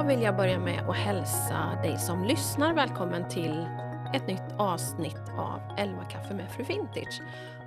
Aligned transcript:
Då 0.00 0.06
vill 0.06 0.22
jag 0.22 0.36
börja 0.36 0.58
med 0.58 0.88
att 0.88 0.96
hälsa 0.96 1.78
dig 1.82 1.98
som 1.98 2.24
lyssnar 2.24 2.74
välkommen 2.74 3.28
till 3.28 3.66
ett 4.14 4.26
nytt 4.26 4.52
avsnitt 4.58 5.28
av 5.38 5.60
11 5.78 6.04
kaffe 6.04 6.34
med 6.34 6.52
Fru 6.52 6.64
Vintage. 6.64 7.22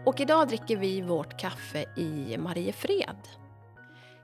Och 0.05 0.19
idag 0.19 0.47
dricker 0.47 0.77
vi 0.77 1.01
vårt 1.01 1.39
kaffe 1.39 1.85
i 1.97 2.37
Mariefred. 2.37 3.17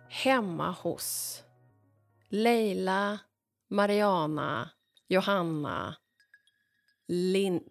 Hemma 0.09 0.71
hos 0.71 1.39
Leila, 2.29 3.19
Mariana, 3.69 4.69
Johanna, 5.07 5.95
Lin... 7.07 7.61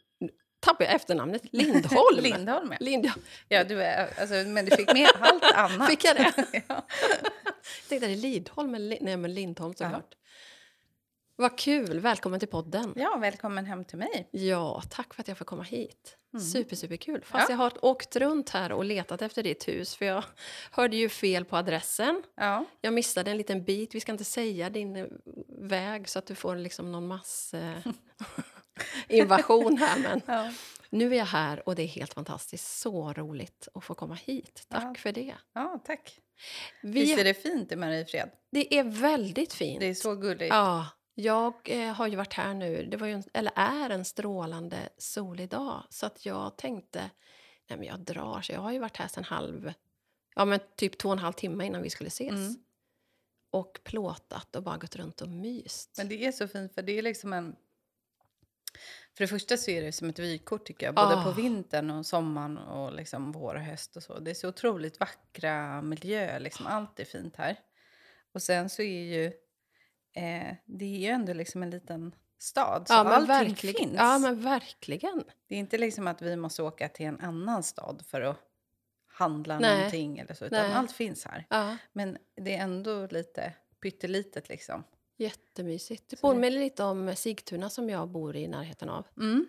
Tappade 0.61 0.84
jag 0.84 0.95
efternamnet? 0.95 1.42
Lindholm? 1.52 2.20
Lindholm, 2.20 2.70
ja. 2.70 2.77
Lind... 2.80 3.11
ja 3.48 3.64
du 3.64 3.83
är, 3.83 4.20
alltså, 4.20 4.34
men 4.34 4.64
du 4.64 4.77
fick 4.77 4.92
med 4.92 5.08
allt 5.20 5.45
annat. 5.55 5.91
Fick 5.91 6.05
jag 6.05 6.17
det? 6.17 6.33
ja. 6.69 6.86
Jag 7.80 7.89
tänkte, 7.89 8.06
är 8.06 8.11
det 8.11 8.17
Lidholm 8.17 8.73
Nej, 9.00 9.17
men 9.17 9.34
Lindholm 9.34 9.75
såklart. 9.75 10.14
Vad 11.41 11.58
kul! 11.58 12.00
Välkommen 12.00 12.41
till 12.41 12.48
podden. 12.48 12.92
ja, 12.97 13.17
välkommen 13.20 13.67
hem 13.67 13.84
till 13.84 13.98
mig. 13.98 14.28
Ja, 14.33 14.83
tack 14.91 15.14
för 15.14 15.22
att 15.22 15.28
jag 15.28 15.39
får 15.39 15.45
komma 15.45 15.62
hit. 15.62 16.17
Mm. 16.34 16.45
Super, 16.45 16.77
super 16.77 16.97
kul. 16.97 17.22
Fast 17.25 17.48
Ja. 17.48 17.53
jag 17.53 17.56
har 17.58 17.84
åkt 17.84 18.17
runt 18.17 18.50
här 18.50 18.72
och 18.72 18.84
letat 18.84 19.22
efter 19.22 19.42
ditt 19.42 19.69
hus 19.69 19.95
för 19.97 20.05
jag 20.05 20.25
hörde 20.70 20.97
ju 20.97 21.08
fel 21.08 21.45
på 21.45 21.56
adressen. 21.56 22.22
Ja, 22.36 22.64
Jag 22.80 22.92
missade 22.95 23.30
en 23.30 23.36
liten 23.36 23.64
bit. 23.64 23.95
Vi 23.95 24.00
ska 24.00 24.12
inte 24.12 24.25
säga 24.25 24.70
din 24.70 24.97
eh, 24.97 25.06
väg 25.48 26.08
så 26.08 26.19
att 26.19 26.27
du 26.27 26.34
får 26.34 26.56
liksom 26.56 26.92
någon 26.92 27.06
mass 27.06 27.55
eh, 27.55 27.78
invasion 29.08 29.77
här. 29.78 29.98
Men 30.02 30.20
ja. 30.27 30.52
nu 30.91 31.12
är 31.14 31.19
jag 31.19 31.25
här 31.27 31.69
och 31.69 31.75
det 31.75 31.83
är 31.83 31.86
helt 31.86 32.14
fantastiskt. 32.14 32.78
Så 32.78 33.12
roligt 33.12 33.69
att 33.75 33.84
få 33.84 33.95
komma 33.95 34.14
hit. 34.14 34.67
Tack 34.69 34.84
Ja. 34.84 34.95
för 34.95 35.12
det. 35.12 35.34
ja 35.55 35.80
tack. 35.86 36.20
Vi, 36.83 36.91
Visst 36.92 37.19
är 37.19 37.25
det 37.25 37.34
fint 37.34 37.73
i 37.73 37.77
Mariefred? 37.77 38.30
det 38.50 38.78
är 38.78 38.84
väldigt 38.84 39.52
fint. 39.52 39.80
Det 39.80 39.86
är 39.86 39.95
så 39.95 40.14
gulligt. 40.14 40.55
Ja, 40.55 40.86
jag 41.20 41.55
eh, 41.64 41.92
har 41.92 42.06
ju 42.06 42.16
varit 42.16 42.33
här 42.33 42.55
nu, 42.55 42.86
det 42.86 42.97
var 42.97 43.06
ju 43.06 43.12
en, 43.12 43.22
eller 43.33 43.52
är 43.56 43.91
en 43.91 44.05
strålande 44.05 44.88
solig 44.98 45.48
dag. 45.48 45.84
Så 45.91 46.06
att 46.06 46.27
jag 46.27 46.56
tänkte, 46.56 47.11
nej 47.69 47.78
men 47.78 47.88
jag 47.88 48.00
drar. 48.00 48.41
Så 48.42 48.52
jag 48.52 48.61
har 48.61 48.72
ju 48.72 48.78
varit 48.78 48.97
här 48.97 49.08
sen 49.08 49.24
halv, 49.24 49.72
ja 50.34 50.44
men 50.44 50.61
typ 50.77 50.98
två 50.98 51.08
och 51.08 51.12
en 51.12 51.19
halv 51.19 51.33
timme 51.33 51.66
innan 51.66 51.83
vi 51.83 51.91
skulle 51.91 52.08
ses. 52.08 52.30
Mm. 52.30 52.56
Och 53.50 53.80
plåtat 53.84 54.56
och 54.56 54.62
bara 54.62 54.77
gått 54.77 54.96
runt 54.96 55.20
och 55.20 55.28
myst. 55.28 55.94
Men 55.96 56.08
det 56.08 56.27
är 56.27 56.33
så 56.33 56.48
fint 56.48 56.74
för 56.74 56.83
det 56.83 56.98
är 56.98 57.02
liksom 57.02 57.33
en... 57.33 57.56
För 59.16 59.24
det 59.24 59.28
första 59.28 59.56
så 59.56 59.70
är 59.70 59.83
det 59.83 59.92
som 59.92 60.08
ett 60.08 60.19
vykort 60.19 60.66
tycker 60.66 60.86
jag. 60.86 60.94
Både 60.94 61.16
Ah. 61.16 61.24
på 61.24 61.33
vintern 61.33 61.91
och 61.91 62.06
sommaren 62.06 62.58
och 62.58 62.92
liksom 62.92 63.33
vår 63.33 63.55
och 63.55 63.61
höst 63.61 63.96
och 63.96 64.02
så. 64.02 64.19
Det 64.19 64.30
är 64.30 64.34
så 64.34 64.48
otroligt 64.48 65.00
vackra 65.00 65.83
miljöer. 65.83 66.41
Liksom. 66.41 66.66
Allt 66.66 67.00
är 67.00 67.05
fint 67.05 67.36
här. 67.36 67.61
Och 68.33 68.42
sen 68.42 68.68
så 68.70 68.83
är 68.83 69.05
ju... 69.05 69.33
Eh, 70.13 70.55
det 70.64 70.85
är 70.85 70.98
ju 70.98 71.07
ändå 71.07 71.33
liksom 71.33 71.63
en 71.63 71.70
liten 71.70 72.14
stad. 72.39 72.89
Så 72.89 72.95
ja, 72.95 73.05
men 73.05 73.13
allting 73.13 73.29
verkligen. 73.29 73.74
finns. 73.77 73.95
Ja, 73.96 74.19
men 74.19 74.41
verkligen. 74.41 75.24
Det 75.48 75.55
är 75.55 75.58
inte 75.58 75.79
liksom 75.79 76.07
att 76.07 76.23
vi 76.23 76.36
måste 76.36 76.63
åka 76.63 76.89
till 76.89 77.07
en 77.07 77.20
annan 77.20 77.63
stad 77.63 78.02
för 78.07 78.20
att 78.20 78.36
handla 79.07 79.58
Nej. 79.58 79.77
någonting 79.77 80.18
eller 80.18 80.35
så. 80.35 80.45
Utan 80.45 80.67
Nej. 80.67 80.73
allt 80.73 80.92
finns 80.92 81.24
här. 81.24 81.47
Ja, 81.51 81.77
Men 81.92 82.18
det 82.36 82.55
är 82.57 82.63
ändå 82.63 83.07
lite 83.11 83.55
pyttelitet 83.83 84.48
liksom. 84.48 84.85
jättemysigt. 85.17 86.08
Det 86.11 86.17
påminner 86.17 86.58
lite 86.61 86.85
om 86.85 87.17
Sigtuna 87.17 87.70
som 87.70 87.91
jag 87.91 88.08
bor 88.08 88.36
i 88.36 88.48
närheten 88.48 88.89
av. 88.89 89.07
Mm. 89.17 89.47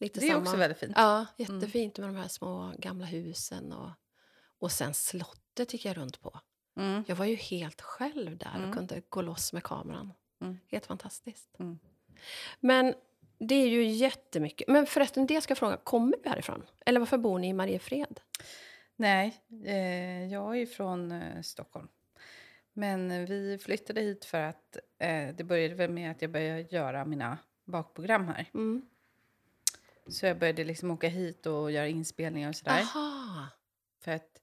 Lite 0.00 0.20
Det 0.20 0.26
är 0.26 0.30
samma. 0.30 0.42
också 0.42 0.56
väldigt 0.56 0.78
fint. 0.78 0.92
Ja, 0.96 1.26
jättefint 1.36 1.98
med 1.98 2.08
de 2.08 2.16
här 2.16 2.28
små 2.28 2.72
gamla 2.78 3.06
husen. 3.06 3.72
Och, 3.72 3.90
och 4.58 4.72
sen 4.72 4.94
slottet 4.94 5.72
gick 5.72 5.84
jag 5.84 5.96
runt 5.96 6.20
på. 6.20 6.40
Mm. 6.76 7.04
Jag 7.06 7.16
var 7.16 7.24
ju 7.24 7.34
helt 7.34 7.80
själv 7.80 8.36
där 8.36 8.54
Mm. 8.54 8.68
och 8.68 8.74
kunde 8.74 9.02
gå 9.08 9.22
loss 9.22 9.52
med 9.52 9.62
kameran. 9.62 10.12
Mm. 10.40 10.58
Helt 10.68 10.86
fantastiskt. 10.86 11.60
Mm. 11.60 11.78
Men 12.60 12.94
det 13.38 13.54
är 13.54 13.68
ju 13.68 13.84
jättemycket. 13.84 14.68
Men 14.68 14.86
förresten, 14.86 15.26
det 15.26 15.40
ska 15.40 15.50
jag 15.50 15.58
fråga. 15.58 15.76
Kommer 15.76 16.16
du 16.22 16.28
härifrån? 16.30 16.62
Eller 16.86 17.00
varför 17.00 17.18
bor 17.18 17.38
ni 17.38 17.48
i 17.48 17.52
Mariefred? 17.52 18.20
Nej, 18.96 19.40
eh, 19.64 20.26
jag 20.32 20.58
är 20.58 20.66
från 20.66 21.12
eh, 21.12 21.42
Stockholm. 21.42 21.88
Men 22.72 23.26
vi 23.26 23.58
flyttade 23.62 24.00
hit 24.00 24.24
för 24.24 24.42
att 24.42 24.76
eh, 24.98 25.34
det 25.34 25.44
började 25.44 25.74
väl 25.74 25.90
med 25.90 26.10
att 26.10 26.22
jag 26.22 26.30
började 26.30 26.60
göra 26.60 27.04
mina 27.04 27.38
bakprogram 27.64 28.28
här. 28.28 28.50
Mm. 28.54 28.82
Så 30.08 30.26
jag 30.26 30.38
började 30.38 30.64
liksom 30.64 30.90
åka 30.90 31.08
hit 31.08 31.46
och 31.46 31.72
göra 31.72 31.88
inspelningar 31.88 32.48
och 32.48 32.56
sådär. 32.56 32.80
Aha! 32.80 33.46
För 34.00 34.12
att 34.12 34.40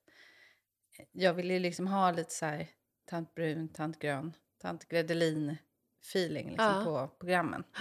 jag 1.12 1.34
ville 1.34 1.54
ju 1.54 1.60
liksom 1.60 1.88
ha 1.88 2.12
lite 2.12 2.32
så 2.34 2.46
här 2.46 2.68
tant 3.06 3.36
brun, 3.36 3.70
tant 3.70 4.00
grön, 4.00 4.34
tant 4.58 4.88
gredelin 4.88 5.58
feeling 6.02 6.48
liksom 6.50 6.66
Ja. 6.66 6.84
på 6.86 7.08
programmen. 7.20 7.64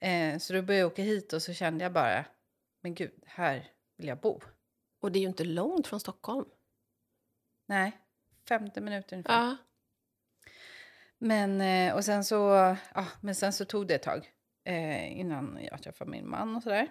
Eh, 0.00 0.38
så 0.38 0.52
då 0.52 0.62
började 0.62 0.80
jag 0.80 0.92
åka 0.92 1.02
hit 1.02 1.32
och 1.32 1.42
så 1.42 1.52
kände 1.52 1.84
jag 1.84 1.92
bara, 1.92 2.24
men 2.80 2.94
gud, 2.94 3.12
här 3.26 3.70
vill 3.96 4.08
jag 4.08 4.20
bo. 4.20 4.40
Och 5.00 5.12
det 5.12 5.18
är 5.18 5.20
ju 5.20 5.28
inte 5.28 5.44
långt 5.44 5.86
från 5.86 6.00
Stockholm. 6.00 6.48
Nej, 7.66 7.92
50 8.48 8.80
minuter 8.80 9.16
ungefär. 9.16 9.34
Ja. 9.44 9.56
Men, 11.18 11.60
eh, 11.60 11.94
och 11.94 12.04
sen 12.04 12.24
så, 12.24 12.36
ja, 12.94 13.06
men 13.20 13.34
sen 13.34 13.52
så 13.52 13.64
tog 13.64 13.86
det 13.86 13.94
ett 13.94 14.02
tag 14.02 14.32
eh, 14.64 15.18
innan 15.20 15.58
jag 15.70 15.82
träffade 15.82 16.10
min 16.10 16.28
man 16.28 16.56
och 16.56 16.62
sådär. 16.62 16.88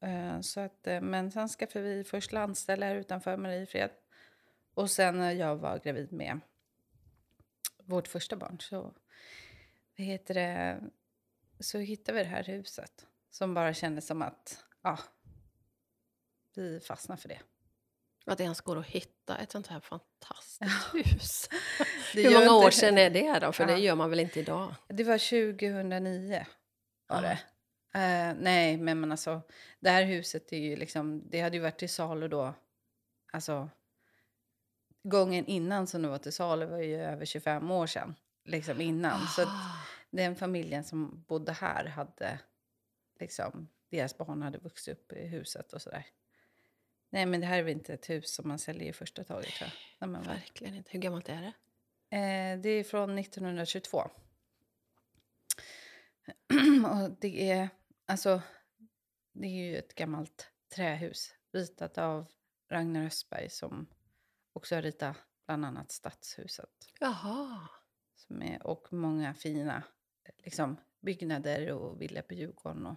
Eh, 0.00 0.40
så 0.40 0.60
att, 0.60 0.86
eh, 0.86 1.00
men 1.00 1.30
sen 1.30 1.48
skaffade 1.48 1.84
vi 1.84 2.04
först 2.04 2.32
landställe 2.32 2.86
här 2.86 2.94
utanför 2.96 3.36
Mariefred. 3.36 3.90
Och 4.74 4.90
sen 4.90 5.18
när 5.18 5.32
jag 5.32 5.56
var 5.56 5.78
gravid 5.78 6.12
med 6.12 6.40
vårt 7.84 8.08
första 8.08 8.36
barn 8.36 8.60
så, 8.60 8.94
vad 9.96 10.06
heter 10.06 10.34
det, 10.34 10.80
så 11.60 11.78
hittade 11.78 12.18
vi 12.18 12.24
det 12.24 12.30
här 12.30 12.44
huset. 12.44 13.06
Som 13.30 13.54
bara 13.54 13.74
kändes 13.74 14.06
som 14.06 14.22
att, 14.22 14.64
ja, 14.82 14.98
vi 16.54 16.80
fastnade 16.80 17.20
för 17.20 17.28
det. 17.28 17.40
Att 18.26 18.38
det 18.38 18.44
ens 18.44 18.60
går 18.60 18.78
att 18.78 18.86
hitta 18.86 19.38
ett 19.38 19.50
sånt 19.52 19.66
här 19.66 19.80
fantastiskt 19.80 20.94
hus. 20.94 21.48
Det 22.14 22.22
Hur 22.22 22.38
många 22.38 22.66
år 22.66 22.70
sedan 22.70 22.98
är 22.98 23.10
det 23.10 23.38
då? 23.38 23.52
För 23.52 23.68
Ja. 23.68 23.74
det 23.74 23.80
gör 23.80 23.94
man 23.94 24.10
väl 24.10 24.20
inte 24.20 24.40
idag? 24.40 24.74
Det 24.88 25.04
var 25.04 25.18
2009. 25.18 26.46
Var 27.06 27.16
Ja. 27.16 27.20
det. 27.22 27.38
Eh, 27.94 28.34
nej, 28.40 28.76
men, 28.76 29.00
men 29.00 29.12
alltså, 29.12 29.40
det 29.80 29.90
här 29.90 30.04
huset 30.04 30.52
är 30.52 30.56
ju 30.58 30.76
liksom, 30.76 31.30
det 31.30 31.40
hade 31.40 31.56
ju 31.56 31.62
varit 31.62 31.78
till 31.78 31.88
salu 31.88 32.28
då. 32.28 32.54
Alltså, 33.32 33.70
gången 35.02 35.46
innan 35.46 35.86
som 35.86 36.02
det 36.02 36.08
var 36.08 36.18
till 36.18 36.32
salu 36.32 36.66
var 36.66 36.78
ju 36.78 37.00
över 37.00 37.24
25 37.24 37.70
år 37.70 37.86
sedan. 37.86 38.14
Liksom 38.44 38.80
innan. 38.80 39.26
Så 39.26 39.42
att 39.42 39.48
Ah. 39.48 39.86
den 40.10 40.36
familjen 40.36 40.84
som 40.84 41.24
bodde 41.28 41.52
här 41.52 41.84
hade, 41.84 42.38
liksom, 43.20 43.68
deras 43.90 44.18
barn 44.18 44.42
hade 44.42 44.58
vuxit 44.58 44.98
upp 44.98 45.12
i 45.12 45.26
huset 45.26 45.72
och 45.72 45.82
sådär. 45.82 46.06
Nej, 47.10 47.26
men 47.26 47.40
det 47.40 47.46
här 47.46 47.58
är 47.58 47.62
väl 47.62 47.72
inte 47.72 47.94
ett 47.94 48.10
hus 48.10 48.34
som 48.34 48.48
man 48.48 48.58
säljer 48.58 48.88
i 48.88 48.92
första 48.92 49.24
taget 49.24 49.50
tror 49.54 49.70
jag. 50.00 50.08
Nej. 50.08 50.22
Verkligen 50.26 50.74
inte. 50.74 50.90
Hur 50.92 51.00
gammalt 51.00 51.28
är 51.28 51.40
det? 51.40 51.52
Eh, 52.16 52.60
det 52.60 52.68
är 52.68 52.84
från 52.84 53.18
1922. 53.18 53.98
och 56.90 57.10
det 57.20 57.50
är, 57.50 57.68
alltså, 58.06 58.42
det 59.32 59.46
är 59.46 59.50
ju 59.70 59.76
ett 59.78 59.94
gammalt 59.94 60.48
trähus 60.74 61.34
ritat 61.52 61.98
av 61.98 62.26
Ragnar 62.70 63.06
Östberg 63.06 63.50
som 63.50 63.86
också 64.52 64.74
har 64.74 64.82
ritat 64.82 65.16
bland 65.46 65.64
annat 65.64 65.92
Stadshuset. 65.92 66.68
Jaha. 67.00 67.68
Som 68.14 68.42
är, 68.42 68.66
och 68.66 68.92
många 68.92 69.34
fina 69.34 69.82
liksom, 70.38 70.76
byggnader 71.00 71.72
och 71.72 72.00
villor 72.00 72.22
på 72.22 72.34
Djurgården 72.34 72.86
och 72.86 72.96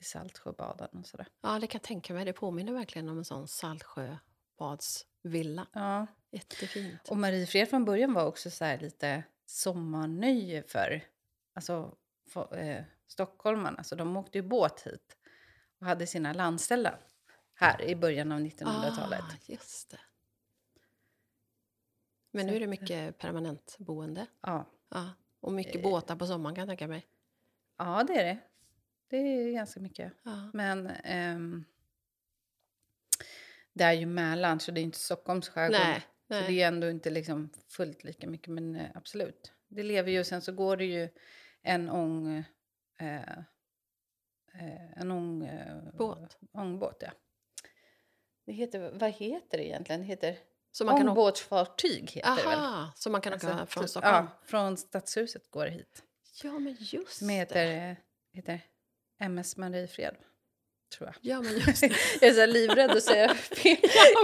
i 0.00 0.04
Saltsjöbaden 0.04 0.88
och 0.92 1.06
sådär. 1.06 1.28
Ja, 1.40 1.58
det 1.58 1.66
kan 1.66 1.78
jag 1.78 1.82
tänka 1.82 2.14
mig. 2.14 2.24
Det 2.24 2.32
påminner 2.32 2.72
verkligen 2.72 3.08
om 3.08 3.18
en 3.18 3.24
sån 3.24 3.48
Saltsjöbadsvilla. 3.48 5.66
Ja. 5.72 6.06
Jättefint. 6.30 7.08
Och 7.08 7.16
Mariefred 7.16 7.68
från 7.68 7.84
början 7.84 8.14
var 8.14 8.26
också 8.26 8.50
så 8.50 8.64
här 8.64 8.78
lite 8.78 9.22
sommarnöje 9.46 10.62
för 10.62 11.04
alltså, 11.54 11.96
för, 12.28 12.58
eh, 12.58 12.84
stockholmarna. 13.06 13.84
Så 13.84 13.94
de 13.94 14.16
åkte 14.16 14.38
ju 14.38 14.42
båt 14.42 14.80
hit 14.80 15.16
och 15.80 15.86
hade 15.86 16.06
sina 16.06 16.32
landställen 16.32 16.94
här 17.54 17.82
i 17.82 17.96
början 17.96 18.32
av 18.32 18.40
1900-talet. 18.40 19.20
Ah, 19.20 19.36
just 19.46 19.90
det. 19.90 20.00
Men 22.34 22.46
nu 22.46 22.56
är 22.56 22.60
det 22.60 22.66
mycket 22.66 23.18
permanentboende. 23.18 24.26
Ja. 24.40 24.70
Ja. 24.88 25.10
Och 25.40 25.52
mycket 25.52 25.76
Eh. 25.76 25.82
båtar 25.82 26.16
på 26.16 26.26
sommaren 26.26 26.54
kan 26.54 26.62
jag 26.62 26.68
tänka 26.68 26.88
mig. 26.88 27.06
ja, 27.78 28.04
det 28.06 28.12
är 28.14 28.24
det. 28.24 28.38
Det 29.08 29.16
är 29.16 29.52
ganska 29.52 29.80
mycket. 29.80 30.12
Ja. 30.22 30.50
Men 30.52 30.86
ehm, 30.86 31.64
det 33.72 33.84
är 33.84 33.92
ju 33.92 34.06
Mälaren, 34.06 34.60
så 34.60 34.70
det 34.72 34.80
är 34.80 34.82
inte 34.82 34.98
Stockholms 34.98 35.48
skärgård. 35.48 35.80
Nej, 35.80 36.00
Så 36.28 36.34
nej. 36.34 36.44
det 36.46 36.62
är 36.62 36.68
ändå 36.68 36.90
inte 36.90 37.10
liksom 37.10 37.50
fullt 37.68 38.04
lika 38.04 38.26
mycket, 38.26 38.48
men 38.48 38.74
eh, 38.76 38.90
absolut. 38.94 39.52
Det 39.68 39.82
lever 39.82 40.10
ju, 40.12 40.24
sen 40.24 40.42
så 40.42 40.52
går 40.52 40.76
det 40.76 40.84
ju 40.84 41.08
en 41.62 41.90
ång... 41.90 42.44
Eh, 42.98 43.38
en 44.96 45.10
ång... 45.10 45.50
Båt. 45.98 46.38
Ångbåt, 46.52 47.02
ja. 47.06 47.10
Det 48.44 48.52
heter, 48.52 48.90
vad 48.98 49.10
heter 49.10 49.58
det 49.58 49.66
egentligen? 49.66 50.00
Det 50.00 50.06
heter 50.06 50.38
Så 50.72 50.84
man 50.84 50.96
kan 50.96 51.08
åka... 51.08 51.10
Ångbåtsfartyg 51.20 52.10
heter 52.10 52.36
det 52.36 52.42
väl? 52.42 52.58
Aha, 52.58 52.92
så 52.96 53.10
man 53.10 53.20
kan 53.20 53.32
åka 53.34 53.48
Alltså, 53.52 53.66
från 53.66 53.84
typ- 53.84 53.90
Stockholm? 53.90 54.14
Ja, 54.14 54.26
från 54.46 54.76
Stadshuset 54.76 55.50
går 55.50 55.64
det 55.64 55.70
hit. 55.70 56.02
Ja, 56.42 56.52
men 56.58 56.76
just 56.80 57.18
Som 57.18 57.26
det. 57.28 57.34
heter, 57.34 57.96
heter 58.32 58.60
MS 59.20 59.56
Mariefred, 59.56 60.16
tror 60.96 61.08
jag. 61.08 61.14
Ja, 61.20 61.40
men 61.42 61.52
just 61.58 61.80
det. 61.80 61.92
Jag 62.20 62.30
är 62.30 62.34
så 62.34 62.46
livrädd 62.46 62.90
att 62.90 63.02
säga 63.02 63.34
fel 63.34 63.76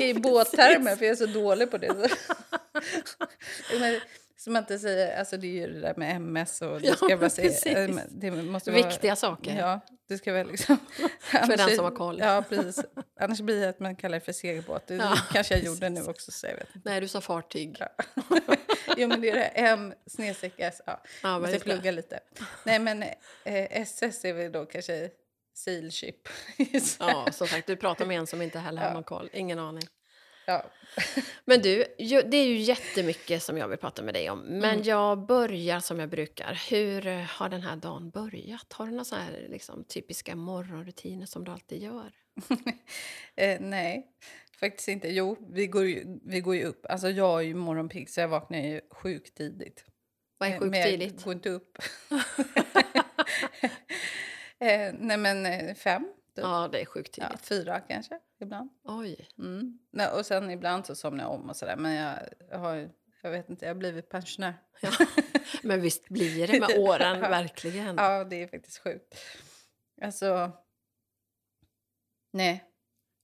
i 0.02 0.14
båttermer 0.14 0.96
för 0.96 1.04
jag 1.04 1.12
är 1.12 1.16
så 1.16 1.26
dålig 1.26 1.70
på 1.70 1.78
det. 1.78 1.94
Men, 3.80 4.00
som 4.40 4.52
man 4.52 4.62
inte 4.62 4.78
säger, 4.78 5.18
alltså 5.18 5.36
det 5.36 5.46
är 5.46 5.52
ju 5.66 5.72
det 5.74 5.80
där 5.80 5.94
med 5.96 6.16
MS 6.16 6.62
och 6.62 6.80
det 6.80 6.86
Ja, 6.86 6.94
ska 6.94 7.06
jag 7.10 7.20
bara 7.20 7.30
säga. 7.30 7.48
precis. 7.48 8.02
Det 8.10 8.30
måste 8.30 8.70
vara, 8.72 8.88
Viktiga 8.88 9.16
saker. 9.16 9.58
Ja, 9.58 9.80
det 10.08 10.18
ska 10.18 10.32
väl 10.32 10.46
liksom... 10.50 10.78
den 11.32 11.42
annars- 11.60 11.76
som 11.76 11.84
har 11.84 11.90
koll. 11.92 12.18
Ja, 12.18 12.44
precis. 12.48 12.84
Annars 13.20 13.40
blir 13.40 13.60
det 13.60 13.68
att 13.68 13.80
man 13.80 13.96
kallar 13.96 14.18
det 14.18 14.24
för 14.24 14.32
segelbåt. 14.32 14.86
Det 14.86 14.94
Ja, 14.96 15.16
kanske 15.32 15.54
jag 15.54 15.64
gjorde 15.64 15.88
nu 15.88 16.02
också, 16.02 16.32
så 16.32 16.46
jag 16.46 16.54
vet. 16.56 16.68
Nej, 16.84 17.00
du 17.00 17.08
sa 17.08 17.20
fartyg. 17.20 17.76
Ja. 17.80 17.88
Jo, 18.96 19.08
men 19.08 19.20
det 19.20 19.30
är 19.30 19.34
det 19.34 19.44
M 19.44 19.94
snedstreck 20.06 20.52
S. 20.56 20.80
Ja, 20.86 21.02
Ja, 21.22 21.38
måste 21.38 21.58
plugga 21.58 21.90
lite. 21.90 22.20
Nej, 22.64 22.78
men 22.78 23.02
eh, 23.02 23.80
SS 23.82 24.24
är 24.24 24.32
väl 24.32 24.52
då 24.52 24.66
kanske 24.66 25.10
Sailship. 25.54 26.28
Ja, 27.00 27.28
som 27.32 27.46
sagt, 27.46 27.66
du 27.66 27.76
pratar 27.76 28.06
med 28.06 28.18
en 28.18 28.26
som 28.26 28.42
inte 28.42 28.58
heller 28.58 28.80
har 28.82 28.88
Ja. 28.88 28.94
någon 28.94 29.04
koll. 29.04 29.30
Ingen 29.32 29.58
aning. 29.58 29.82
Ja. 30.48 30.64
Men 31.44 31.62
du, 31.62 31.84
det 31.98 32.36
är 32.36 32.46
ju 32.46 32.56
jättemycket 32.58 33.42
som 33.42 33.58
jag 33.58 33.68
vill 33.68 33.78
prata 33.78 34.02
med 34.02 34.14
dig 34.14 34.30
om. 34.30 34.38
Men 34.40 34.64
Mm. 34.70 34.82
jag 34.82 35.26
börjar 35.26 35.80
som 35.80 36.00
jag 36.00 36.08
brukar. 36.08 36.62
Hur 36.70 37.02
har 37.22 37.48
den 37.48 37.62
här 37.62 37.76
dagen 37.76 38.10
börjat? 38.10 38.72
Har 38.72 38.86
du 38.86 38.92
några 38.92 39.16
här, 39.16 39.46
liksom, 39.50 39.84
typiska 39.84 40.36
morgonrutiner 40.36 41.26
som 41.26 41.44
du 41.44 41.50
alltid 41.50 41.82
gör? 41.82 42.12
Eh, 43.36 43.60
nej, 43.60 44.06
faktiskt 44.60 44.88
inte. 44.88 45.08
Jo, 45.08 45.36
vi 45.52 45.66
går 45.66 45.84
ju, 45.84 46.18
vi 46.24 46.40
går 46.40 46.56
ju 46.56 46.64
upp. 46.64 46.86
Alltså 46.88 47.10
jag 47.10 47.38
är 47.40 47.44
ju 47.44 47.54
morgonpigg 47.54 48.10
så 48.10 48.20
jag 48.20 48.28
vaknar 48.28 48.58
ju 48.58 48.80
sjukt 48.90 49.36
tidigt. 49.36 49.84
Vad 50.38 50.48
är 50.48 50.52
Eh, 50.52 50.58
sjukt 50.60 50.70
men 50.70 50.80
jag 50.80 50.88
tidigt? 50.88 51.24
går 51.24 51.32
inte 51.32 51.48
upp. 51.50 51.78
eh, 54.60 54.92
nej, 54.98 55.16
men 55.16 55.46
eh, 55.46 55.74
fem. 55.74 56.08
Typ. 56.38 56.44
Ja, 56.44 56.68
det 56.72 56.80
är 56.80 56.86
sjukt 56.86 57.18
Ja, 57.18 57.28
tidigt. 57.28 57.46
fyra 57.46 57.80
kanske 57.80 58.18
ibland. 58.40 58.70
Oj. 58.84 59.28
Mm. 59.38 59.78
Nej, 59.90 60.08
och 60.08 60.26
sen 60.26 60.50
ibland 60.50 60.86
så 60.86 60.94
somnar 60.94 61.24
jag 61.24 61.32
om 61.32 61.50
och 61.50 61.56
sådär. 61.56 61.76
Men 61.76 61.92
jag, 61.92 62.18
jag 62.50 62.58
har 62.58 62.90
jag 63.22 63.30
vet 63.30 63.50
inte, 63.50 63.64
jag 63.64 63.70
har 63.70 63.78
blivit 63.78 64.08
pensionär. 64.08 64.54
Ja. 64.80 64.90
Men 65.62 65.80
visst 65.80 66.08
blir 66.08 66.46
det 66.46 66.60
med 66.60 66.78
åren, 66.78 67.20
verkligen. 67.20 67.96
Ja, 67.96 68.24
det 68.24 68.42
är 68.42 68.48
faktiskt 68.48 68.78
sjukt. 68.78 69.14
Alltså... 70.02 70.52
Nej. 72.32 72.64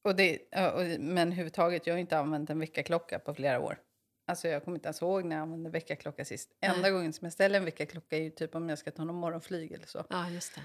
Och 0.05 0.17
det, 0.17 0.49
ja, 0.51 0.73
och, 0.73 1.01
men 1.01 1.29
överhuvudtaget, 1.29 1.87
jag 1.87 1.95
har 1.95 1.99
inte 1.99 2.19
använt 2.19 2.51
en 2.51 2.59
väckarklocka 2.59 3.19
på 3.19 3.35
flera 3.35 3.61
år. 3.61 3.79
Alltså 4.27 4.49
jag 4.49 4.65
kommer 4.65 4.79
inte 4.79 4.87
ens 4.87 5.03
ihåg 5.03 5.25
när 5.25 5.37
jag 5.37 5.43
använde 5.43 5.71
väckarklocka 5.71 6.25
sist. 6.25 6.51
Enda 6.61 6.81
Nej. 6.81 6.91
gången 6.91 7.13
som 7.13 7.25
jag 7.25 7.33
ställer 7.33 7.59
en 7.59 7.65
väckarklocka 7.65 8.17
är 8.17 8.23
ju 8.23 8.31
typ 8.31 8.55
om 8.55 8.69
jag 8.69 8.79
ska 8.79 8.91
ta 8.91 9.05
någon 9.05 9.17
morgonflyg 9.17 9.73
eller 9.73 9.87
så. 9.87 10.05
Ja, 10.11 10.31
just 10.31 10.55
det. 10.55 10.61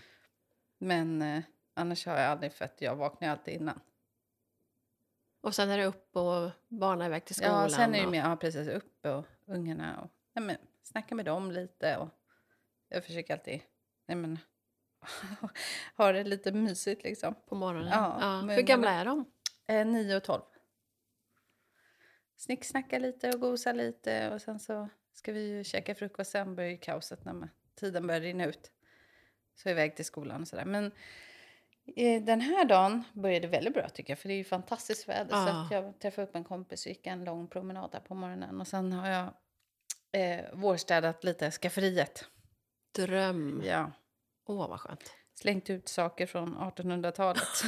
Men 0.79 1.21
eh, 1.21 1.43
annars 1.79 2.05
har 2.05 2.17
jag 2.17 2.31
aldrig 2.31 2.53
för 2.53 2.65
att 2.65 2.81
jag 2.81 2.95
vaknar 2.95 3.29
alltid 3.29 3.53
innan. 3.53 3.79
Och 5.41 5.55
sen 5.55 5.69
är 5.69 5.77
det 5.77 5.85
upp 5.85 6.15
och 6.15 6.51
barnen 6.67 7.07
iväg 7.07 7.25
till 7.25 7.35
skolan. 7.35 7.61
Ja, 7.61 7.69
sen 7.69 7.95
är 7.95 7.99
det 7.99 8.05
och... 8.05 8.11
mer, 8.11 8.19
ja 8.19 8.35
precis, 8.35 8.67
uppe 8.67 9.09
och 9.09 9.25
ungarna 9.45 10.01
och 10.01 10.09
nej, 10.33 10.45
men, 10.45 10.57
snacka 10.83 11.15
med 11.15 11.25
dem 11.25 11.51
lite 11.51 11.97
och 11.97 12.09
jag 12.89 13.05
försöker 13.05 13.33
alltid, 13.33 13.61
nej 14.07 14.17
men, 14.17 14.39
ha 15.97 16.11
det 16.11 16.23
lite 16.23 16.51
mysigt 16.51 17.03
liksom. 17.03 17.35
På 17.47 17.55
morgonen. 17.55 17.89
Ja, 17.91 18.17
Ja, 18.21 18.41
men- 18.41 18.55
Hur 18.55 18.63
gamla 18.63 18.91
är 18.91 19.05
de? 19.05 19.31
Eh, 19.67 19.85
9 19.87 20.15
och 20.17 20.23
12. 20.23 20.41
Snicksnacka 22.35 22.99
lite 22.99 23.29
och 23.29 23.39
gosa 23.39 23.71
lite 23.71 24.31
och 24.33 24.41
sen 24.41 24.59
så 24.59 24.89
ska 25.13 25.31
vi 25.31 25.47
ju 25.47 25.63
käka 25.63 25.95
frukost. 25.95 26.31
Sen 26.31 26.55
börjar 26.55 26.69
ju 26.69 26.77
kaoset 26.77 27.25
när 27.25 27.33
man, 27.33 27.49
tiden 27.75 28.07
börjar 28.07 28.21
rinna 28.21 28.45
ut. 28.45 28.71
Så 29.55 29.69
iväg 29.69 29.95
till 29.95 30.05
skolan 30.05 30.41
och 30.41 30.47
sådär. 30.47 30.65
Men 30.65 30.91
den 32.21 32.41
här 32.41 32.65
dagen 32.65 33.03
började 33.13 33.47
väldigt 33.47 33.73
bra 33.73 33.89
tycker 33.89 34.11
jag. 34.11 34.19
För 34.19 34.27
det 34.27 34.33
är 34.33 34.37
ju 34.37 34.43
fantastiskt 34.43 35.09
väder. 35.09 35.29
Så 35.29 35.35
Ja. 35.35 35.63
att 35.65 35.71
jag 35.71 35.99
träffade 35.99 36.27
upp 36.27 36.35
en 36.35 36.43
kompis 36.43 36.85
och 36.85 36.89
gick 36.89 37.07
en 37.07 37.23
lång 37.23 37.47
promenad 37.47 37.91
där 37.91 37.99
på 37.99 38.15
morgonen. 38.15 38.61
Och 38.61 38.67
sen 38.67 38.93
har 38.93 39.07
jag 39.09 39.33
eh, 40.11 40.45
vårstädat 40.53 41.23
lite 41.23 41.51
skafferiet. 41.51 42.25
Dröm. 42.95 43.61
Ja. 43.65 43.91
Åh, 44.45 44.69
vad 44.69 44.79
skönt. 44.79 45.13
Slängt 45.39 45.69
ut 45.69 45.87
saker 45.87 46.25
från 46.25 46.57
1800-talet. 46.57 47.63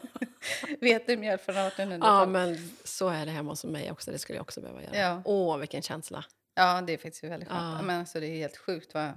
Vetemjöl 0.80 1.38
från 1.38 1.54
1800-talet. 1.54 1.98
Ja, 2.00 2.26
men 2.26 2.68
så 2.84 3.08
är 3.08 3.26
det 3.26 3.32
hemma 3.32 3.50
hos 3.52 3.64
mig 3.64 3.90
också. 3.92 4.10
Det 4.10 4.18
skulle 4.18 4.36
jag 4.36 4.42
också 4.42 4.60
behöva 4.60 4.82
göra. 4.82 4.96
Ja. 4.96 5.22
Åh, 5.24 5.58
vilken 5.58 5.82
känsla. 5.82 6.24
Ja, 6.54 6.80
det 6.86 6.92
är 6.92 6.98
faktiskt 6.98 7.24
väldigt 7.24 7.48
skönt. 7.48 7.78
Ja. 7.78 7.82
Men 7.82 8.00
alltså, 8.00 8.20
det 8.20 8.26
är 8.26 8.36
helt 8.36 8.56
sjukt 8.56 8.94
vad 8.94 9.12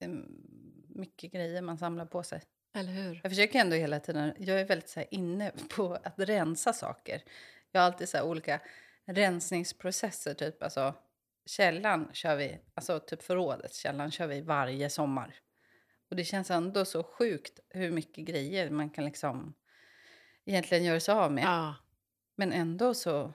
mm, 0.00 0.26
mycket 0.88 1.32
grejer 1.32 1.62
man 1.62 1.78
samlar 1.78 2.06
på 2.06 2.22
sig. 2.22 2.42
Eller 2.74 2.92
hur? 2.92 3.20
Jag 3.22 3.32
försöker 3.32 3.58
ändå 3.58 3.76
hela 3.76 4.00
tiden, 4.00 4.34
jag 4.38 4.60
är 4.60 4.64
väldigt 4.64 4.88
så 4.88 5.04
inne 5.10 5.52
på 5.76 5.94
att 6.02 6.14
rensa 6.16 6.72
saker. 6.72 7.22
Jag 7.70 7.80
har 7.80 7.86
alltid 7.86 8.08
så 8.08 8.22
olika 8.22 8.60
rensningsprocesser, 9.04 10.34
typ 10.34 10.62
alltså 10.62 10.94
källan 11.46 12.10
kör 12.12 12.36
vi, 12.36 12.58
alltså 12.74 13.00
typ 13.00 13.22
förrådet, 13.22 13.74
källan 13.74 14.10
kör 14.10 14.26
vi 14.26 14.40
varje 14.40 14.90
sommar. 14.90 15.34
Och 16.10 16.16
det 16.16 16.24
känns 16.24 16.50
ändå 16.50 16.84
så 16.84 17.02
sjukt 17.02 17.60
hur 17.68 17.90
mycket 17.90 18.24
grejer 18.24 18.70
man 18.70 18.90
kan 18.90 19.04
liksom 19.04 19.54
egentligen 20.44 20.84
göra 20.84 21.00
sig 21.00 21.14
av 21.14 21.32
med. 21.32 21.44
Ja. 21.44 21.74
Men 22.36 22.52
ändå 22.52 22.94
så 22.94 23.32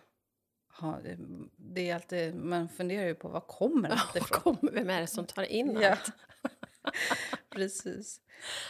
har 0.68 1.18
det, 1.58 1.90
är 1.90 1.96
alltid, 1.96 2.36
man 2.36 2.70
funderar 2.70 3.06
ju 3.08 3.16
på 3.16 3.28
var 3.28 3.42
kommer 3.42 3.90
allt 3.90 4.16
ifrån? 4.16 4.58
vem 4.62 4.90
är 4.90 5.02
det 5.02 5.08
som 5.08 5.26
tar 5.26 5.44
in 5.44 5.78
Ja. 5.82 5.98
Precis. 7.60 8.22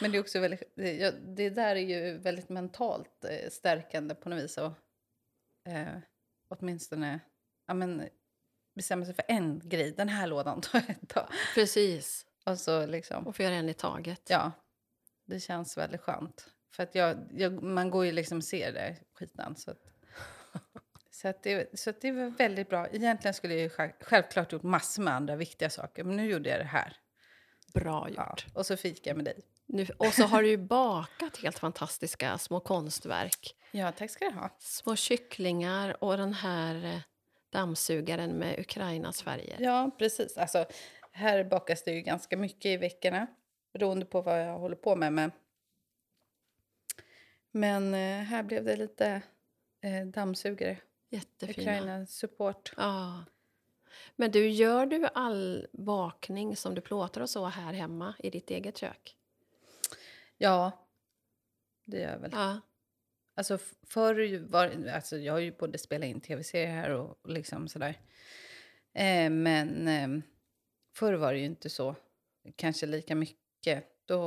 Men 0.01 0.11
det 0.11 0.17
är 0.17 0.19
också 0.19 0.39
väldigt, 0.39 0.63
det, 0.75 1.11
det 1.35 1.49
där 1.49 1.75
är 1.75 1.79
ju 1.79 2.17
väldigt 2.17 2.49
mentalt 2.49 3.25
eh, 3.25 3.49
stärkande 3.49 4.15
på 4.15 4.29
något 4.29 4.43
vis. 4.43 4.57
Och, 4.57 4.73
eh, 5.71 5.97
åtminstone 6.47 7.19
ja, 7.67 7.73
men, 7.73 8.09
bestämma 8.75 9.05
sig 9.05 9.13
för 9.13 9.25
en 9.27 9.61
grej. 9.63 9.91
Den 9.91 10.09
här 10.09 10.27
lådan 10.27 10.61
tar 10.61 10.79
jag 10.87 10.89
ett 10.89 11.09
tag. 11.09 11.27
Precis. 11.55 12.25
Och 12.45 12.59
så 12.59 12.85
liksom, 12.85 13.27
Och 13.27 13.35
få 13.35 13.43
göra 13.43 13.55
en 13.55 13.69
i 13.69 13.73
taget. 13.73 14.29
ja. 14.29 14.51
Det 15.25 15.39
känns 15.39 15.77
väldigt 15.77 16.01
skönt. 16.01 16.49
För 16.73 16.83
att 16.83 16.95
jag, 16.95 17.17
jag, 17.31 17.63
man 17.63 17.89
går 17.89 18.05
ju 18.05 18.11
liksom 18.11 18.37
och 18.37 18.43
ser 18.43 18.73
det 18.73 18.95
skiten. 19.13 19.55
Så 19.55 19.71
att, 19.71 19.91
så 21.11 21.27
att, 21.27 21.43
det, 21.43 21.79
så 21.79 21.89
att 21.89 22.01
det 22.01 22.11
var 22.11 22.29
väldigt 22.29 22.69
bra. 22.69 22.87
Egentligen 22.87 23.33
skulle 23.33 23.55
jag 23.55 23.71
självklart 24.01 24.51
gjort 24.53 24.63
massor 24.63 25.03
med 25.03 25.13
andra 25.13 25.35
viktiga 25.35 25.69
saker. 25.69 26.03
Men 26.03 26.15
nu 26.15 26.31
gjorde 26.31 26.49
jag 26.49 26.59
det 26.59 26.63
här. 26.63 26.97
Bra 27.73 28.09
gjort. 28.09 28.17
Ja. 28.17 28.35
Och 28.53 28.65
så 28.65 28.77
fikar 28.77 29.11
jag 29.11 29.15
med 29.15 29.25
dig. 29.25 29.41
Nu, 29.65 29.87
och 29.97 30.13
så 30.13 30.23
har 30.23 30.43
du 30.43 30.49
ju 30.49 30.57
bakat 30.57 31.37
helt 31.37 31.59
fantastiska 31.59 32.37
små 32.37 32.59
konstverk. 32.59 33.55
Ja, 33.71 33.91
tack 33.91 34.11
ska 34.11 34.25
du 34.25 34.31
ha. 34.31 34.49
Små 34.59 34.95
kycklingar 34.95 36.03
och 36.03 36.17
den 36.17 36.33
här 36.33 36.85
eh, 36.85 36.99
dammsugaren 37.49 38.31
med 38.31 38.59
Ukrainas 38.59 39.21
färger. 39.21 39.57
Ja, 39.59 39.91
precis. 39.97 40.37
Alltså, 40.37 40.65
här 41.11 41.43
bakas 41.43 41.83
det 41.83 41.91
ju 41.91 42.01
ganska 42.01 42.37
mycket 42.37 42.65
i 42.65 42.77
veckorna 42.77 43.27
beroende 43.73 44.05
på 44.05 44.21
vad 44.21 44.41
jag 44.41 44.59
håller 44.59 44.75
på 44.75 44.95
med. 44.95 45.13
Men, 45.13 45.31
men 47.51 47.93
eh, 47.93 48.25
här 48.25 48.43
blev 48.43 48.65
det 48.65 48.75
lite 48.75 49.21
eh, 49.81 50.05
dammsugare. 50.05 50.77
Jättefina. 51.09 51.61
Ukraina 51.61 52.05
support. 52.05 52.73
Ja. 52.77 53.23
Men 54.15 54.31
du, 54.31 54.49
gör 54.49 54.85
du 54.85 55.05
all 55.13 55.67
bakning 55.71 56.55
som 56.55 56.75
du 56.75 56.81
plåtar 56.81 57.21
och 57.21 57.29
så 57.29 57.45
här 57.45 57.73
hemma 57.73 58.15
i 58.19 58.29
ditt 58.29 58.49
eget 58.51 58.77
kök? 58.77 59.15
Ja, 60.37 60.71
det 61.85 61.99
gör 61.99 62.11
jag 62.11 62.19
väl. 62.19 62.31
Ja. 62.33 62.59
Alltså, 63.35 63.57
förr 63.83 64.39
var 64.47 64.89
alltså, 64.93 65.17
jag 65.17 65.33
har 65.33 65.39
ju 65.39 65.51
både 65.51 65.77
spelat 65.77 66.07
in 66.07 66.21
tv-serier 66.21 66.67
här 66.67 66.89
och, 66.89 67.19
och 67.21 67.29
liksom 67.29 67.67
sådär. 67.67 67.99
Eh, 68.93 69.29
men 69.29 69.87
eh, 69.87 70.23
förr 70.95 71.13
var 71.13 71.33
det 71.33 71.39
ju 71.39 71.45
inte 71.45 71.69
så, 71.69 71.95
kanske 72.55 72.85
lika 72.85 73.15
mycket. 73.15 73.85
Då, 74.05 74.17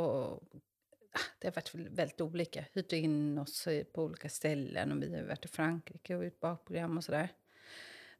ah, 1.12 1.20
det 1.38 1.46
har 1.48 1.52
varit 1.54 1.74
väl- 1.74 1.88
väldigt 1.88 2.20
olika. 2.20 2.64
Hyrt 2.72 2.92
in 2.92 3.38
oss 3.38 3.66
eh, 3.66 3.84
på 3.84 4.02
olika 4.02 4.28
ställen 4.28 4.92
och 4.92 5.02
vi 5.02 5.16
har 5.16 5.22
varit 5.22 5.44
i 5.44 5.48
Frankrike 5.48 6.16
och 6.16 6.24
gjort 6.24 6.40
bakprogram 6.40 6.96
och 6.98 7.04
sådär. 7.04 7.28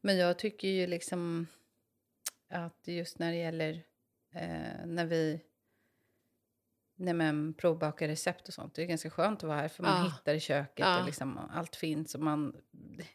Men 0.04 0.16
jag 0.16 0.38
tycker 0.38 0.68
ju 0.68 0.86
liksom 0.86 1.46
att 2.48 2.78
just 2.88 3.18
när 3.18 3.30
det 3.32 3.38
gäller 3.38 3.72
eh, 4.30 4.86
när 4.86 5.06
vi 5.06 5.40
Nej, 6.94 7.14
men 7.14 7.54
provbaka 7.54 8.08
recept 8.08 8.48
och 8.48 8.54
sånt. 8.54 8.74
Det 8.74 8.82
är 8.82 8.86
ganska 8.86 9.10
skönt 9.10 9.38
att 9.38 9.48
vara 9.48 9.60
här 9.60 9.68
för 9.68 9.82
man 9.82 10.04
Ja. 10.04 10.12
hittar 10.12 10.34
i 10.34 10.40
köket 10.40 10.78
Ja. 10.86 11.00
och 11.00 11.06
liksom, 11.06 11.38
allt 11.38 11.76
finns. 11.76 12.14
Och 12.14 12.20
man, 12.20 12.56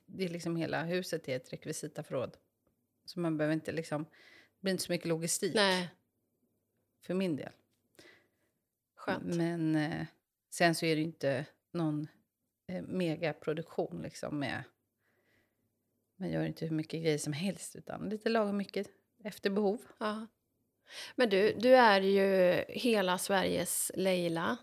det 0.05 0.25
är 0.25 0.29
liksom 0.29 0.55
hela 0.55 0.83
huset 0.83 1.29
är 1.29 1.35
ett 1.35 1.53
rekvisitaförråd. 1.53 2.37
Så 3.05 3.19
man 3.19 3.37
behöver 3.37 3.53
inte 3.53 3.71
liksom, 3.71 4.03
det 4.03 4.59
blir 4.61 4.71
inte 4.71 4.83
så 4.83 4.91
mycket 4.91 5.07
logistik 5.07 5.55
Nej, 5.55 5.89
för 7.01 7.13
min 7.13 7.35
del. 7.35 7.51
skönt. 8.95 9.35
Men 9.35 9.75
eh, 9.75 10.05
sen 10.49 10.75
så 10.75 10.85
är 10.85 10.95
det 10.95 11.01
inte 11.01 11.45
någon 11.71 12.07
eh, 12.67 12.81
megaproduktion 12.83 14.01
liksom 14.01 14.39
med 14.39 14.63
man 16.17 16.29
gör 16.29 16.45
inte 16.45 16.65
hur 16.65 16.75
mycket 16.75 17.01
grejer 17.01 17.17
som 17.17 17.33
helst 17.33 17.75
utan 17.75 18.09
lite 18.09 18.29
lagom 18.29 18.57
mycket 18.57 18.87
efter 19.23 19.49
behov. 19.49 19.81
Ja. 19.97 20.27
Men 21.15 21.29
du, 21.29 21.53
du 21.53 21.75
är 21.75 22.01
ju 22.01 22.63
hela 22.69 23.17
Sveriges 23.17 23.91
Leila. 23.95 24.57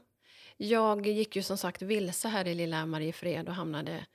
Jag 0.56 1.06
gick 1.06 1.36
ju 1.36 1.42
som 1.42 1.58
sagt 1.58 1.82
vilse 1.82 2.28
här 2.28 2.46
i 2.46 2.54
lilla 2.54 2.86
Mariefred 2.86 3.48
och 3.48 3.54
hamnade 3.54 4.06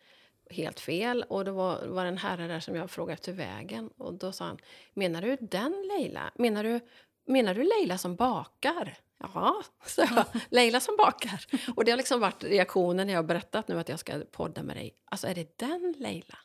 helt 0.49 0.79
fel. 0.79 1.25
Och 1.29 1.45
då 1.45 1.51
var, 1.51 1.85
var 1.85 2.05
en 2.05 2.17
herre 2.17 2.47
där 2.47 2.59
som 2.59 2.75
jag 2.75 2.91
frågade 2.91 3.13
efter 3.13 3.33
vägen. 3.33 3.89
Och 3.97 4.13
då 4.13 4.31
sa 4.31 4.45
han, 4.45 4.57
menar 4.93 5.21
du 5.21 5.37
den 5.41 5.87
Leila? 5.87 6.31
Menar 6.35 6.63
du, 6.63 6.79
menar 7.25 7.53
du 7.53 7.63
Leila 7.63 7.97
som 7.97 8.15
bakar? 8.15 8.97
Ja, 9.17 9.63
så 9.85 10.01
jag. 10.01 10.25
Leila 10.49 10.79
som 10.79 10.95
bakar. 10.97 11.45
Och 11.75 11.85
det 11.85 11.91
har 11.91 11.97
liksom 11.97 12.19
varit 12.19 12.43
reaktionen 12.43 13.07
när 13.07 13.13
jag 13.13 13.21
har 13.21 13.27
berättat 13.27 13.67
nu 13.67 13.79
att 13.79 13.89
jag 13.89 13.99
ska 13.99 14.21
podda 14.31 14.63
med 14.63 14.75
dig. 14.75 14.95
Alltså 15.05 15.27
är 15.27 15.35
det 15.35 15.57
den 15.57 15.95
Leila? 15.97 16.37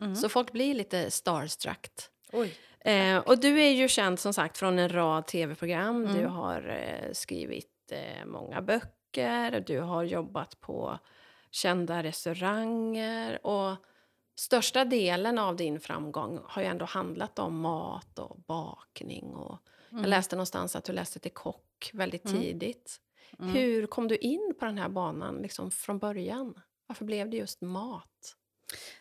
Mm. 0.00 0.16
Så 0.16 0.28
folk 0.28 0.52
blir 0.52 0.74
lite 0.74 1.10
starstruck. 1.10 1.90
Eh, 2.80 3.18
och 3.18 3.40
du 3.40 3.62
är 3.62 3.70
ju 3.70 3.88
känd 3.88 4.18
som 4.18 4.32
sagt 4.34 4.58
från 4.58 4.78
en 4.78 4.88
rad 4.88 5.26
tv-program. 5.26 6.04
Mm. 6.04 6.16
Du 6.16 6.26
har 6.26 6.68
eh, 6.68 7.12
skrivit 7.12 7.92
eh, 7.92 8.26
många 8.26 8.62
böcker, 8.62 9.64
du 9.66 9.80
har 9.80 10.04
jobbat 10.04 10.60
på 10.60 10.98
kända 11.50 12.02
restauranger 12.02 13.46
och 13.46 13.76
största 14.38 14.84
delen 14.84 15.38
av 15.38 15.56
din 15.56 15.80
framgång 15.80 16.40
har 16.44 16.62
ju 16.62 16.68
ändå 16.68 16.84
handlat 16.84 17.38
om 17.38 17.60
mat 17.60 18.18
och 18.18 18.36
bakning. 18.46 19.24
Och 19.24 19.58
Mm. 19.90 20.02
Jag 20.04 20.08
läste 20.10 20.36
någonstans 20.36 20.76
att 20.76 20.84
du 20.84 20.92
läste 20.92 21.18
till 21.18 21.32
kock 21.32 21.90
väldigt 21.92 22.24
Mm. 22.24 22.40
tidigt. 22.40 22.96
Mm. 23.38 23.54
Hur 23.54 23.86
kom 23.86 24.08
du 24.08 24.16
in 24.16 24.54
på 24.58 24.64
den 24.64 24.78
här 24.78 24.88
banan 24.88 25.36
liksom 25.36 25.70
från 25.70 25.98
början? 25.98 26.60
Varför 26.86 27.04
blev 27.04 27.30
det 27.30 27.36
just 27.36 27.60
mat? 27.60 28.36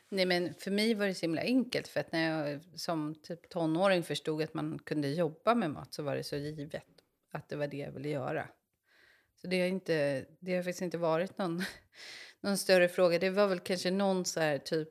Nej, 0.10 0.26
men 0.26 0.54
för 0.54 0.72
mig 0.72 0.94
var 0.94 1.08
det 1.08 1.14
så 1.14 1.22
himla 1.22 1.42
enkelt. 1.42 1.88
För 1.88 2.00
att 2.00 2.12
när 2.12 2.30
jag 2.30 2.62
som 2.76 3.16
typ 3.16 3.50
tonåring 3.50 4.04
förstod 4.04 4.42
att 4.42 4.54
man 4.54 4.80
kunde 4.80 5.08
jobba 5.08 5.56
med 5.56 5.72
mat 5.72 5.94
så 5.94 6.04
var 6.04 6.16
det 6.16 6.24
så 6.24 6.36
givet 6.36 6.84
att 7.32 7.50
det 7.50 7.56
var 7.56 7.68
det 7.68 7.78
jag 7.78 7.92
ville 7.92 8.10
göra. 8.10 8.48
Så 9.42 9.48
det 9.48 9.62
har, 9.62 9.68
inte, 9.68 10.26
det 10.40 10.56
har 10.56 10.64
faktiskt 10.64 10.82
inte 10.82 10.98
varit 10.98 11.38
någon, 11.38 11.64
någon 12.42 12.58
större 12.58 12.88
fråga. 12.90 13.20
Det 13.20 13.30
var 13.30 13.48
väl 13.48 13.60
kanske 13.60 13.92
någon 13.92 14.26
så 14.26 14.40
här 14.40 14.58
typ 14.58 14.90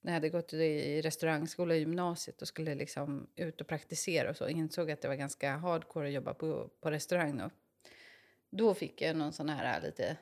när 0.00 0.12
jag 0.12 0.14
hade 0.14 0.28
gått 0.28 0.52
i 0.52 1.02
restaurangskola 1.02 1.74
i 1.74 1.78
gymnasiet 1.78 2.42
och 2.42 2.48
skulle 2.48 2.74
liksom 2.74 3.30
ut 3.36 3.60
och 3.60 3.66
praktisera 3.66 4.30
och 4.30 4.36
så 4.36 4.48
insåg 4.48 4.90
att 4.90 5.02
det 5.02 5.08
var 5.08 5.14
ganska 5.14 5.56
hardcore 5.56 6.08
att 6.08 6.14
jobba 6.14 6.34
på, 6.34 6.70
på 6.80 6.90
restaurang 6.90 7.38
då. 7.38 7.50
Då 8.50 8.74
fick 8.74 9.02
jag 9.02 9.16
någon 9.16 9.32
sån 9.32 9.48
här 9.48 9.80
lite 9.80 10.16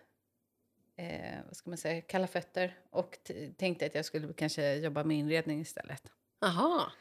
eh, 1.02 1.38
vad 1.46 1.56
ska 1.56 1.70
man 1.70 1.78
säga, 1.78 2.00
kalla 2.00 2.26
fötter 2.26 2.76
och 2.90 3.18
tänkte 3.56 3.86
att 3.86 3.94
jag 3.94 4.04
skulle 4.04 4.32
kanske 4.32 4.74
jobba 4.74 5.04
med 5.04 5.16
inredning 5.16 5.60
istället. 5.60 6.02
Jaha, 6.40 6.92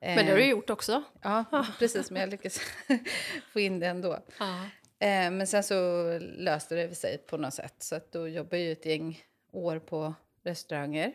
men 0.00 0.26
det 0.26 0.32
har 0.32 0.38
du 0.38 0.44
Eh, 0.44 0.50
gjort 0.50 0.70
också. 0.70 1.02
Ja, 1.22 1.66
precis, 1.78 2.10
men 2.10 2.20
jag 2.20 2.30
lyckades 2.30 2.60
få 3.52 3.60
in 3.60 3.80
det 3.80 3.86
ändå. 3.86 4.18
Ja. 4.38 4.64
Eh, 4.98 5.30
men 5.30 5.46
sen 5.46 5.62
så 5.62 6.18
löste 6.18 6.74
det 6.74 6.94
sig 6.94 7.18
på 7.18 7.36
något 7.36 7.54
sätt. 7.54 7.74
Så 7.78 7.94
att 7.94 8.12
då 8.12 8.28
jobbade 8.28 8.62
jag 8.62 8.72
ett 8.72 8.86
gäng 8.86 9.24
år 9.52 9.78
på 9.78 10.14
restauranger. 10.42 11.12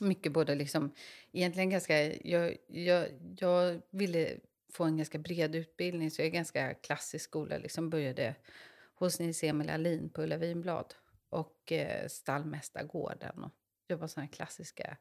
Mycket 0.00 0.32
både 0.32 0.54
liksom, 0.54 0.94
egentligen 1.32 1.70
ganska, 1.70 2.02
jag, 2.04 2.56
jag, 2.66 3.08
jag 3.38 3.82
ville 3.90 4.36
få 4.72 4.84
en 4.84 4.96
ganska 4.96 5.18
bred 5.18 5.54
utbildning 5.54 6.10
så 6.10 6.22
jag 6.22 6.26
är 6.26 6.32
ganska 6.32 6.74
klassisk 6.74 7.24
skola. 7.24 7.58
Liksom 7.58 7.90
började 7.90 8.34
hos 8.94 9.18
Nils 9.18 9.44
Emil 9.44 9.70
Alin 9.70 10.10
på 10.10 10.22
Ulla 10.22 10.36
Vinblad 10.36 10.94
och 11.30 11.72
eh, 11.72 12.08
Stallmästargården 12.08 13.44
och 13.44 13.52
jobbade 13.88 14.08
sådana 14.08 14.28
klassiska 14.28 14.96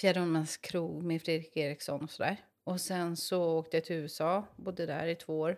Fjärilmans 0.00 0.56
krog 0.56 1.02
med 1.02 1.22
Fredrik 1.22 1.56
Eriksson 1.56 2.04
och 2.04 2.10
sådär. 2.10 2.36
Och 2.64 2.80
sen 2.80 3.16
så 3.16 3.58
åkte 3.58 3.76
jag 3.76 3.84
till 3.84 3.96
USA, 3.96 4.44
bodde 4.56 4.86
där 4.86 5.06
i 5.06 5.14
två 5.14 5.40
år. 5.40 5.56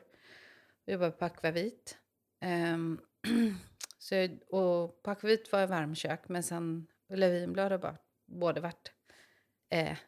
Jobbade 0.87 1.13
på 1.13 1.25
Akvavit. 1.25 1.99
Um, 2.45 2.49
ehm, 2.51 3.01
så, 3.99 4.15
jag- 4.15 4.39
och 4.55 5.03
på 5.03 5.11
Akvavit 5.11 5.53
var 5.53 5.61
jag 5.61 5.69
varmkök, 5.69 6.29
men 6.29 6.43
sen 6.43 6.87
Levinblad 7.09 7.41
Vinblad 7.41 7.71
har 7.73 7.79
bara, 7.79 7.99
både 8.27 8.61
varit 8.61 8.93
eh, 9.71 9.99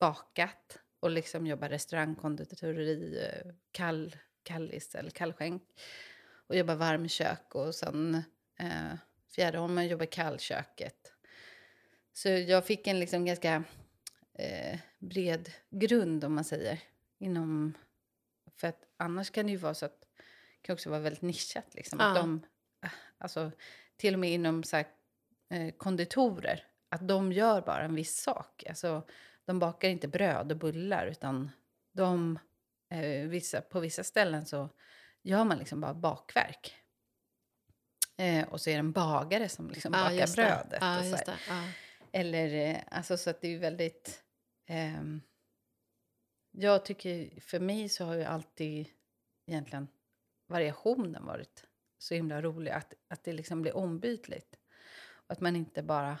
bakat 0.00 0.78
och 1.00 1.10
liksom 1.10 1.46
jobbat 1.46 1.70
restaurang, 1.70 2.14
konditori, 2.14 3.24
eh, 3.24 3.52
kall, 3.72 4.16
kallis 4.42 4.94
eller 4.94 5.10
kallskänk. 5.10 5.62
Och 6.48 6.56
jobbat 6.56 6.78
varmkök 6.78 7.54
och 7.54 7.74
sen 7.74 8.14
eh, 8.58 8.94
Fjäderholmen 9.34 9.88
jobbade 9.88 10.06
kallköket. 10.06 11.12
Så 12.12 12.28
jag 12.28 12.66
fick 12.66 12.86
en 12.86 13.00
liksom 13.00 13.24
ganska 13.24 13.64
eh, 14.38 14.78
bred 14.98 15.52
grund 15.70 16.24
om 16.24 16.34
man 16.34 16.44
säger. 16.44 16.78
Inom, 17.18 17.74
för 18.56 18.68
att 18.68 18.82
annars 18.96 19.30
kan 19.30 19.46
det 19.46 19.52
ju 19.52 19.58
vara 19.58 19.74
så 19.74 19.86
att 19.86 20.00
det 20.00 20.62
kan 20.62 20.72
också 20.74 20.90
vara 20.90 21.00
väldigt 21.00 21.22
nischat. 21.22 21.74
Liksom. 21.74 22.00
Att 22.00 22.16
Ja. 22.16 22.22
de, 22.22 22.46
eh, 22.84 22.90
alltså, 23.18 23.50
till 23.96 24.14
och 24.14 24.20
med 24.20 24.30
inom 24.30 24.62
så 24.64 24.76
här, 24.76 24.86
eh, 25.50 25.74
konditorer, 25.76 26.64
att 26.88 27.08
de 27.08 27.32
gör 27.32 27.60
bara 27.62 27.84
en 27.84 27.94
viss 27.94 28.16
sak. 28.22 28.64
Alltså, 28.68 29.06
de 29.44 29.58
bakar 29.58 29.88
inte 29.88 30.08
bröd 30.08 30.52
och 30.52 30.58
bullar 30.58 31.06
utan 31.06 31.50
de, 31.92 32.38
eh, 32.90 33.28
vissa, 33.28 33.60
på 33.60 33.80
vissa 33.80 34.04
ställen 34.04 34.46
så 34.46 34.68
gör 35.22 35.44
man 35.44 35.58
liksom 35.58 35.80
bara 35.80 35.94
bakverk. 35.94 36.74
Eh, 38.16 38.48
och 38.48 38.60
så 38.60 38.70
är 38.70 38.74
det 38.74 38.78
en 38.78 38.92
bagare 38.92 39.48
som 39.48 39.70
liksom 39.70 39.92
bakar 39.92 40.10
just 40.10 40.36
det. 40.36 40.42
brödet. 40.42 40.78
Ja, 40.80 40.98
och 40.98 41.18
så. 41.18 41.32
Ja. 41.48 41.68
Eller, 42.12 42.54
eh, 42.54 42.82
alltså 42.90 43.16
så 43.16 43.30
att 43.30 43.40
det 43.40 43.54
är 43.54 43.58
väldigt... 43.58 44.24
ehm, 44.66 45.22
jag 46.50 46.84
tycker, 46.84 47.40
för 47.40 47.60
mig 47.60 47.88
så 47.88 48.04
har 48.04 48.14
ju 48.14 48.24
alltid 48.24 48.88
egentligen 49.46 49.88
variationen 50.46 51.26
varit 51.26 51.64
så 51.98 52.14
himla 52.14 52.42
rolig. 52.42 52.70
Att, 52.70 52.94
att 53.08 53.24
det 53.24 53.32
liksom 53.32 53.62
blir 53.62 53.76
ombytligt. 53.76 54.58
Och 55.08 55.32
att 55.32 55.40
man 55.40 55.56
inte 55.56 55.82
bara 55.82 56.18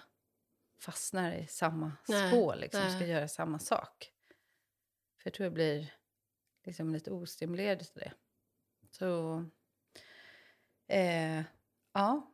fastnar 0.80 1.32
i 1.32 1.46
samma 1.46 1.92
Nej, 2.08 2.30
spår, 2.30 2.56
liksom, 2.56 2.80
ska 2.90 2.98
nej. 2.98 3.08
göra 3.08 3.28
samma 3.28 3.58
sak. 3.58 4.12
För 5.22 5.30
jag 5.30 5.34
tror 5.34 5.44
jag 5.44 5.52
blir 5.52 5.94
liksom 6.64 6.92
lite 6.92 7.10
ostimulerad 7.10 7.78
till 7.78 8.00
det. 8.00 8.12
Så, 8.90 9.38
eh, 10.86 11.42
ja. 11.96 12.32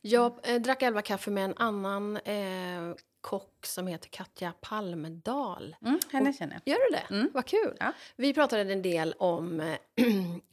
Jag 0.00 0.48
eh, 0.48 0.60
drack 0.60 0.82
elva 0.82 1.02
kaffe 1.02 1.30
med 1.30 1.44
en 1.44 1.54
annan 1.56 2.16
eh, 2.16 2.94
kock 3.20 3.66
som 3.66 3.86
heter 3.86 4.08
Katja 4.08 4.52
Palmedal. 4.60 5.76
Mm, 5.82 6.00
henne 6.12 6.32
känner 6.32 6.60
jag. 6.64 6.74
Gör 6.74 6.90
du 6.90 6.96
det? 6.96 7.14
Mm. 7.14 7.30
Vad 7.34 7.46
kul! 7.46 7.76
Ja. 7.80 7.92
Vi 8.16 8.34
pratade 8.34 8.72
en 8.72 8.82
del 8.82 9.12
om 9.18 9.60
eh, 9.60 9.78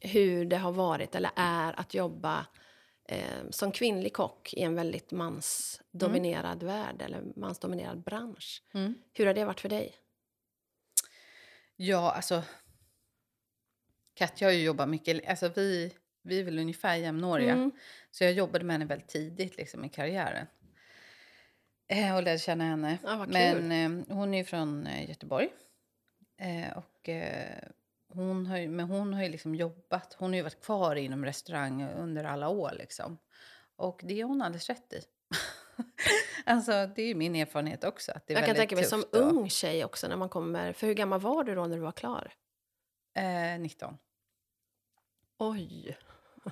hur 0.00 0.44
det 0.44 0.56
har 0.56 0.72
varit 0.72 1.14
eller 1.14 1.30
är 1.36 1.80
att 1.80 1.94
jobba 1.94 2.46
eh, 3.08 3.50
som 3.50 3.72
kvinnlig 3.72 4.12
kock 4.12 4.54
i 4.54 4.62
en 4.62 4.74
väldigt 4.74 5.10
mansdominerad 5.10 6.62
värld 6.62 7.02
eller 7.02 7.22
mansdominerad 7.36 8.02
bransch. 8.02 8.62
Mm. 8.74 8.94
Hur 9.12 9.26
har 9.26 9.34
det 9.34 9.44
varit 9.44 9.60
för 9.60 9.68
dig? 9.68 9.94
Ja, 11.76 12.12
alltså... 12.12 12.42
Katja 14.14 14.48
har 14.48 14.52
ju 14.52 14.62
jobbat 14.62 14.88
mycket. 14.88 15.28
Alltså 15.28 15.48
vi, 15.48 15.92
vi 16.22 16.40
är 16.40 16.44
väl 16.44 16.58
ungefär 16.58 16.96
jämnåriga. 16.96 17.52
Mm. 17.52 17.70
Så 18.12 18.24
jag 18.24 18.32
jobbade 18.32 18.64
med 18.64 18.74
henne 18.74 18.84
väldigt 18.84 19.08
tidigt 19.08 19.56
liksom, 19.56 19.84
i 19.84 19.88
karriären. 19.88 20.46
Eh, 21.88 22.16
och 22.16 22.22
lärde 22.22 22.38
känna 22.38 22.64
henne. 22.64 22.98
Ja. 23.04 23.26
Men 23.28 23.72
eh, 23.72 24.16
hon 24.16 24.34
är 24.34 24.38
ju 24.38 24.44
från 24.44 24.86
eh, 24.86 25.08
Göteborg. 25.08 25.48
Eh, 26.36 26.76
och, 26.78 27.08
eh, 27.08 27.58
hon 28.08 28.46
har 28.46 28.58
ju, 28.58 28.68
men 28.68 28.86
hon 28.86 29.14
har 29.14 29.22
ju 29.22 29.28
liksom 29.28 29.54
jobbat. 29.54 30.14
Hon 30.18 30.30
har 30.30 30.36
ju 30.36 30.42
varit 30.42 30.64
kvar 30.64 30.96
inom 30.96 31.24
restaurang 31.24 31.82
under 31.84 32.24
alla 32.24 32.48
år. 32.48 32.72
Liksom. 32.78 33.18
Och 33.76 34.00
det 34.04 34.20
är 34.20 34.24
hon 34.24 34.42
alldeles 34.42 34.68
rätt 34.68 34.92
i. 34.92 35.00
alltså, 36.44 36.86
det 36.96 37.02
är 37.02 37.14
min 37.14 37.36
erfarenhet 37.36 37.84
också. 37.84 38.12
Att 38.12 38.26
det 38.26 38.34
är 38.34 38.38
Jag 38.38 38.46
kan 38.46 38.56
tänka 38.56 38.76
mig 38.76 38.84
som 38.84 39.00
och- 39.00 39.18
ung 39.18 39.50
tjej 39.50 39.84
också 39.84 40.08
när 40.08 40.16
man 40.16 40.28
kommer. 40.28 40.72
För 40.72 40.86
hur 40.86 40.94
gammal 40.94 41.20
var 41.20 41.44
du 41.44 41.54
då 41.54 41.66
när 41.66 41.76
du 41.76 41.82
var 41.82 41.92
klar? 41.92 42.32
Eh, 43.14 43.60
19. 43.60 43.98
Oj! 45.38 45.98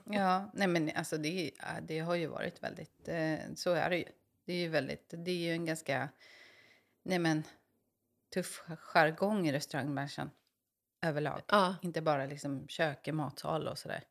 Ja, 0.05 0.51
nej 0.55 0.69
men 0.69 0.91
alltså 0.95 1.19
det, 1.19 1.51
det 1.83 1.99
har 1.99 2.15
ju 2.15 2.27
varit 2.27 2.63
väldigt, 2.63 3.09
eh, 3.09 3.39
så 3.55 3.73
är 3.73 3.91
det 3.91 3.97
ju. 3.97 4.05
Det 4.45 4.53
är 4.53 4.57
ju 4.57 4.69
väldigt, 4.69 5.15
det 5.17 5.31
är 5.31 5.37
ju 5.37 5.53
en 5.53 5.65
ganska, 5.65 6.09
nej 7.03 7.19
men, 7.19 7.43
tuff 8.35 8.63
jargong 8.79 9.49
i 9.49 9.53
restaurangbranschen 9.53 10.31
överlag. 11.03 11.43
Ja. 11.49 11.77
Inte 11.83 12.03
bara 12.03 12.27
liksom 12.27 12.69
kök, 12.69 13.09
matsal 13.13 13.69
och 13.69 13.79
sådär. 13.79 14.05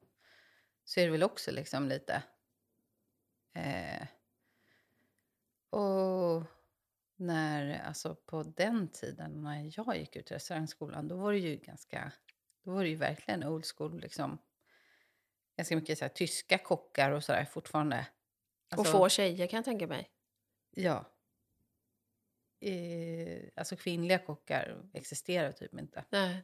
Så 0.85 0.99
är 0.99 1.05
det 1.05 1.11
väl 1.11 1.23
också 1.23 1.51
liksom 1.51 1.87
lite, 1.87 2.23
eh, 3.53 4.07
och 5.69 6.43
när, 7.15 7.83
alltså 7.83 8.15
på 8.15 8.43
den 8.43 8.87
tiden 8.87 9.43
när 9.43 9.71
jag 9.75 9.97
gick 9.97 10.15
ut 10.15 10.31
restaurangskolan, 10.31 11.07
då 11.07 11.17
var 11.17 11.31
det 11.31 11.39
ju 11.39 11.55
ganska, 11.55 12.11
då 12.63 12.71
var 12.71 12.83
det 12.83 12.89
ju 12.89 12.95
verkligen 12.95 13.43
old 13.43 13.65
school 13.65 13.99
liksom 13.99 14.37
ganska 15.59 15.75
mycket 15.75 15.97
så 15.97 16.05
här, 16.05 16.09
tyska 16.09 16.57
kockar 16.57 17.11
och 17.11 17.23
sådär 17.23 17.45
fortfarande. 17.45 18.07
Och 18.71 18.77
Alltså, 18.77 18.91
få 18.91 19.09
tjejer 19.09 19.47
kan 19.47 19.57
jag 19.57 19.65
tänka 19.65 19.87
mig. 19.87 20.09
Ja. 20.71 21.05
i, 22.59 23.51
alltså 23.55 23.75
kvinnliga 23.75 24.19
kockar 24.19 24.89
existerar 24.93 25.51
typ 25.51 25.73
inte. 25.73 26.05
Nej. 26.09 26.43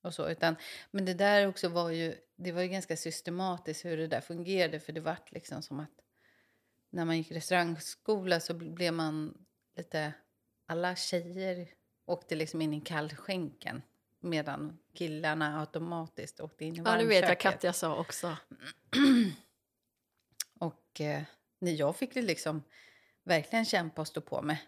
Och 0.00 0.14
så, 0.14 0.28
utan, 0.28 0.56
men 0.90 1.04
det 1.04 1.14
där 1.14 1.48
också 1.48 1.68
var 1.68 1.90
ju, 1.90 2.14
det 2.36 2.52
var 2.52 2.62
ju 2.62 2.68
ganska 2.68 2.96
systematiskt 2.96 3.84
hur 3.84 3.96
det 3.96 4.06
där 4.06 4.20
fungerade. 4.20 4.80
För 4.80 4.92
det 4.92 5.00
vart 5.00 5.32
liksom 5.32 5.62
som 5.62 5.80
att 5.80 6.00
när 6.90 7.04
man 7.04 7.16
gick 7.16 7.30
restaurangskola 7.30 8.40
så 8.40 8.54
blev 8.54 8.94
man 8.94 9.46
lite... 9.76 10.12
Alla 10.66 10.96
tjejer 10.96 11.68
åkte 12.04 12.34
liksom 12.34 12.62
in 12.62 12.74
i 12.74 12.80
kallskänken 12.80 13.82
medan 14.20 14.78
killarna 14.98 15.60
automatiskt 15.60 16.40
åkte 16.40 16.64
in 16.64 16.74
i 16.74 16.78
Ja, 16.78 16.82
varmköket. 16.82 17.08
det 17.08 17.20
vet 17.20 17.28
jag 17.28 17.40
Katja 17.40 17.72
sa 17.72 17.96
också. 17.96 18.36
Och 20.58 21.00
eh, 21.00 21.22
jag 21.58 21.96
fick 21.96 22.14
liksom 22.14 22.62
verkligen 23.24 23.64
kämpa 23.64 24.00
och 24.00 24.08
stå 24.08 24.20
på 24.20 24.42
mig 24.42 24.62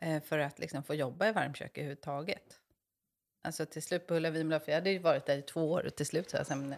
eh, 0.00 0.22
för 0.22 0.38
att 0.38 0.58
liksom 0.58 0.82
få 0.82 0.94
jobba 0.94 1.28
i 1.28 1.32
varmkök 1.32 1.78
överhuvudtaget. 1.78 2.60
Alltså 3.42 3.66
till 3.66 3.82
slut 3.82 4.06
på 4.06 4.14
Ulla 4.14 4.30
Vinblad, 4.30 4.62
för 4.62 4.72
jag 4.72 4.76
hade 4.76 4.90
ju 4.90 4.98
varit 4.98 5.26
där 5.26 5.38
i 5.38 5.42
två 5.42 5.70
år 5.70 5.86
och 5.86 5.94
till 5.94 6.06
slut 6.06 6.30
så 6.30 6.36
jag, 6.36 6.58
men 6.58 6.74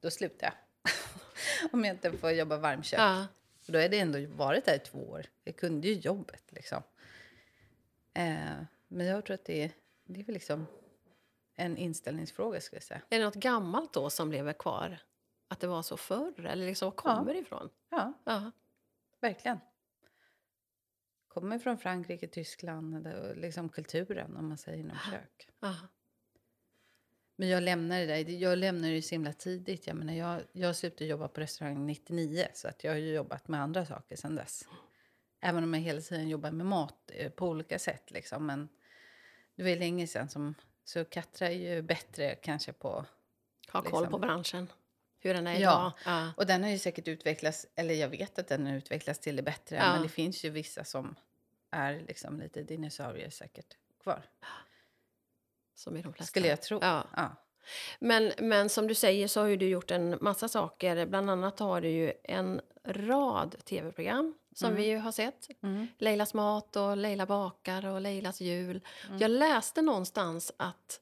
då 0.00 0.10
slutade 0.10 0.52
jag. 0.52 1.72
Om 1.72 1.84
jag 1.84 1.94
inte 1.94 2.12
får 2.12 2.30
jobba 2.30 2.56
varmkök. 2.56 3.00
Ja. 3.00 3.26
För 3.60 3.72
då 3.72 3.78
har 3.78 3.88
det 3.88 3.98
ändå 3.98 4.26
varit 4.26 4.64
där 4.64 4.74
i 4.76 4.78
två 4.78 5.10
år. 5.10 5.26
Jag 5.44 5.56
kunde 5.56 5.88
ju 5.88 5.94
jobbet 5.94 6.44
liksom. 6.48 6.82
Eh, 8.14 8.62
men 8.88 9.06
jag 9.06 9.24
tror 9.24 9.34
att 9.34 9.44
det 9.44 9.62
är, 9.62 9.70
det 10.04 10.20
är 10.20 10.24
väl 10.24 10.34
liksom 10.34 10.66
en 11.56 11.76
inställningsfråga 11.76 12.60
skulle 12.60 12.76
jag 12.76 12.82
säga. 12.84 13.00
Är 13.10 13.18
det 13.18 13.24
något 13.24 13.34
gammalt 13.34 13.92
då 13.92 14.10
som 14.10 14.32
lever 14.32 14.52
kvar? 14.52 14.98
Att 15.48 15.60
det 15.60 15.66
var 15.66 15.82
så 15.82 15.96
förr? 15.96 16.46
Eller 16.46 16.66
liksom, 16.66 16.86
var 16.86 16.96
kommer 16.96 17.32
det 17.34 17.38
ifrån? 17.40 17.70
Ja, 17.90 18.12
Ja. 18.24 18.50
verkligen. 19.20 19.58
Kommer 21.28 21.58
från 21.58 21.78
Frankrike, 21.78 22.28
Tyskland, 22.28 23.08
liksom 23.36 23.68
kulturen 23.68 24.36
om 24.36 24.48
man 24.48 24.58
säger 24.58 24.78
inom 24.78 24.96
kök. 25.10 25.48
Ja. 25.60 25.76
Men 27.36 27.48
jag 27.48 27.62
lämnade 27.62 28.06
det 28.06 28.24
där. 28.24 28.30
Jag 28.30 28.58
lämnade 28.58 28.94
det 28.94 29.02
så 29.02 29.14
himla 29.14 29.32
tidigt. 29.32 29.86
Jag, 29.86 29.96
menar, 29.96 30.12
jag, 30.14 30.42
jag 30.52 30.76
slutade 30.76 31.04
jobba 31.04 31.28
på 31.28 31.40
restaurang 31.40 31.86
99 31.86 32.46
så 32.54 32.68
att 32.68 32.84
jag 32.84 32.92
har 32.92 32.98
ju 32.98 33.12
jobbat 33.14 33.48
med 33.48 33.60
andra 33.62 33.86
saker 33.86 34.16
sedan 34.16 34.34
dess. 34.34 34.68
Även 35.40 35.64
om 35.64 35.74
jag 35.74 35.80
hela 35.80 36.00
tiden 36.00 36.28
jobbar 36.28 36.50
med 36.50 36.66
mat 36.66 37.10
eh, 37.14 37.30
på 37.30 37.48
olika 37.48 37.78
sätt. 37.78 38.10
Liksom. 38.10 38.46
Men 38.46 38.68
det 39.54 39.62
var 39.62 39.76
länge 39.76 40.06
sedan 40.06 40.28
som... 40.28 40.54
Så 40.84 41.04
Katra 41.04 41.48
är 41.48 41.52
ju 41.74 41.82
bättre 41.82 42.34
kanske 42.34 42.72
på... 42.72 42.88
Ha 43.72 43.82
koll 43.82 43.84
Liksom. 43.84 44.10
på 44.10 44.18
branschen. 44.18 44.72
Hur 45.18 45.34
den 45.34 45.46
är 45.46 45.52
Ja. 45.52 45.58
idag. 45.58 45.92
Ja. 46.04 46.32
Och 46.36 46.46
den 46.46 46.62
har 46.62 46.70
ju 46.70 46.78
säkert 46.78 47.08
utvecklats, 47.08 47.66
eller 47.74 47.94
jag 47.94 48.08
vet 48.08 48.38
att 48.38 48.48
den 48.48 48.66
har 48.66 48.74
utvecklats 48.74 49.20
till 49.20 49.36
det 49.36 49.42
bättre. 49.42 49.76
Ja. 49.76 49.92
Men 49.92 50.02
det 50.02 50.08
finns 50.08 50.44
ju 50.44 50.50
vissa 50.50 50.84
som 50.84 51.14
är 51.70 52.00
liksom 52.00 52.40
lite 52.40 52.62
dinosaurier 52.62 53.30
säkert 53.30 53.76
kvar. 54.02 54.22
Som 55.74 55.96
i 55.96 56.02
de 56.02 56.12
flesta. 56.12 56.28
Skulle 56.30 56.48
jag 56.48 56.62
tro. 56.62 56.78
Ja. 56.82 57.06
Ja. 57.16 57.36
Men, 57.98 58.32
men 58.38 58.68
som 58.68 58.86
du 58.86 58.94
säger 58.94 59.28
så 59.28 59.40
har 59.40 59.46
ju 59.46 59.56
du 59.56 59.68
gjort 59.68 59.90
en 59.90 60.18
massa 60.20 60.48
saker. 60.48 61.06
Bland 61.06 61.30
annat 61.30 61.58
har 61.58 61.80
du 61.80 61.88
ju 61.88 62.12
en 62.24 62.60
rad 62.86 63.56
tv-program 63.64 64.34
som 64.54 64.66
Mm. 64.70 64.82
vi 64.82 64.88
ju 64.88 64.96
har 64.98 65.12
sett. 65.12 65.48
Mm. 65.62 65.86
Leilas 65.98 66.34
mat 66.34 66.76
och 66.76 66.96
Leila 66.96 67.26
bakar 67.26 67.86
och 67.86 68.00
Leilas 68.00 68.40
jul. 68.40 68.80
Jag 69.20 69.30
läste 69.30 69.82
någonstans 69.82 70.52
att 70.56 71.00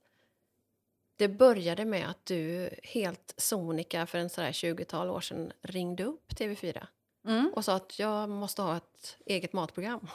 det 1.17 1.29
började 1.29 1.85
med 1.85 2.11
att 2.11 2.27
du 2.27 2.71
helt 2.83 3.35
sonika 3.37 4.07
för 4.07 4.19
en 4.19 4.31
sådär 4.31 4.53
20-tal 4.53 5.11
år 5.11 5.21
sedan 5.21 5.53
ringde 5.63 6.05
upp 6.05 6.33
TV4 6.33 6.87
Mm. 7.25 7.53
och 7.57 7.65
sa 7.65 7.75
att 7.75 7.99
jag 7.99 8.29
måste 8.29 8.63
ha 8.63 8.77
ett 8.77 9.17
eget 9.27 9.53
matprogram. 9.53 10.07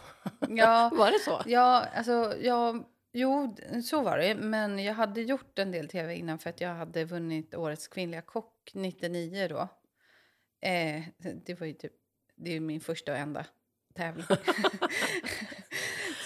Ja, 0.50 0.92
Var 0.96 1.12
det 1.12 1.20
så? 1.20 1.42
Ja, 1.46 1.86
alltså, 1.96 2.36
jag, 2.42 2.84
jo, 3.18 3.56
så 3.84 4.02
var 4.02 4.18
det. 4.18 4.36
Men 4.36 4.80
jag 4.80 4.94
hade 4.94 5.22
gjort 5.22 5.60
en 5.60 5.72
del 5.72 5.88
tv 5.88 6.16
innan 6.16 6.40
för 6.40 6.50
att 6.50 6.62
jag 6.62 6.76
hade 6.76 7.06
vunnit 7.06 7.56
Årets 7.56 7.88
kvinnliga 7.88 8.22
kock 8.22 8.72
99 8.74 9.48
då. 9.48 9.68
Eh, 10.68 11.04
det 11.46 11.60
var 11.60 11.68
ju 11.68 11.74
typ, 11.74 11.94
det 12.36 12.56
är 12.56 12.60
min 12.60 12.82
första 12.82 13.12
och 13.12 13.18
enda 13.18 13.46
tävling. 13.94 14.26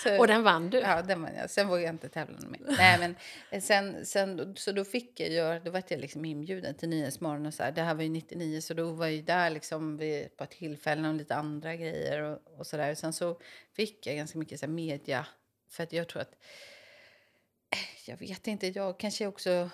så, 0.03 0.19
Och 0.19 0.27
den 0.27 0.43
vann 0.43 0.69
du. 0.69 0.77
Ja, 0.79 1.01
den 1.01 1.21
vann 1.21 1.35
jag. 1.35 1.49
Sen 1.49 1.67
vågade 1.67 1.85
jag 1.85 1.93
inte 1.93 2.09
tävla 2.09 2.39
mer. 2.47 2.61
Nej, 2.77 2.99
men 2.99 3.15
eh, 3.51 3.61
sen, 3.61 4.05
sen, 4.05 4.55
så 4.55 4.71
då 4.71 4.85
fick 4.85 5.19
jag 5.19 5.29
göra, 5.29 5.59
då 5.59 5.71
var 5.71 5.83
jag 5.87 5.99
liksom 5.99 6.25
inbjuden 6.25 6.75
till 6.75 6.89
Nyhetsmorgon 6.89 7.45
och 7.45 7.53
så 7.53 7.63
här. 7.63 7.71
Det 7.71 7.81
här 7.81 7.95
var 7.95 8.03
ju 8.03 8.09
99 8.09 8.61
så 8.61 8.73
då 8.73 8.91
var 8.91 9.05
jag 9.05 9.15
ju 9.15 9.21
där 9.21 9.49
liksom 9.49 9.97
vid, 9.97 10.37
på 10.37 10.45
tillfällen 10.45 11.05
och 11.05 11.13
lite 11.13 11.35
andra 11.35 11.75
grejer 11.75 12.21
och, 12.21 12.59
och 12.59 12.67
så 12.67 12.77
där. 12.77 12.95
Sen 12.95 13.13
så 13.13 13.39
fick 13.75 14.07
jag 14.07 14.15
ganska 14.15 14.39
mycket 14.39 14.59
så 14.59 14.65
här, 14.65 14.73
media 14.73 15.25
för 15.71 15.83
att 15.83 15.93
jag 15.93 16.07
tror 16.07 16.21
att, 16.21 16.35
jag 18.07 18.17
vet 18.17 18.47
inte, 18.47 18.67
jag 18.67 18.99
kanske 18.99 19.27
också 19.27 19.69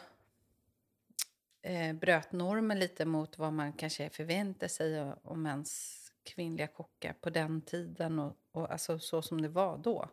eh, 1.62 1.94
bröt 1.94 2.32
normen 2.32 2.80
lite 2.80 3.06
mot 3.06 3.38
vad 3.38 3.54
man 3.54 3.74
kanske 3.74 4.10
förväntar 4.10 4.68
sig 4.68 5.14
om 5.24 5.46
ens 5.46 6.04
kvinnliga 6.24 6.68
kockar 6.68 7.14
på 7.14 7.30
den 7.30 7.62
tiden 7.62 8.20
och, 8.20 8.38
och 8.52 8.72
alltså 8.72 9.00
så 9.00 9.22
som 9.22 9.42
det 9.42 9.50
var 9.50 9.78
då. 9.78 10.10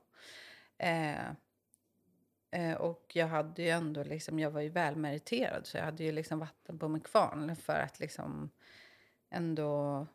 Eh, 0.78 1.28
eh, 2.50 2.74
och 2.74 3.12
jag 3.14 3.26
hade 3.26 3.62
ju 3.62 3.68
ändå 3.68 4.04
liksom, 4.04 4.38
jag 4.38 4.50
var 4.50 4.60
ju 4.60 4.68
välmeriterad 4.68 5.66
så 5.66 5.76
jag 5.76 5.84
hade 5.84 6.04
ju 6.04 6.12
liksom 6.12 6.38
vatten 6.38 6.78
på 6.78 6.88
min 6.88 7.00
kvarn 7.00 7.56
för 7.56 7.80
att 7.80 8.00
liksom 8.00 8.50
ändå, 9.30 10.06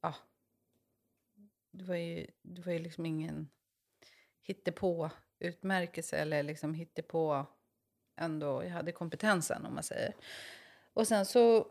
ja. 0.00 0.14
Det 1.70 1.84
var 1.84 1.96
ju, 1.96 2.26
det 2.42 2.66
var 2.66 2.72
ju 2.72 2.78
liksom 2.78 3.06
ingen 3.06 3.48
hittepå 4.42 5.10
utmärkelse 5.38 6.16
eller 6.16 6.42
liksom 6.42 6.74
hittepå 6.74 7.46
ändå, 8.16 8.64
jag 8.64 8.70
hade 8.70 8.92
kompetensen 8.92 9.66
om 9.66 9.74
man 9.74 9.82
säger. 9.82 10.14
Och 10.92 11.08
sen 11.08 11.26
så 11.26 11.66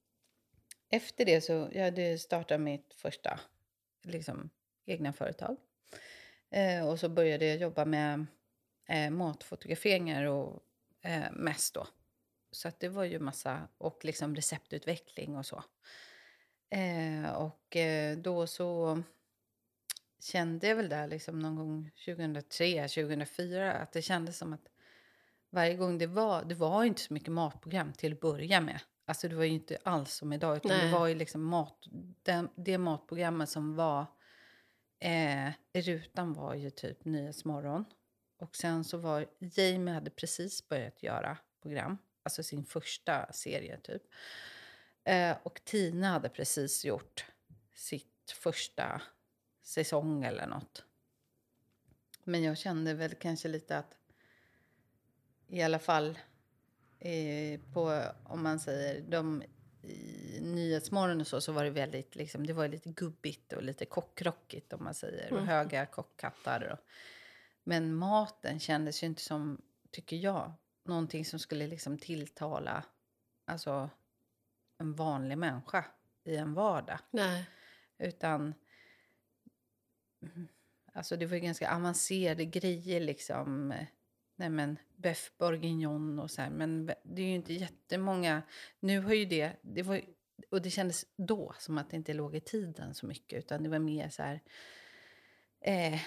efter 0.90 1.24
det 1.24 1.40
så 1.40 1.68
jag 1.72 1.84
hade 1.84 2.18
startat 2.18 2.60
mitt 2.60 2.94
första 2.94 3.40
liksom, 4.02 4.50
egna 4.86 5.12
företag. 5.12 5.56
Eh, 6.50 6.88
och 6.88 7.00
så 7.00 7.08
började 7.08 7.46
jag 7.46 7.56
jobba 7.56 7.84
med 7.84 8.26
eh, 8.88 9.10
matfotograferingar 9.10 10.24
och 10.24 10.62
eh, 11.02 11.32
mest 11.32 11.74
då. 11.74 11.86
Så 12.50 12.68
att 12.68 12.80
det 12.80 12.88
var 12.88 13.04
ju 13.04 13.18
massa, 13.18 13.68
och 13.78 14.04
liksom 14.04 14.36
receptutveckling 14.36 15.36
och 15.36 15.46
så. 15.46 15.64
Eh, 16.70 17.30
och 17.30 17.76
eh, 17.76 18.16
då 18.16 18.46
så 18.46 19.02
kände 20.20 20.68
jag 20.68 20.76
väl 20.76 20.88
där 20.88 21.08
liksom 21.08 21.38
någon 21.38 21.56
gång 21.56 21.90
2003, 22.06 22.88
2004 22.88 23.72
att 23.72 23.92
det 23.92 24.02
kändes 24.02 24.38
som 24.38 24.52
att 24.52 24.68
varje 25.50 25.74
gång 25.74 25.98
det 25.98 26.06
var, 26.06 26.44
det 26.44 26.54
var 26.54 26.84
inte 26.84 27.02
så 27.02 27.14
mycket 27.14 27.32
matprogram 27.32 27.92
till 27.92 28.12
att 28.12 28.20
börja 28.20 28.60
med. 28.60 28.80
Alltså 29.04 29.28
det 29.28 29.34
var 29.34 29.44
ju 29.44 29.50
inte 29.50 29.78
alls 29.82 30.14
som 30.14 30.32
idag, 30.32 30.56
utan 30.56 30.70
Nej. 30.70 30.86
det 30.86 30.92
var 30.92 31.06
ju 31.06 31.14
liksom 31.14 31.44
mat, 31.44 31.86
den, 32.22 32.48
det 32.54 32.78
matprogrammet 32.78 33.48
som 33.48 33.76
var 33.76 34.06
eh, 34.98 35.48
i 35.48 35.80
rutan 35.82 36.32
var 36.32 36.54
ju 36.54 36.70
typ 36.70 37.04
Nyhetsmorgon. 37.04 37.84
Och 38.38 38.56
sen 38.56 38.84
så 38.84 38.98
var 38.98 39.26
Jamie 39.38 39.94
hade 39.94 40.10
precis 40.10 40.68
börjat 40.68 41.02
göra 41.02 41.38
program, 41.62 41.98
alltså 42.22 42.42
sin 42.42 42.64
första 42.64 43.32
serie 43.32 43.80
typ. 43.82 44.02
Eh, 45.04 45.36
och 45.42 45.60
Tina 45.64 46.08
hade 46.08 46.28
precis 46.28 46.84
gjort 46.84 47.26
sitt 47.74 48.34
första 48.34 49.02
säsong 49.66 50.24
eller 50.24 50.46
något. 50.46 50.84
Men 52.24 52.42
jag 52.42 52.58
kände 52.58 52.94
väl 52.94 53.14
kanske 53.14 53.48
lite 53.48 53.78
att 53.78 53.96
i 55.48 55.62
alla 55.62 55.78
fall 55.78 56.18
eh, 56.98 57.60
på, 57.72 58.02
om 58.24 58.42
man 58.42 58.60
säger, 58.60 59.00
de 59.00 59.42
i 59.82 60.40
Nyhetsmorgon 60.42 61.20
och 61.20 61.26
så, 61.26 61.40
så 61.40 61.52
var 61.52 61.64
det 61.64 61.70
väldigt, 61.70 62.16
liksom, 62.16 62.46
det 62.46 62.52
var 62.52 62.68
lite 62.68 62.88
gubbigt 62.88 63.52
och 63.52 63.62
lite 63.62 63.84
kockrockigt 63.84 64.72
om 64.72 64.84
man 64.84 64.94
säger. 64.94 65.32
Och 65.32 65.38
Mm. 65.38 65.48
höga 65.48 65.86
kockhattar. 65.86 66.72
Och, 66.72 66.78
men 67.64 67.94
maten 67.94 68.60
kändes 68.60 69.02
ju 69.02 69.06
inte 69.06 69.22
som, 69.22 69.62
tycker 69.90 70.16
jag, 70.16 70.52
någonting 70.84 71.24
som 71.24 71.38
skulle 71.38 71.66
liksom 71.66 71.98
tilltala 71.98 72.84
alltså, 73.44 73.90
en 74.78 74.94
vanlig 74.94 75.38
människa 75.38 75.84
i 76.24 76.36
en 76.36 76.54
vardag. 76.54 76.98
Nej. 77.10 77.50
Utan... 77.98 78.54
mm, 80.34 80.48
Alltså 80.92 81.16
det 81.16 81.26
var 81.26 81.34
ju 81.34 81.40
ganska 81.40 81.74
avancerade 81.74 82.44
grejer 82.44 83.00
liksom. 83.00 83.74
Nej 84.36 84.50
men 84.50 84.78
beef 84.96 85.32
bourguignon 85.38 86.18
och 86.18 86.30
så 86.30 86.42
här. 86.42 86.50
Men 86.50 86.86
det 86.86 87.22
är 87.22 87.26
ju 87.26 87.34
inte 87.34 87.52
jättemånga. 87.54 88.42
Nu 88.80 89.00
har 89.00 89.14
ju 89.14 89.24
det... 89.24 89.52
det 89.62 89.82
var, 89.82 90.00
och 90.50 90.62
det 90.62 90.70
kändes 90.70 91.04
då 91.16 91.54
som 91.58 91.78
att 91.78 91.90
det 91.90 91.96
inte 91.96 92.14
låg 92.14 92.34
i 92.36 92.40
tiden 92.40 92.94
så 92.94 93.06
mycket. 93.06 93.38
Utan 93.38 93.62
det 93.62 93.68
var 93.68 93.78
mer 93.78 94.08
så 94.08 94.22
här... 94.22 94.40
Eh, 95.60 96.00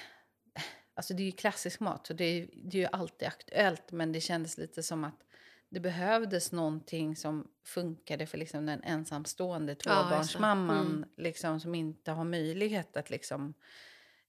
alltså 0.94 1.14
det 1.14 1.24
är 1.24 1.26
ju 1.26 1.32
klassisk 1.32 1.80
mat. 1.80 2.08
Så 2.08 2.14
det 2.14 2.24
är, 2.26 2.50
det 2.64 2.78
är 2.78 2.82
ju 2.82 2.88
alltid 2.92 3.28
aktuellt. 3.28 3.92
Men 3.92 4.12
det 4.12 4.22
kändes 4.22 4.58
lite 4.58 4.84
som 4.84 5.04
att 5.04 5.24
det 5.70 5.80
behövdes 5.80 6.52
någonting 6.52 7.16
som 7.16 7.48
funkade 7.66 8.26
för 8.26 8.38
liksom 8.38 8.66
den 8.66 8.84
ensamstående 8.84 9.72
Ja, 9.72 9.76
det. 9.76 9.84
tvåbarnsmamman 10.04 10.88
Mm. 10.88 11.10
liksom, 11.18 11.60
som 11.60 11.76
inte 11.76 12.12
har 12.12 12.24
möjlighet 12.24 12.98
att 12.98 13.10
liksom, 13.10 13.54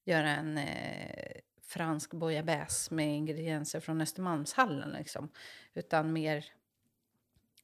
göra 0.04 0.30
en 0.30 0.58
eh, 0.58 1.40
fransk 1.62 2.10
bouillabaisse 2.10 2.94
med 2.94 3.16
ingredienser 3.16 3.80
från 3.80 4.00
Östermalmshallen. 4.00 4.90
Liksom. 4.90 5.28
Utan 5.74 6.12
mer 6.12 6.44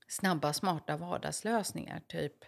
snabba, 0.09 0.53
smarta 0.53 0.97
vardagslösningar. 0.97 2.01
Typ, 2.07 2.45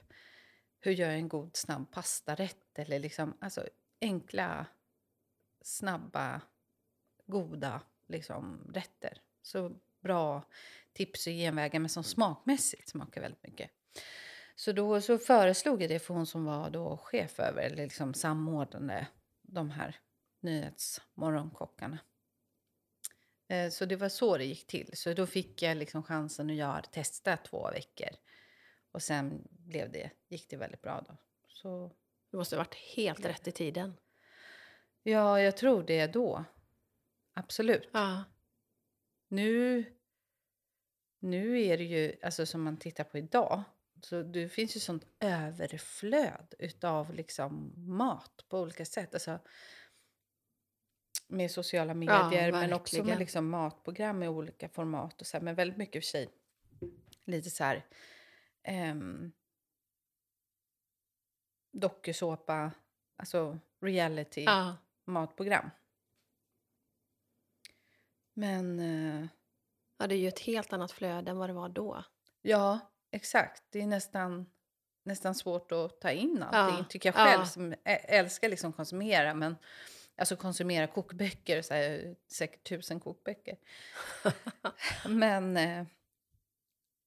hur 0.80 0.92
gör 0.92 1.08
jag 1.08 1.18
en 1.18 1.28
god 1.28 1.56
snabb 1.56 1.90
pastarätt? 1.92 2.78
Eller 2.78 2.98
liksom, 2.98 3.36
alltså, 3.40 3.68
enkla, 4.00 4.66
snabba, 5.62 6.40
goda 7.26 7.80
liksom, 8.06 8.70
rätter. 8.74 9.20
Så 9.42 9.72
bra 10.00 10.42
tips 10.92 11.26
och 11.26 11.32
genvägar, 11.32 11.80
men 11.80 11.88
som 11.88 12.04
smakmässigt 12.04 12.88
smakar 12.88 13.20
väldigt 13.20 13.42
mycket. 13.42 13.70
Så 14.54 14.72
då 14.72 15.00
så 15.00 15.18
föreslog 15.18 15.82
jag 15.82 15.90
det 15.90 15.98
för 15.98 16.14
hon 16.14 16.26
som 16.26 16.44
var 16.44 16.70
då 16.70 16.96
chef 16.96 17.40
över, 17.40 17.62
eller 17.62 17.82
liksom 17.82 18.14
samordnade 18.14 19.06
de 19.48 19.70
här 19.70 19.96
nyhetsmorgonkockarna. 20.40 21.98
Eh, 23.48 23.70
så 23.70 23.84
det 23.84 23.96
var 23.96 24.08
så 24.08 24.36
det 24.38 24.44
gick 24.44 24.66
till. 24.66 24.90
Så 24.94 25.12
då 25.14 25.26
fick 25.26 25.62
jag 25.62 25.76
liksom 25.76 26.02
chansen 26.02 26.50
att 26.50 26.56
göra, 26.56 26.82
testa 26.82 27.36
två 27.36 27.70
veckor. 27.70 28.08
Och 28.92 29.02
sen 29.02 29.48
blev 29.50 29.92
det, 29.92 30.10
gick 30.28 30.50
det 30.50 30.56
väldigt 30.56 30.82
bra 30.82 31.04
då. 31.08 31.16
Så, 31.48 31.96
Det 32.30 32.36
måste 32.36 32.56
ha 32.56 32.60
varit 32.64 32.74
helt 32.74 33.24
rätt 33.24 33.48
i 33.48 33.52
tiden. 33.52 33.94
ja, 35.02 35.40
jag 35.40 35.56
tror 35.56 35.82
det 35.82 36.06
då. 36.06 36.44
Absolut. 37.34 37.88
Ja. 37.92 38.24
Nu, 39.28 39.84
nu 41.18 41.62
är 41.62 41.78
det 41.78 41.84
ju, 41.84 42.16
alltså 42.22 42.46
som 42.46 42.62
man 42.62 42.76
tittar 42.76 43.04
på 43.04 43.18
idag, 43.18 43.64
så 44.02 44.22
det 44.22 44.48
finns 44.48 44.76
ju 44.76 44.80
sånt 44.80 45.06
överflöd 45.20 46.54
utav 46.58 47.14
liksom 47.14 47.72
mat 47.76 48.44
på 48.48 48.60
olika 48.60 48.84
sätt. 48.84 49.14
Alltså, 49.14 49.38
med 51.28 51.50
sociala 51.50 51.94
medier, 51.94 52.52
men 52.52 52.72
också 52.72 53.04
med 53.04 53.18
liksom 53.18 53.48
matprogram 53.50 54.22
i 54.22 54.28
olika 54.28 54.68
format. 54.68 55.20
Och 55.20 55.26
så 55.26 55.36
här, 55.36 55.44
men 55.44 55.54
väldigt 55.54 55.78
mycket 55.78 56.04
för 56.04 56.08
sig 56.10 56.28
lite 57.24 57.50
så 57.50 57.64
här... 57.64 57.86
ehm, 58.62 59.32
dokusåpa, 61.72 62.72
alltså 63.16 63.58
reality 63.80 64.42
Ja. 64.44 64.76
matprogram. 65.04 65.70
Men 68.34 68.78
eh, 68.80 69.26
ja, 69.98 70.06
det 70.06 70.14
är 70.14 70.18
ju 70.18 70.28
ett 70.28 70.38
helt 70.40 70.72
annat 70.72 70.92
flöde 70.92 71.30
än 71.30 71.38
vad 71.38 71.48
det 71.48 71.54
var 71.54 71.68
då. 71.68 72.04
ja, 72.42 72.78
exakt. 73.10 73.62
Det 73.70 73.80
är 73.82 73.86
nästan, 73.86 74.46
nästan 75.04 75.34
svårt 75.34 75.72
att 75.72 76.00
ta 76.00 76.10
in 76.10 76.42
allting, 76.42 76.78
Ja, 76.78 76.84
tycker 76.88 77.08
jag 77.08 77.14
själv 77.14 77.40
ja. 77.40 77.46
som 77.46 77.74
älskar 77.84 78.48
liksom 78.48 78.72
konsumera. 78.72 79.34
Men, 79.34 79.56
alltså 80.16 80.36
konsumera 80.36 80.86
kokböcker, 80.86 81.62
så 81.62 81.74
här, 81.74 82.16
säkert 82.32 82.68
tusen 82.68 83.00
kokböcker. 83.00 83.56
men 85.08 85.56
eh, 85.56 85.86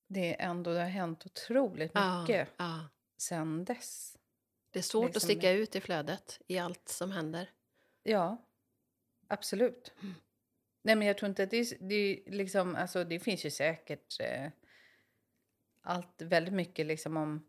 det 0.08 0.42
är 0.42 0.50
ändå, 0.50 0.74
det 0.74 0.80
har 0.80 0.88
hänt 0.88 1.26
otroligt 1.26 1.92
Ja, 1.94 2.22
mycket 2.22 2.48
ja. 2.58 2.90
sen 3.18 3.66
dess. 3.66 4.18
Det 4.72 4.80
är 4.80 4.84
svårt 4.84 5.10
att 5.10 5.14
Liksom- 5.16 5.28
sticka 5.28 5.52
ut 5.52 5.76
i 5.76 5.82
flödet 5.82 6.42
i 6.48 6.58
allt 6.60 6.90
som 6.90 7.12
händer. 7.12 7.50
Ja, 8.04 8.38
absolut. 9.28 9.94
Mm. 10.02 10.14
Nej, 10.84 10.96
men 10.96 11.08
jag 11.08 11.18
tror 11.18 11.30
inte 11.30 11.44
att 11.44 11.50
det, 11.50 11.78
det, 11.80 12.24
liksom, 12.28 12.76
alltså, 12.76 13.04
det 13.04 13.20
finns 13.20 13.46
ju 13.46 13.50
säkert 13.52 14.20
eh, 14.20 14.48
allt 15.82 16.22
väldigt 16.22 16.54
mycket 16.54 16.86
liksom 16.86 17.18
om... 17.18 17.48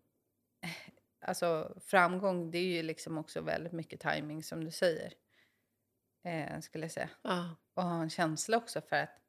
Alltså 1.25 1.77
framgång, 1.81 2.51
det 2.51 2.59
är 2.59 2.67
ju 2.67 2.83
liksom 2.83 3.19
också 3.19 3.41
väldigt 3.41 3.73
mycket 3.73 4.01
timing 4.01 4.43
som 4.43 4.65
du 4.65 4.71
säger. 4.71 5.15
Eh, 6.25 6.61
skulle 6.61 6.85
jag 6.85 6.93
säga. 6.93 7.11
Ja. 7.23 7.57
Och 7.75 7.83
ha 7.83 8.03
en 8.03 8.11
känsla 8.11 8.57
också 8.57 8.81
för 8.81 8.97
att... 8.97 9.21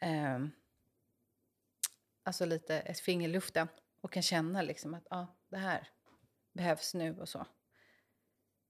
ehm, 0.00 0.50
alltså 2.22 2.44
lite 2.44 2.80
ett 2.80 3.00
finger 3.00 3.28
i 3.28 3.32
luften 3.32 3.68
och 4.00 4.12
kan 4.12 4.22
känna 4.22 4.62
liksom 4.62 4.94
att 4.94 5.06
ja, 5.10 5.36
det 5.48 5.58
här 5.58 5.88
behövs 6.52 6.94
nu 6.94 7.20
och 7.20 7.28
så. 7.28 7.46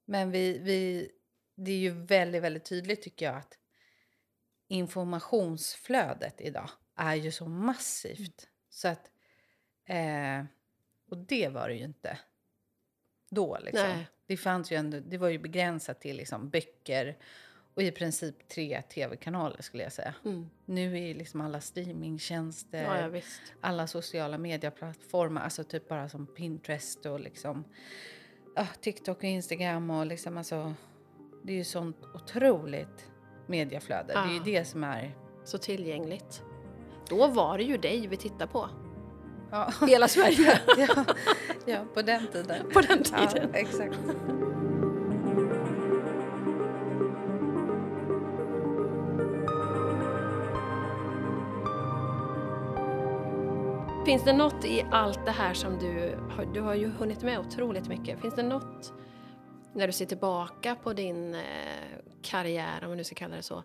Men 0.04 0.30
vi, 0.30 0.58
vi, 0.58 1.10
det 1.54 1.70
är 1.70 1.78
ju 1.78 1.90
väldigt, 1.90 2.42
väldigt 2.42 2.64
tydligt 2.64 3.02
tycker 3.02 3.26
jag 3.26 3.36
att 3.36 3.58
informationsflödet 4.68 6.40
idag 6.40 6.70
är 6.96 7.14
ju 7.14 7.32
så 7.32 7.48
massivt. 7.48 8.48
Så 8.68 8.88
att, 8.88 9.10
eh, 9.86 10.44
och 11.10 11.18
det 11.18 11.48
var 11.48 11.68
det 11.68 11.74
ju 11.74 11.84
inte 11.84 12.18
då. 13.30 13.58
Liksom. 13.60 13.88
Nej. 13.88 14.06
Det, 14.26 14.36
fanns 14.36 14.72
ju 14.72 14.76
ändå, 14.76 15.00
det 15.00 15.18
var 15.18 15.28
ju 15.28 15.38
begränsat 15.38 16.00
till 16.00 16.16
liksom 16.16 16.50
böcker 16.50 17.16
och 17.74 17.82
i 17.82 17.90
princip 17.90 18.48
tre 18.48 18.82
tv-kanaler 18.82 19.62
skulle 19.62 19.82
jag 19.82 19.92
säga. 19.92 20.14
Mm. 20.24 20.50
Nu 20.64 21.10
är 21.10 21.14
liksom 21.14 21.40
alla 21.40 21.60
streamingtjänster, 21.60 22.82
ja, 22.82 23.08
ja, 23.16 23.20
alla 23.60 23.86
sociala 23.86 24.38
medieplattformar, 24.38 25.40
alltså 25.40 25.64
typ 25.64 25.88
bara 25.88 26.08
som 26.08 26.26
Pinterest 26.26 27.06
och 27.06 27.20
liksom 27.20 27.64
ja, 28.56 28.66
TikTok 28.80 29.18
och 29.18 29.24
Instagram 29.24 29.90
och 29.90 30.06
liksom 30.06 30.38
alltså 30.38 30.74
det 31.44 31.52
är 31.52 31.56
ju 31.56 31.64
sånt 31.64 31.96
otroligt 32.14 33.10
medieflöde. 33.46 34.12
Det 34.12 34.18
är 34.18 34.30
ju 34.30 34.36
Ja. 34.36 34.42
det 34.44 34.64
som 34.64 34.84
är 34.84 35.12
Så 35.44 35.58
tillgängligt. 35.58 36.42
Då 37.08 37.26
var 37.26 37.58
det 37.58 37.64
ju 37.64 37.76
dig 37.76 38.06
vi 38.06 38.16
tittade 38.16 38.46
på. 38.46 38.83
Ja, 39.54 39.72
Hela 39.86 40.08
Sverige. 40.08 40.60
ja, 40.78 41.04
ja, 41.66 41.84
på 41.94 42.02
den 42.02 42.26
tiden. 42.26 42.70
På 42.72 42.80
den 42.80 43.02
tiden. 43.02 43.50
Ja, 43.52 43.58
exakt. 43.58 43.98
Finns 54.06 54.24
det 54.24 54.32
något 54.32 54.64
i 54.64 54.84
allt 54.90 55.24
det 55.24 55.30
här 55.30 55.54
som 55.54 55.78
du 55.78 56.18
har, 56.30 56.44
du 56.54 56.60
har 56.60 56.74
ju 56.74 56.88
hunnit 56.88 57.22
med 57.22 57.38
otroligt 57.38 57.88
mycket. 57.88 58.20
Finns 58.20 58.34
det 58.34 58.42
något 58.42 58.92
när 59.72 59.86
du 59.86 59.92
ser 59.92 60.06
tillbaka 60.06 60.74
på 60.74 60.92
din 60.92 61.34
eh, 61.34 61.40
karriär, 62.22 62.78
om 62.82 62.88
man 62.88 62.96
nu 62.96 63.04
ska 63.04 63.14
kalla 63.14 63.36
det 63.36 63.42
så, 63.42 63.62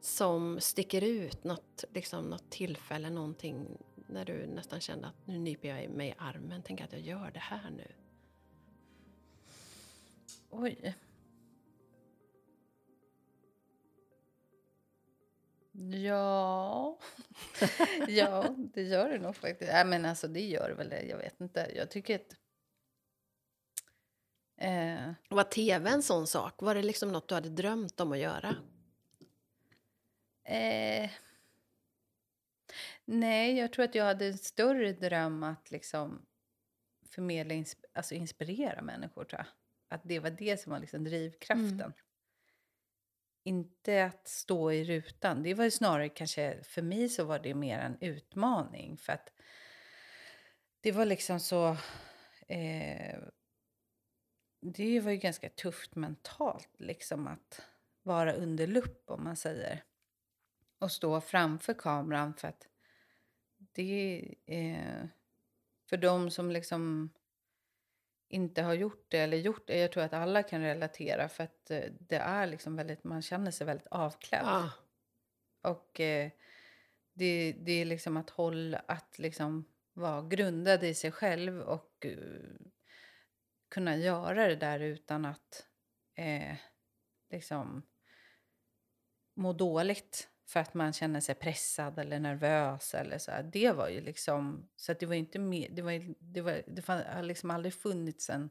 som 0.00 0.60
sticker 0.60 1.04
ut? 1.04 1.44
Något, 1.44 1.84
liksom, 1.94 2.24
något 2.24 2.50
tillfälle, 2.50 3.10
någonting 3.10 3.66
när 4.12 4.24
du 4.24 4.46
nästan 4.46 4.80
kände 4.80 5.06
att 5.08 5.26
nu 5.26 5.38
nyper 5.38 5.68
jag 5.68 5.90
mig 5.90 6.08
i 6.08 6.14
armen, 6.18 6.62
tänker 6.62 6.84
att 6.84 6.92
jag 6.92 7.00
gör 7.00 7.30
det 7.30 7.40
här 7.40 7.70
nu. 7.70 7.92
Oj. 10.50 10.94
Ja. 15.72 16.98
ja, 18.08 18.54
det 18.74 18.82
gör 18.82 19.10
det 19.10 19.18
nog 19.18 19.36
faktiskt. 19.36 19.72
Nej, 19.72 19.84
men 19.84 20.04
alltså 20.04 20.28
det 20.28 20.40
gör 20.40 20.70
väl 20.70 20.88
det. 20.88 21.02
Jag 21.02 21.18
vet 21.18 21.40
inte. 21.40 21.72
Jag 21.76 21.90
tycker 21.90 22.14
att... 22.14 22.36
Eh, 24.56 25.12
Var 25.28 25.44
tv 25.44 25.90
en 25.90 26.02
sån 26.02 26.26
sak? 26.26 26.62
Var 26.62 26.74
det 26.74 26.82
liksom 26.82 27.12
något 27.12 27.28
du 27.28 27.34
hade 27.34 27.48
drömt 27.48 28.00
om 28.00 28.12
att 28.12 28.18
göra? 28.18 28.56
eh, 30.44 31.10
nej, 33.12 33.58
jag 33.58 33.72
tror 33.72 33.84
att 33.84 33.94
jag 33.94 34.04
hade 34.04 34.26
en 34.26 34.38
större 34.38 34.92
dröm 34.92 35.42
att 35.42 35.70
liksom 35.70 36.26
förmedla, 37.10 37.64
alltså 37.92 38.14
inspirera 38.14 38.82
människor 38.82 39.24
tror 39.24 39.40
jag. 39.40 39.46
Att 39.88 40.00
det 40.04 40.18
var 40.18 40.30
det 40.30 40.60
som 40.60 40.72
var 40.72 40.78
liksom 40.78 41.04
drivkraften. 41.04 41.92
Inte 43.44 44.04
att 44.04 44.28
stå 44.28 44.72
i 44.72 44.84
rutan. 44.84 45.42
Det 45.42 45.54
var 45.54 45.64
ju 45.64 45.70
snarare 45.70 46.08
kanske, 46.08 46.62
för 46.62 46.82
mig 46.82 47.08
så 47.08 47.24
var 47.24 47.38
det 47.38 47.54
mer 47.54 47.78
en 47.78 47.96
utmaning. 48.00 48.96
För 48.96 49.12
att 49.12 49.32
det 50.80 50.92
var 50.92 51.04
liksom 51.04 51.40
så... 51.40 51.76
Eh, 52.48 53.18
det 54.60 55.00
var 55.00 55.10
ju 55.10 55.16
ganska 55.16 55.48
tufft 55.48 55.94
mentalt 55.94 56.70
liksom 56.78 57.26
att 57.26 57.62
vara 58.02 58.32
under 58.32 58.66
lupp 58.66 59.10
om 59.10 59.24
man 59.24 59.36
säger. 59.36 59.84
Och 60.78 60.92
stå 60.92 61.20
framför 61.20 61.74
kameran 61.74 62.34
för 62.34 62.48
att 62.48 62.68
det 63.72 64.34
är... 64.46 65.08
För 65.88 65.96
de 65.96 66.30
som 66.30 66.50
liksom 66.50 67.10
inte 68.28 68.62
har 68.62 68.74
gjort 68.74 69.06
det 69.08 69.18
eller 69.18 69.36
gjort 69.36 69.66
det. 69.66 69.78
Jag 69.78 69.92
tror 69.92 70.02
att 70.02 70.12
alla 70.12 70.42
kan 70.42 70.60
relatera 70.60 71.28
för 71.28 71.44
att 71.44 71.70
eh, 71.70 71.84
det 72.00 72.16
är 72.16 72.46
liksom 72.46 72.76
väldigt, 72.76 73.04
man 73.04 73.22
känner 73.22 73.50
sig 73.50 73.66
väldigt 73.66 73.86
avklädd. 73.86 74.42
Ja, 74.44 74.70
Och 75.62 76.00
eh, 76.00 76.30
det, 77.12 77.52
det 77.58 77.72
är 77.72 77.84
liksom 77.84 78.16
att 78.16 78.30
hålla, 78.30 78.78
att 78.78 79.18
liksom 79.18 79.64
vara 79.92 80.22
grundad 80.22 80.84
i 80.84 80.94
sig 80.94 81.12
själv 81.12 81.60
och 81.60 82.06
eh, 82.06 82.16
kunna 83.68 83.96
göra 83.96 84.48
det 84.48 84.56
där 84.56 84.80
utan 84.80 85.24
att 85.24 85.66
eh, 86.14 86.56
liksom 87.30 87.82
må 89.34 89.52
dåligt 89.52 90.28
för 90.52 90.60
att 90.60 90.74
man 90.74 90.92
känner 90.92 91.20
sig 91.20 91.34
pressad 91.34 91.98
eller 91.98 92.18
nervös 92.18 92.94
eller 92.94 93.18
så. 93.18 93.30
här. 93.30 93.42
Det 93.42 93.72
var 93.72 93.88
ju 93.88 94.00
liksom, 94.00 94.68
så 94.76 94.92
att 94.92 95.00
det 95.00 95.06
var 95.06 95.14
inte 95.14 95.38
med, 95.38 95.68
det 95.72 95.82
var, 95.82 96.14
det 96.18 96.40
var, 96.40 96.62
det 96.66 96.82
fann, 96.82 97.02
har 97.14 97.22
liksom 97.22 97.50
aldrig 97.50 97.74
funnits 97.74 98.30
en, 98.30 98.50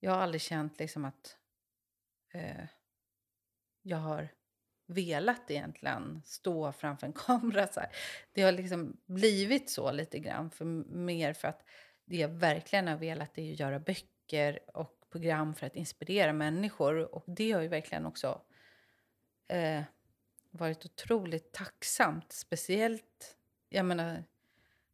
jag 0.00 0.10
har 0.10 0.18
aldrig 0.18 0.40
känt 0.40 0.78
liksom 0.78 1.04
att 1.04 1.36
eh, 2.34 2.64
jag 3.82 3.96
har 3.96 4.28
velat 4.86 5.50
egentligen 5.50 6.22
stå 6.24 6.72
framför 6.72 7.06
en 7.06 7.12
kamera. 7.26 7.66
Så 7.66 7.80
här. 7.80 7.90
Det 8.32 8.42
har 8.42 8.52
liksom 8.52 8.96
blivit 9.06 9.70
så 9.70 9.92
lite 9.92 10.18
grann, 10.18 10.50
för 10.50 10.64
mer 10.94 11.32
för 11.32 11.48
att 11.48 11.62
det 12.04 12.16
jag 12.16 12.28
verkligen 12.28 12.88
har 12.88 12.96
velat 12.96 13.38
är 13.38 13.52
att 13.52 13.60
göra 13.60 13.78
böcker 13.78 14.58
och 14.74 15.08
program 15.10 15.54
för 15.54 15.66
att 15.66 15.76
inspirera 15.76 16.32
människor. 16.32 17.14
Och 17.14 17.24
det 17.26 17.52
har 17.52 17.62
ju 17.62 17.68
verkligen 17.68 18.06
också 18.06 18.42
eh, 19.48 19.82
varit 20.50 20.84
otroligt 20.84 21.52
tacksamt. 21.52 22.32
Speciellt, 22.32 23.36
jag 23.68 23.86
menar, 23.86 24.24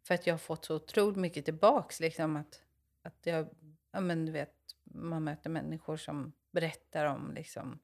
för 0.07 0.15
att 0.15 0.27
jag 0.27 0.35
har 0.35 0.39
fått 0.39 0.65
så 0.65 0.77
otroligt 0.77 1.19
mycket 1.19 1.45
tillbaks. 1.45 2.01
Liksom 2.01 2.37
att, 2.37 2.63
att 3.03 3.27
jag, 3.27 3.49
ja 3.93 4.01
men 4.01 4.27
du 4.27 4.33
vet, 4.33 4.55
man 4.85 5.25
möter 5.25 5.51
människor 5.51 5.97
som 5.97 6.33
berättar 6.51 7.07
om 7.07 7.33
liksom, 7.35 7.79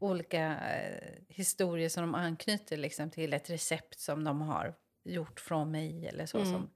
olika 0.00 0.58
eh, 0.60 1.14
historier 1.28 1.88
som 1.88 2.02
de 2.02 2.14
anknyter 2.14 2.76
liksom, 2.76 3.10
till 3.10 3.32
ett 3.32 3.50
recept 3.50 4.00
som 4.00 4.24
de 4.24 4.40
har 4.40 4.74
gjort 5.04 5.40
från 5.40 5.70
mig. 5.70 6.06
eller 6.06 6.26
så. 6.26 6.38
Mm. 6.38 6.52
Som, 6.52 6.70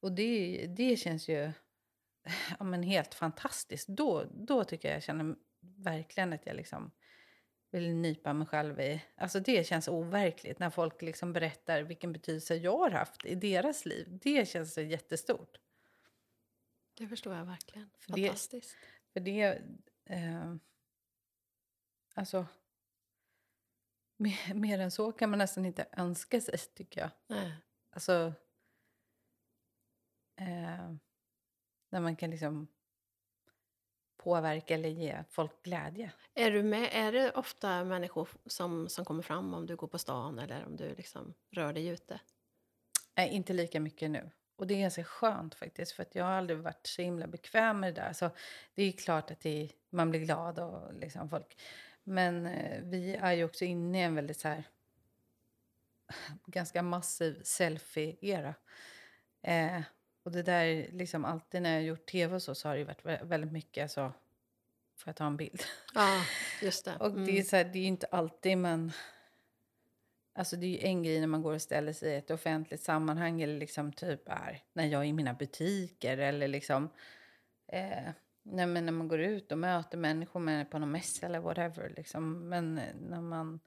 och 0.00 0.12
det, 0.12 0.66
det 0.76 0.96
känns 0.96 1.28
ju 1.28 1.52
ja, 2.58 2.64
men 2.64 2.82
helt 2.82 3.14
fantastiskt. 3.14 3.88
Då, 3.88 4.24
då 4.30 4.64
tycker 4.64 4.88
jag 4.88 4.96
jag 4.96 5.02
känner 5.02 5.36
verkligen 5.60 6.32
att 6.32 6.46
jag 6.46 6.56
liksom 6.56 6.90
vill 7.74 7.94
nypa 7.94 8.32
mig 8.32 8.46
själv 8.46 8.80
i... 8.80 9.02
Alltså 9.16 9.40
det 9.40 9.66
känns 9.66 9.88
overkligt 9.88 10.58
när 10.58 10.70
folk 10.70 11.02
liksom 11.02 11.32
berättar 11.32 11.82
vilken 11.82 12.12
betydelse 12.12 12.56
jag 12.56 12.78
har 12.78 12.90
haft 12.90 13.24
i 13.24 13.34
deras 13.34 13.86
liv. 13.86 14.18
Det 14.22 14.48
känns 14.48 14.78
jättestort. 14.78 15.58
Det 16.94 17.08
förstår 17.08 17.34
jag 17.34 17.44
verkligen. 17.44 17.90
Fantastiskt. 17.98 18.76
För 19.12 19.20
det... 19.20 19.60
För 20.04 20.10
det 20.10 20.14
eh, 20.16 20.54
alltså... 22.14 22.46
Mer, 24.16 24.54
mer, 24.54 24.78
än 24.78 24.90
så 24.90 25.12
kan 25.12 25.30
man 25.30 25.38
nästan 25.38 25.66
inte 25.66 25.86
önska 25.92 26.40
sig, 26.40 26.58
tycker 26.58 27.00
jag. 27.00 27.10
Nej. 27.26 27.56
Alltså... 27.90 28.32
Eh, 30.36 30.94
när 31.90 32.00
man 32.00 32.16
kan 32.16 32.30
liksom 32.30 32.68
påverka 34.24 34.74
eller 34.74 34.88
ge 34.88 35.24
folk 35.30 35.62
glädje. 35.62 36.12
Är, 36.34 36.50
du 36.50 36.62
med, 36.62 36.88
är 36.92 37.12
det 37.12 37.30
ofta 37.30 37.84
människor 37.84 38.28
som, 38.46 38.88
som 38.88 39.04
kommer 39.04 39.22
fram 39.22 39.54
om 39.54 39.66
du 39.66 39.76
går 39.76 39.86
på 39.86 39.98
stan 39.98 40.38
eller 40.38 40.66
om 40.66 40.76
du 40.76 40.94
liksom 40.94 41.34
rör 41.50 41.72
dig 41.72 41.86
ute? 41.86 42.20
Nej, 43.16 43.28
inte 43.28 43.52
lika 43.52 43.80
mycket 43.80 44.10
nu. 44.10 44.30
Och 44.56 44.66
det 44.66 44.74
är 44.74 44.80
ganska 44.80 45.04
skönt 45.04 45.54
faktiskt, 45.54 45.92
för 45.92 46.02
att 46.02 46.14
jag 46.14 46.24
har 46.24 46.32
aldrig 46.32 46.58
varit 46.58 46.86
så 46.86 47.02
himla 47.02 47.26
bekväm 47.26 47.80
med 47.80 47.94
det 47.94 48.00
där. 48.00 48.12
Så 48.12 48.30
det 48.74 48.82
är 48.82 48.92
klart 48.92 49.30
att 49.30 49.40
det, 49.40 49.70
man 49.90 50.10
blir 50.10 50.20
glad 50.20 50.58
och 50.58 50.94
liksom 50.94 51.30
folk... 51.30 51.60
Men 52.06 52.46
eh, 52.46 52.80
vi 52.82 53.14
är 53.14 53.32
ju 53.32 53.44
också 53.44 53.64
inne 53.64 54.00
i 54.00 54.02
en 54.02 54.14
väldigt 54.14 54.40
så 54.40 54.48
här 54.48 54.64
ganska 56.46 56.82
massiv 56.82 57.42
selfie-era. 57.42 58.54
Eh, 59.42 59.80
och 60.24 60.32
det 60.32 60.42
där, 60.42 60.88
liksom 60.92 61.24
alltid 61.24 61.62
när 61.62 61.70
jag 61.70 61.80
har 61.80 61.86
gjort 61.86 62.06
tv 62.06 62.40
så, 62.40 62.54
så 62.54 62.68
har 62.68 62.76
det 62.76 62.84
varit 62.84 63.22
väldigt 63.22 63.52
mycket 63.52 63.82
alltså, 63.82 64.12
får 64.96 65.08
jag 65.08 65.16
ta 65.16 65.26
en 65.26 65.36
bild? 65.36 65.62
Ja, 65.94 66.24
just 66.62 66.84
det. 66.84 66.96
och 67.00 67.12
det 67.12 67.30
är 67.30 67.32
mm. 67.32 67.44
så 67.44 67.56
här, 67.56 67.64
det 67.64 67.78
är 67.78 67.86
inte 67.86 68.06
alltid 68.06 68.58
man... 68.58 68.92
Alltså 70.36 70.56
det 70.56 70.66
är 70.66 70.70
ju 70.70 70.78
en 70.78 71.02
grej 71.02 71.20
när 71.20 71.26
man 71.26 71.42
går 71.42 71.52
och 71.52 71.62
ställer 71.62 71.92
sig 71.92 72.12
i 72.12 72.16
ett 72.16 72.30
offentligt 72.30 72.82
sammanhang 72.82 73.42
eller 73.42 73.58
liksom 73.58 73.92
typ 73.92 74.28
är 74.28 74.62
när 74.72 74.86
jag 74.86 75.00
är 75.00 75.06
i 75.06 75.12
mina 75.12 75.34
butiker 75.34 76.18
eller 76.18 76.48
liksom 76.48 76.88
eh, 77.66 78.10
när, 78.42 78.66
när 78.66 78.92
man 78.92 79.08
går 79.08 79.20
ut 79.20 79.52
och 79.52 79.58
möter 79.58 79.98
människor 79.98 80.40
med 80.40 80.70
på 80.70 80.78
någon 80.78 80.90
mässa 80.90 81.26
eller 81.26 81.40
whatever. 81.40 81.92
Liksom. 81.96 82.48
Men 82.48 82.80
när 83.00 83.20
man, 83.20 83.60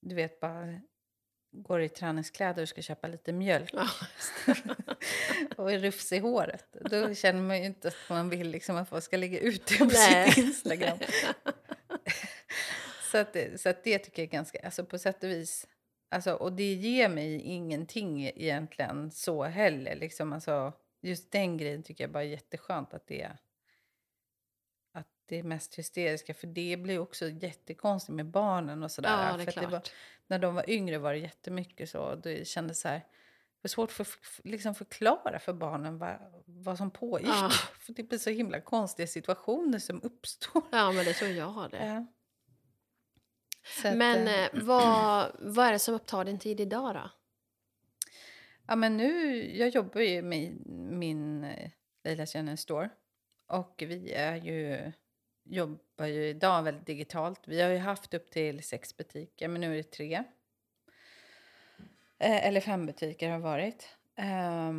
du 0.00 0.14
vet, 0.14 0.40
bara 0.40 0.80
går 1.52 1.82
i 1.82 1.88
träningskläder 1.88 2.62
och 2.62 2.68
ska 2.68 2.82
köpa 2.82 3.08
lite 3.08 3.32
mjölk 3.32 3.70
ja, 3.72 3.88
och 5.56 5.72
är 5.72 5.78
rufsig 5.78 6.16
i 6.16 6.20
håret. 6.20 6.76
Då 6.90 7.14
känner 7.14 7.42
man 7.42 7.58
ju 7.58 7.64
inte 7.64 7.88
att 7.88 8.08
man 8.08 8.28
vill 8.28 8.50
liksom 8.50 8.76
att 8.76 8.88
folk 8.88 9.04
ska 9.04 9.16
lägga 9.16 9.40
ut 9.40 9.66
det 9.66 9.78
på 9.78 9.84
Nej. 9.84 10.32
sitt 10.32 10.44
Instagram. 10.44 10.98
så, 13.10 13.18
att, 13.18 13.36
så 13.56 13.68
att 13.68 13.84
det 13.84 13.98
tycker 13.98 14.22
jag 14.22 14.28
är 14.28 14.32
ganska, 14.32 14.58
alltså 14.64 14.84
på 14.84 14.98
sätt 14.98 15.24
och 15.24 15.30
vis, 15.30 15.66
alltså, 16.10 16.32
och 16.32 16.52
det 16.52 16.72
ger 16.72 17.08
mig 17.08 17.40
ingenting 17.40 18.26
egentligen 18.26 19.10
så 19.10 19.44
heller. 19.44 19.96
Liksom, 19.96 20.32
alltså, 20.32 20.72
just 21.02 21.32
den 21.32 21.56
grejen 21.56 21.82
tycker 21.82 22.04
jag 22.04 22.10
bara 22.10 22.24
är 22.24 22.28
jätteskönt 22.28 22.94
att 22.94 23.06
det 23.06 23.22
är 23.22 23.36
det 25.30 25.42
mest 25.42 25.74
hysteriska. 25.74 26.34
För 26.34 26.46
det 26.46 26.76
blir 26.76 26.98
också 26.98 27.28
jättekonstigt 27.28 28.14
med 28.16 28.26
barnen 28.26 28.82
och 28.82 28.90
sådär. 28.90 29.38
Ja, 29.38 29.44
för 29.44 29.60
det 29.60 29.66
var, 29.66 29.82
när 30.26 30.38
de 30.38 30.54
var 30.54 30.70
yngre 30.70 30.98
var 30.98 31.12
det 31.12 31.18
jättemycket 31.18 31.90
så. 31.90 32.14
Det 32.14 32.48
kändes 32.48 32.80
så 32.80 32.88
här, 32.88 32.98
det 32.98 33.62
var 33.62 33.68
svårt 33.68 33.90
att 33.90 34.06
för, 34.06 34.06
liksom 34.44 34.74
förklara 34.74 35.38
för 35.38 35.52
barnen 35.52 35.98
vad, 35.98 36.16
vad 36.44 36.78
som 36.78 36.90
pågick. 36.90 37.28
Ja. 37.28 37.50
För 37.78 37.92
det 37.92 38.02
blir 38.02 38.18
så 38.18 38.30
himla 38.30 38.60
konstiga 38.60 39.06
situationer 39.06 39.78
som 39.78 40.02
uppstår. 40.02 40.62
Ja, 40.70 40.92
men 40.92 41.04
det 41.04 41.12
tror 41.12 41.30
jag 41.30 41.70
det. 41.70 41.86
Ja. 41.86 42.06
Att, 43.88 43.96
men 43.96 44.28
äh, 44.28 44.64
vad, 44.64 45.36
vad 45.38 45.66
är 45.66 45.72
det 45.72 45.78
som 45.78 45.94
upptar 45.94 46.24
din 46.24 46.38
tid 46.38 46.60
idag 46.60 46.94
då? 46.94 47.10
Ja, 48.66 48.76
men 48.76 48.96
nu, 48.96 49.44
jag 49.56 49.68
jobbar 49.68 50.00
ju 50.00 50.22
med 50.22 50.66
min 50.66 51.44
eh, 51.44 51.70
Leila 52.04 52.26
Channel 52.26 52.58
Store. 52.58 52.90
Och 53.46 53.74
vi 53.86 54.12
är 54.12 54.36
ju 54.36 54.92
jobbar 55.50 56.06
ju 56.06 56.26
idag 56.26 56.62
väldigt 56.62 56.86
digitalt. 56.86 57.48
Vi 57.48 57.60
har 57.62 57.70
ju 57.70 57.78
haft 57.78 58.14
upp 58.14 58.30
till 58.30 58.62
sex 58.62 58.96
butiker, 58.96 59.48
men 59.48 59.60
nu 59.60 59.72
är 59.72 59.76
det 59.76 59.82
tre. 59.82 60.24
Eh, 62.18 62.46
eller 62.46 62.60
fem 62.60 62.86
butiker 62.86 63.30
har 63.30 63.38
varit. 63.38 63.96
Eh, 64.16 64.72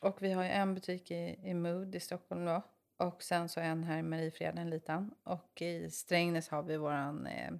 och 0.00 0.22
vi 0.22 0.32
har 0.32 0.42
ju 0.42 0.48
en 0.48 0.74
butik 0.74 1.10
i, 1.10 1.38
i 1.42 1.54
Mood 1.54 1.94
i 1.94 2.00
Stockholm 2.00 2.44
då. 2.44 2.62
Och 2.96 3.22
sen 3.22 3.48
så 3.48 3.60
en 3.60 3.84
här 3.84 3.98
i 3.98 4.02
Mariefreden, 4.02 4.70
liten. 4.70 5.14
Och 5.22 5.62
i 5.62 5.90
Strängnäs 5.90 6.48
har 6.48 6.62
vi 6.62 6.76
våran, 6.76 7.26
eh, 7.26 7.52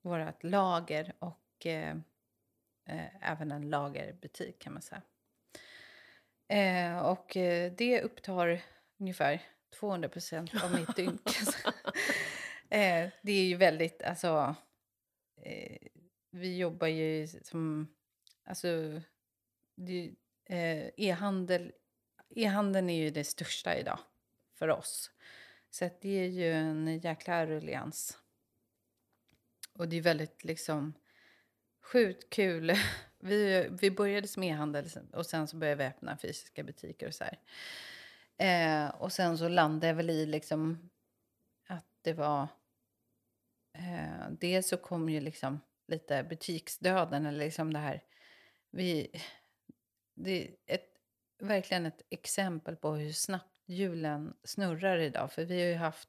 vårat 0.00 0.44
lager 0.44 1.12
och 1.18 1.66
eh, 1.66 1.96
eh, 2.86 3.30
även 3.32 3.52
en 3.52 3.70
lagerbutik 3.70 4.58
kan 4.58 4.72
man 4.72 4.82
säga. 4.82 5.02
Eh, 6.48 6.98
och 6.98 7.36
eh, 7.36 7.72
det 7.72 8.02
upptar 8.02 8.62
ungefär 8.98 9.42
200 9.74 10.08
procent 10.08 10.64
av 10.64 10.74
mitt 10.74 10.96
dygn. 10.96 11.18
eh, 12.68 13.08
det 13.22 13.32
är 13.32 13.44
ju 13.44 13.56
väldigt, 13.56 14.02
alltså... 14.02 14.54
Eh, 15.42 15.76
vi 16.30 16.56
jobbar 16.56 16.86
ju 16.86 17.28
som... 17.42 17.88
Alltså, 18.44 18.68
eh, 20.44 20.86
e-handel, 20.96 21.72
e-handeln 22.34 22.90
är 22.90 22.96
ju 22.96 23.10
det 23.10 23.24
största 23.24 23.76
idag 23.76 23.98
för 24.54 24.68
oss. 24.68 25.10
Så 25.70 25.90
det 26.00 26.18
är 26.18 26.28
ju 26.28 26.52
en 26.52 26.98
jäkla 26.98 27.46
rullians. 27.46 28.18
Och 29.72 29.88
det 29.88 29.96
är 29.96 30.02
väldigt 30.02 30.44
liksom 30.44 30.94
sjukt 31.82 32.30
kul. 32.30 32.72
Vi, 33.24 33.68
vi 33.70 33.90
började 33.90 34.28
som 34.28 34.42
e-handel 34.42 34.86
och 35.12 35.26
sen 35.26 35.48
så 35.48 35.56
började 35.56 35.84
vi 35.84 35.88
öppna 35.88 36.16
fysiska 36.16 36.62
butiker 36.62 37.06
och 37.06 37.14
så 37.14 37.24
här. 37.24 37.38
Eh, 38.38 38.88
och 38.88 39.12
sen 39.12 39.38
så 39.38 39.48
landade 39.48 39.86
jag 39.86 39.94
väl 39.94 40.10
i 40.10 40.26
liksom 40.26 40.90
att 41.68 41.86
det 42.02 42.12
var... 42.12 42.48
Eh, 43.78 44.30
dels 44.30 44.68
så 44.68 44.76
kom 44.76 45.08
ju 45.08 45.20
liksom 45.20 45.60
lite 45.88 46.22
butiksdöden 46.22 47.26
eller 47.26 47.44
liksom 47.44 47.72
det 47.72 47.78
här... 47.78 48.02
Vi, 48.70 49.22
det 50.14 50.30
är 50.42 50.50
ett, 50.66 50.88
verkligen 51.38 51.86
ett 51.86 52.02
exempel 52.10 52.76
på 52.76 52.92
hur 52.92 53.12
snabbt 53.12 53.52
hjulen 53.66 54.34
snurrar 54.44 54.98
idag. 54.98 55.32
För 55.32 55.44
vi 55.44 55.60
har 55.60 55.68
ju 55.68 55.74
haft 55.74 56.08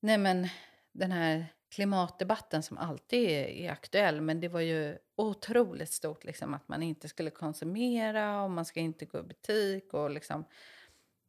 nej 0.00 0.18
men, 0.18 0.48
den 0.92 1.12
här 1.12 1.46
klimatdebatten 1.74 2.62
som 2.62 2.78
alltid 2.78 3.28
är, 3.28 3.44
är, 3.44 3.70
aktuell. 3.70 4.20
Men 4.20 4.40
det 4.40 4.48
var 4.48 4.60
ju 4.60 4.98
otroligt 5.16 5.92
stort 5.92 6.24
liksom, 6.24 6.54
att 6.54 6.68
man 6.68 6.82
inte 6.82 7.08
skulle 7.08 7.30
konsumera 7.30 8.42
och 8.42 8.50
man 8.50 8.64
ska 8.64 8.80
inte 8.80 9.04
gå 9.04 9.18
i 9.18 9.22
butik. 9.22 9.94
och 9.94 10.10
liksom 10.10 10.44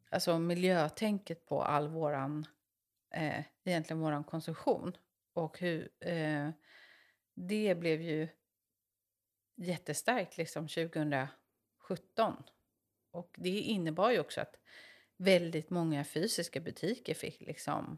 alltså 0.10 0.40
miljötänket 0.40 1.46
på 1.46 1.64
all 1.64 1.88
våran, 1.88 2.46
eh, 3.14 3.44
egentligen 3.64 4.00
våran 4.00 4.24
konsumtion. 4.24 4.98
Och 5.34 5.60
hur 5.60 5.90
eh, 6.00 6.50
det 7.34 7.76
blev 7.76 8.02
ju 8.02 8.28
jättestarkt 9.56 10.38
liksom 10.38 10.68
2017. 10.68 12.44
Och 13.12 13.36
det 13.38 13.60
innebar 13.60 14.12
ju 14.12 14.20
också 14.20 14.42
att 14.42 14.60
väldigt 15.18 15.70
många 15.70 16.04
fysiska 16.04 16.60
butiker 16.60 17.14
fick 17.14 17.42
liksom 17.42 17.98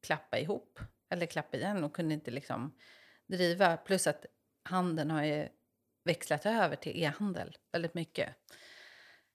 klappa 0.00 0.38
ihop 0.38 0.80
eller 1.08 1.26
klappa 1.26 1.56
igen 1.56 1.84
och 1.84 1.94
kunde 1.94 2.14
inte 2.14 2.30
liksom 2.30 2.78
driva. 3.26 3.76
Plus 3.76 4.06
att 4.06 4.26
handeln 4.66 5.10
har 5.10 5.24
ju 5.24 5.48
växlat 6.04 6.46
över 6.46 6.76
till 6.76 7.02
e-handel 7.02 7.56
väldigt 7.72 7.94
mycket. 7.94 8.34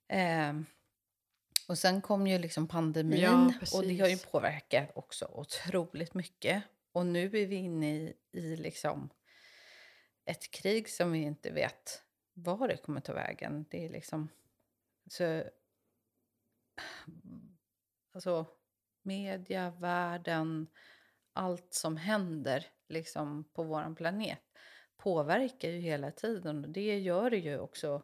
Eh, 0.08 0.52
Och 1.68 1.78
sen 1.78 2.00
kom 2.02 2.26
ju 2.26 2.38
liksom 2.38 2.68
pandemin 2.68 3.20
Ja, 3.20 3.52
och 3.74 3.82
det 3.82 3.98
har 3.98 4.08
ju 4.08 4.18
påverkat 4.18 4.90
också 4.94 5.26
otroligt 5.32 6.14
mycket. 6.14 6.62
Och 6.92 7.06
nu 7.06 7.24
är 7.24 7.46
vi 7.46 7.54
inne 7.54 7.96
i, 7.96 8.16
i 8.32 8.56
liksom 8.56 9.10
ett 10.24 10.50
krig 10.50 10.88
som 10.88 11.12
vi 11.12 11.18
inte 11.18 11.50
vet 11.50 12.02
var 12.34 12.68
det 12.68 12.76
kommer 12.76 13.00
ta 13.00 13.12
vägen. 13.12 13.64
Det 13.70 13.84
är 13.84 13.88
liksom... 13.90 14.28
Så, 15.10 15.44
alltså, 18.14 18.46
media, 19.02 19.70
världen, 19.70 20.66
allt 21.32 21.74
som 21.74 21.96
händer 21.96 22.66
liksom 22.88 23.44
på 23.52 23.62
vår 23.62 23.94
planet 23.94 24.42
påverkar 25.02 25.68
ju 25.68 25.78
hela 25.78 26.10
tiden. 26.10 26.64
Och 26.64 26.70
det 26.70 26.98
gör 26.98 27.30
det 27.30 27.36
ju 27.38 27.58
också 27.58 28.02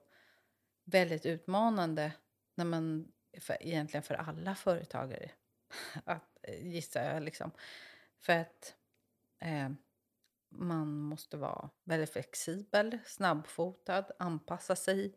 väldigt 0.84 1.26
utmanande 1.26 2.12
när 2.54 2.64
man, 2.64 3.12
för, 3.40 3.56
egentligen 3.60 4.02
för 4.02 4.14
alla 4.14 4.54
företagare, 4.54 5.30
att, 6.04 6.38
eh, 6.42 6.66
gissar 6.66 7.14
jag. 7.14 7.22
Liksom. 7.22 7.50
För 8.18 8.32
att 8.32 8.74
eh, 9.38 9.70
man 10.48 10.98
måste 10.98 11.36
vara 11.36 11.70
väldigt 11.84 12.10
flexibel, 12.10 12.98
snabbfotad, 13.06 14.04
anpassa 14.18 14.76
sig 14.76 15.14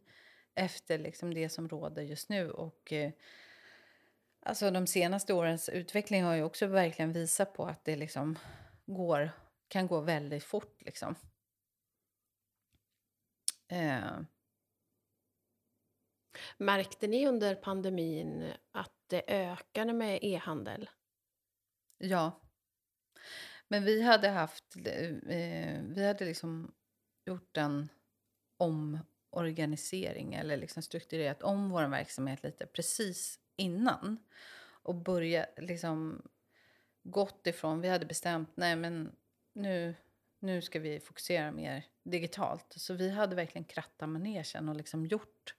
efter 0.56 0.98
liksom 0.98 1.34
det 1.34 1.50
som 1.50 1.70
råder 1.70 2.02
just 2.02 2.30
nu. 2.30 2.52
Och 2.52 2.94
eh, 2.94 3.12
alltså 4.40 4.72
de 4.72 4.88
senaste 4.88 5.34
årens 5.34 5.70
utveckling 5.70 6.24
har 6.24 6.36
ju 6.36 6.44
också 6.44 6.68
verkligen 6.68 7.14
visat 7.14 7.54
på 7.54 7.66
att 7.66 7.86
det 7.86 7.96
liksom 7.96 8.38
går, 8.86 9.32
kan 9.68 9.88
gå 9.88 10.00
väldigt 10.02 10.44
fort. 10.44 10.82
Liksom. 10.82 11.16
Eh, 13.72 14.22
Märkte 16.58 17.08
ni 17.08 17.28
under 17.28 17.56
pandemin 17.56 18.54
att 18.72 18.94
det 19.08 19.24
ökade 19.28 19.94
med 19.94 20.20
e-handel? 20.22 20.90
ja. 21.98 22.42
Men 23.68 23.84
vi 23.84 24.02
hade 24.02 24.30
haft, 24.30 24.76
eh, 24.86 25.82
vi 25.84 26.06
hade 26.08 26.26
liksom 26.26 26.72
gjort 27.26 27.58
en 27.58 27.90
omorganisering 28.58 30.34
eller 30.34 30.58
liksom 30.58 30.84
strukturerat 30.84 31.42
om 31.42 31.70
vår 31.70 31.84
verksamhet 31.88 32.44
lite 32.44 32.66
precis 32.66 33.40
innan. 33.56 34.18
Och 34.84 34.96
börja 34.96 35.46
liksom 35.58 36.22
gått 37.04 37.48
ifrån, 37.48 37.82
vi 37.82 37.90
hade 37.90 38.06
bestämt, 38.06 38.50
nej 38.56 38.76
men 38.76 39.16
nu, 39.54 39.96
nu 40.42 40.62
ska 40.62 40.80
vi 40.80 41.00
fokusera 41.00 41.52
mer 41.52 41.86
digitalt. 42.04 42.74
Så 42.78 42.94
vi 42.94 43.10
hade 43.10 43.36
verkligen 43.36 43.66
krattat 43.66 44.10
manegen 44.10 44.70
och 44.70 44.76
liksom 44.76 45.06
gjort 45.06 45.56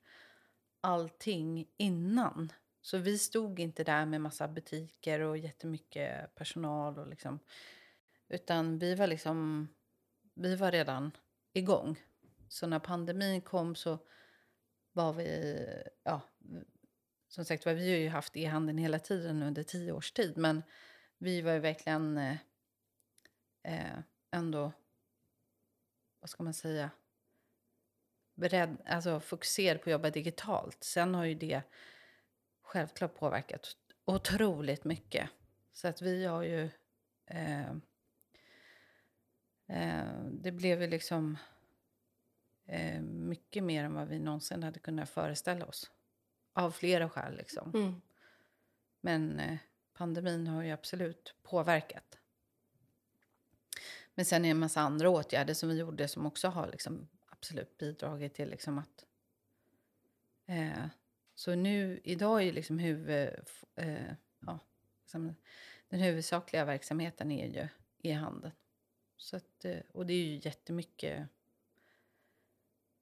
allting 0.80 1.66
innan. 1.76 2.52
Så 2.82 2.98
vi 2.98 3.18
stod 3.18 3.60
inte 3.60 3.84
där 3.84 4.06
med 4.06 4.20
massa 4.20 4.48
butiker 4.48 5.20
och 5.20 5.38
jättemycket 5.38 6.34
personal 6.34 6.98
och 6.98 7.08
liksom 7.08 7.38
utan 8.32 8.78
vi 8.78 8.94
var 8.94 9.06
liksom, 9.06 9.68
vi 10.34 10.56
var 10.56 10.70
redan 10.72 11.10
igång. 11.52 12.00
Så 12.48 12.66
när 12.66 12.78
pandemin 12.78 13.40
kom 13.40 13.74
så 13.74 13.98
var 14.92 15.12
vi, 15.12 15.56
ja, 16.02 16.20
som 17.28 17.44
sagt 17.44 17.66
var, 17.66 17.74
vi 17.74 17.90
har 17.92 17.98
ju 17.98 18.08
haft 18.08 18.36
e-handeln 18.36 18.78
hela 18.78 18.98
tiden 18.98 19.42
under 19.42 19.62
tio 19.62 19.92
års 19.92 20.12
tid. 20.12 20.36
Men 20.36 20.62
vi 21.18 21.40
var 21.40 21.52
ju 21.52 21.58
verkligen 21.58 22.18
eh, 22.18 22.36
eh, 23.62 23.98
ändå, 24.32 24.72
vad 26.20 26.30
ska 26.30 26.42
man 26.42 26.54
säga, 26.54 26.90
beredd, 28.34 28.76
alltså 28.86 29.20
fokuserad 29.20 29.82
på 29.82 29.90
att 29.90 29.92
jobba 29.92 30.10
digitalt. 30.10 30.84
Sen 30.84 31.14
har 31.14 31.24
ju 31.24 31.34
det 31.34 31.62
självklart 32.62 33.14
påverkat 33.14 33.76
otroligt 34.04 34.84
mycket. 34.84 35.30
Så 35.72 35.88
att 35.88 36.02
vi 36.02 36.24
har 36.24 36.42
ju 36.42 36.70
eh, 37.26 37.74
Eh, 39.72 40.24
det 40.24 40.52
blev 40.52 40.82
ju 40.82 40.88
liksom 40.88 41.38
eh, 42.66 43.00
mycket 43.02 43.64
mer 43.64 43.84
än 43.84 43.94
vad 43.94 44.08
vi 44.08 44.18
någonsin 44.18 44.62
hade 44.62 44.78
kunnat 44.78 45.10
föreställa 45.10 45.66
oss. 45.66 45.90
Av 46.52 46.70
flera 46.70 47.08
skäl 47.08 47.36
liksom. 47.36 47.70
Mm. 47.74 48.00
Men 49.00 49.40
eh, 49.40 49.58
pandemin 49.92 50.46
har 50.46 50.62
ju 50.62 50.70
absolut 50.70 51.34
påverkat. 51.42 52.18
Men 54.14 54.24
sen 54.24 54.44
är 54.44 54.48
det 54.48 54.50
en 54.50 54.58
massa 54.58 54.80
andra 54.80 55.10
åtgärder 55.10 55.54
som 55.54 55.68
vi 55.68 55.78
gjorde 55.78 56.08
som 56.08 56.26
också 56.26 56.48
har 56.48 56.66
liksom 56.66 57.08
absolut 57.26 57.78
bidragit 57.78 58.34
till 58.34 58.50
liksom 58.50 58.78
att... 58.78 59.04
Eh, 60.46 60.86
så 61.34 61.54
nu, 61.54 62.00
idag 62.04 62.42
är 62.42 62.52
liksom 62.52 62.78
huvud, 62.78 63.30
eh, 63.74 64.12
ja, 64.40 64.58
liksom, 65.02 65.34
den 65.88 66.00
huvudsakliga 66.00 66.64
verksamheten 66.64 67.32
är 67.32 67.46
ju 67.46 67.68
e-handeln. 68.02 68.54
Så 69.16 69.36
att, 69.36 69.64
eh, 69.64 69.78
och 69.92 70.06
det 70.06 70.12
är 70.12 70.24
ju 70.24 70.40
jättemycket 70.44 71.28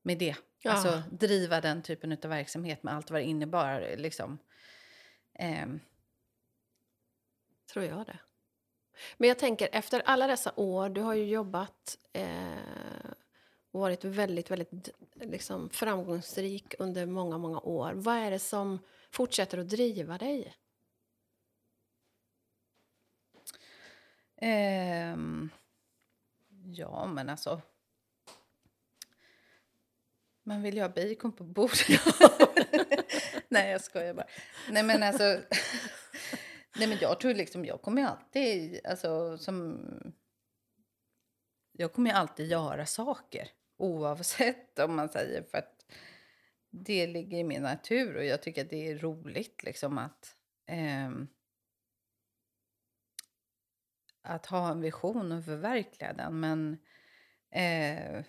med 0.03 0.19
det. 0.19 0.37
Ja. 0.59 0.73
Alltså 0.73 1.03
driva 1.11 1.61
den 1.61 1.83
typen 1.83 2.13
av 2.13 2.31
verksamhet 2.31 2.83
med 2.83 2.95
allt 2.95 3.11
vad 3.11 3.21
det 3.21 3.25
innebar. 3.25 3.95
Liksom. 3.97 4.39
Ehm, 5.33 5.81
Tror 7.73 7.85
jag 7.85 8.07
det. 8.07 8.19
Men 9.17 9.29
jag 9.29 9.39
tänker, 9.39 9.69
efter 9.73 10.03
alla 10.05 10.27
dessa 10.27 10.53
år, 10.57 10.89
du 10.89 11.01
har 11.01 11.15
ju 11.15 11.25
jobbat 11.25 11.99
eh, 12.13 13.11
varit 13.71 14.05
väldigt, 14.05 14.51
väldigt 14.51 14.89
liksom, 15.15 15.71
framgångsrik 15.71 16.75
under 16.79 17.07
många, 17.07 17.39
många 17.39 17.61
år. 17.61 17.93
Vad 17.95 18.17
är 18.17 18.31
det 18.31 18.39
som 18.39 18.79
fortsätter 19.11 19.59
att 19.59 19.69
driva 19.69 20.19
dig? 20.19 20.55
ehm, 24.41 25.51
ja, 26.73 27.07
men 27.07 27.29
alltså... 27.29 27.61
Man 30.43 30.63
vill 30.63 30.75
ju 30.75 30.81
ha 30.81 30.89
bacon 30.89 31.33
på 31.33 31.45
bordet. 31.45 31.87
Nej, 33.49 33.71
jag 33.71 33.81
skojar 33.81 34.15
bara. 34.15 34.27
Nej, 34.71 34.83
men 34.83 35.03
alltså... 35.03 35.41
Nej, 36.81 36.89
men 36.89 36.99
jag 37.01 37.21
tror 37.21 37.35
liksom, 37.35 37.65
jag 37.65 37.83
kommer 37.83 38.03
ju 38.03 38.09
alltid, 38.09 38.87
alltså 38.87 39.39
som... 39.39 39.81
Jag 41.73 41.93
kommer 41.93 42.11
ju 42.11 42.17
alltid 42.17 42.51
göra 42.51 42.87
saker, 42.87 43.49
oavsett 43.77 44.79
om 44.79 44.97
man 44.97 45.09
säger, 45.09 45.43
för 45.43 45.59
att 45.59 45.87
det 46.71 47.07
ligger 47.07 47.39
i 47.39 47.45
min 47.45 47.63
natur 47.63 48.17
och 48.17 48.25
jag 48.25 48.43
tycker 48.43 48.65
att 48.65 48.71
det 48.71 48.89
är 48.89 48.99
roligt 48.99 49.63
liksom 49.63 49.99
att... 49.99 50.37
ehm, 50.67 51.29
att 54.23 54.47
ha 54.47 54.71
en 54.71 54.81
vision 54.81 55.33
och 55.33 55.45
förverkliga 55.45 56.13
den. 56.13 56.41
Men 56.41 56.73
eh, 57.51 58.25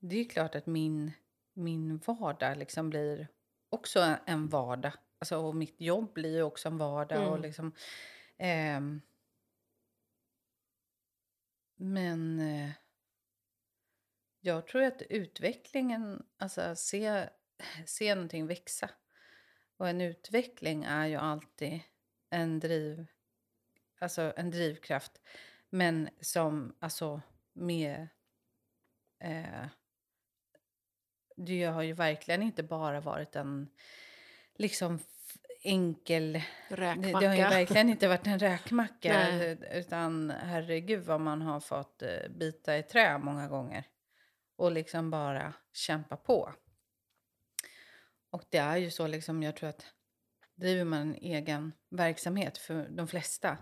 det 0.00 0.16
är 0.16 0.22
ju 0.22 0.24
klart 0.24 0.54
att 0.54 0.66
min, 0.66 1.12
min 1.54 1.98
vardag 1.98 2.58
liksom 2.58 2.90
blir 2.90 3.28
också 3.70 4.00
en, 4.00 4.16
en 4.26 4.48
vardag. 4.48 4.92
Alltså, 5.22 5.36
och 5.36 5.56
mitt 5.56 5.80
jobb 5.80 6.12
blir 6.12 6.36
ju 6.36 6.42
också 6.42 6.68
en 6.68 6.78
vardag. 6.78 7.22
Och 7.22 7.36
Mm. 7.36 7.42
liksom, 7.42 7.72
ehm, 8.38 9.00
men 11.76 12.40
eh, 12.40 12.70
jag 14.40 14.66
tror 14.66 14.82
att 14.82 15.02
utvecklingen, 15.02 16.26
alltså 16.38 16.76
se, 16.76 17.28
se 17.86 18.14
någonting 18.14 18.46
växa. 18.46 18.90
Och 19.76 19.88
en 19.88 20.00
utveckling 20.00 20.84
är 20.84 21.06
ju 21.06 21.16
alltid 21.16 21.80
en 22.30 22.60
driv, 22.60 23.06
alltså 23.98 24.32
en 24.36 24.50
drivkraft. 24.50 25.20
Men 25.70 26.08
som 26.20 26.76
alltså 26.78 27.22
med... 27.52 28.08
Eh, 29.18 29.66
det 31.36 31.64
har 31.64 31.82
ju 31.82 31.92
verkligen 31.92 32.42
inte 32.42 32.62
bara 32.62 33.00
varit 33.00 33.36
en 33.36 33.70
liksom 34.62 34.98
enkel... 35.62 36.42
Räkmacka? 36.68 37.20
det 37.20 37.26
har 37.26 37.34
ju 37.34 37.42
verkligen 37.42 37.88
inte 37.88 38.08
varit 38.08 38.26
en 38.26 38.38
räkmacka. 38.38 39.12
Nej. 39.12 39.58
utan 39.72 40.30
herregud 40.30 41.04
vad 41.04 41.20
man 41.20 41.42
har 41.42 41.60
fått 41.60 42.02
eh, 42.02 42.28
bita 42.30 42.78
i 42.78 42.82
trä 42.82 43.18
många 43.18 43.48
gånger. 43.48 43.84
Och 44.56 44.72
liksom 44.72 45.10
bara 45.10 45.54
kämpa 45.72 46.16
på. 46.16 46.52
Och 48.30 48.44
det 48.50 48.58
är 48.58 48.76
ju 48.76 48.90
så, 48.90 49.06
liksom, 49.06 49.42
jag 49.42 49.56
tror 49.56 49.68
att 49.68 49.86
driver 50.54 50.84
man 50.84 51.00
en 51.00 51.14
egen 51.14 51.72
verksamhet 51.88 52.58
för 52.58 52.88
de 52.88 53.08
flesta. 53.08 53.58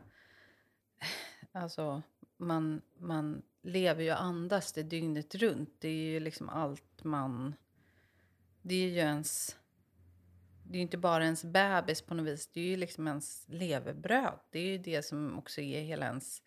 Alltså, 1.53 2.03
man, 2.37 2.83
man 2.99 3.43
lever 3.63 4.03
ju 4.03 4.11
och 4.11 4.23
andas 4.23 4.73
det 4.73 4.83
dygnet 4.83 5.35
runt. 5.35 5.81
Det 5.81 5.89
är 5.89 6.13
ju 6.13 6.21
liksom 6.21 6.49
allt 6.49 7.05
man... 7.05 7.55
Det 8.63 8.75
är 8.75 8.89
ju 8.89 8.97
ens... 8.97 9.60
Det 10.71 10.79
är 10.79 10.83
inte 10.83 10.99
bara 10.99 11.25
ens 11.25 11.45
bebis 11.45 12.03
på 12.03 12.15
något 12.15 12.27
vis. 12.27 12.47
Det 12.47 12.61
är 12.61 12.65
ju 12.65 12.77
liksom 12.77 13.09
ens 13.09 13.45
levebröd. 13.49 14.39
Det 14.51 14.59
är 14.59 14.67
ju 14.67 14.79
det 14.79 15.03
som 15.03 15.39
också 15.39 15.61
är 15.61 15.81
hela 15.81 16.07
ens... 16.07 16.43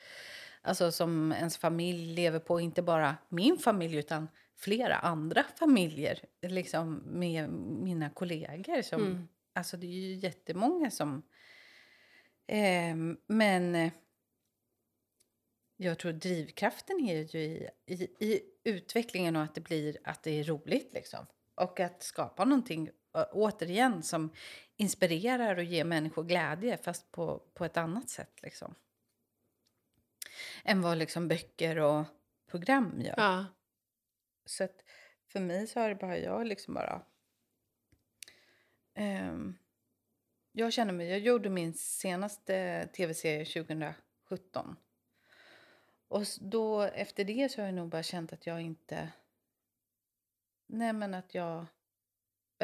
Alltså 0.62 0.92
som 0.92 1.32
ens 1.32 1.58
familj 1.58 2.16
lever 2.16 2.40
på. 2.40 2.60
Inte 2.60 2.82
bara 2.82 3.18
min 3.30 3.58
familj 3.58 3.96
utan 3.98 4.28
flera 4.58 4.96
andra 4.96 5.44
familjer. 5.60 6.20
Liksom 6.42 7.02
med 7.06 7.50
mina 7.50 8.10
kollegor 8.10 8.82
som 8.82 9.02
Mm. 9.02 9.28
Alltså 9.56 9.78
det 9.78 9.88
är 9.88 9.92
ju 9.92 10.14
jättemånga 10.14 10.92
som... 10.92 11.24
Eh, 12.48 12.96
men 13.28 13.92
jag 15.78 16.00
tror 16.00 16.14
drivkraften 16.14 17.00
är 17.00 17.36
ju 17.36 17.42
i, 17.42 17.70
i, 17.86 18.04
i 18.20 18.42
utvecklingen 18.64 19.36
och 19.36 19.44
att 19.44 19.56
det 19.56 19.62
blir 19.62 19.98
att 20.04 20.24
det 20.24 20.40
är 20.40 20.44
roligt 20.44 20.94
liksom. 20.94 21.26
Och 21.56 21.80
att 21.80 22.04
skapa 22.04 22.46
någonting 22.46 22.90
återigen 23.14 24.04
som 24.04 24.30
inspirerar 24.78 25.58
och 25.58 25.64
ger 25.64 25.84
människor 25.84 26.24
glädje 26.24 26.78
fast 26.78 27.12
på, 27.12 27.40
på 27.54 27.66
ett 27.66 27.78
annat 27.78 28.10
sätt 28.10 28.42
liksom. 28.42 28.76
Än 30.64 30.82
vad 30.82 30.98
liksom 30.98 31.28
böcker 31.28 31.78
och 31.78 32.06
program 32.48 33.02
gör. 33.02 33.16
Ja. 33.18 33.46
Så 34.46 34.64
att 34.64 34.84
för 35.28 35.40
mig 35.40 35.68
så 35.68 35.80
har 35.80 35.90
det 35.90 35.96
bara, 35.96 36.18
jag 36.18 36.48
liksom 36.48 36.74
bara... 36.74 37.02
ehm, 38.94 39.58
jag 40.52 40.74
känner 40.74 40.94
mig, 40.94 41.10
jag 41.10 41.20
gjorde 41.20 41.50
min 41.50 41.74
senaste 41.74 42.88
tv-serie 42.88 43.46
2017. 43.46 44.76
Och 46.08 46.24
då, 46.42 46.82
efter 46.82 47.24
det 47.24 47.52
så 47.52 47.62
har 47.62 47.66
jag 47.66 47.76
nog 47.76 47.90
bara 47.90 48.04
känt 48.04 48.34
att 48.34 48.46
jag 48.46 48.62
inte... 48.62 49.10
Nej 50.68 50.94
men 50.94 51.14
att 51.14 51.36
jag 51.36 51.66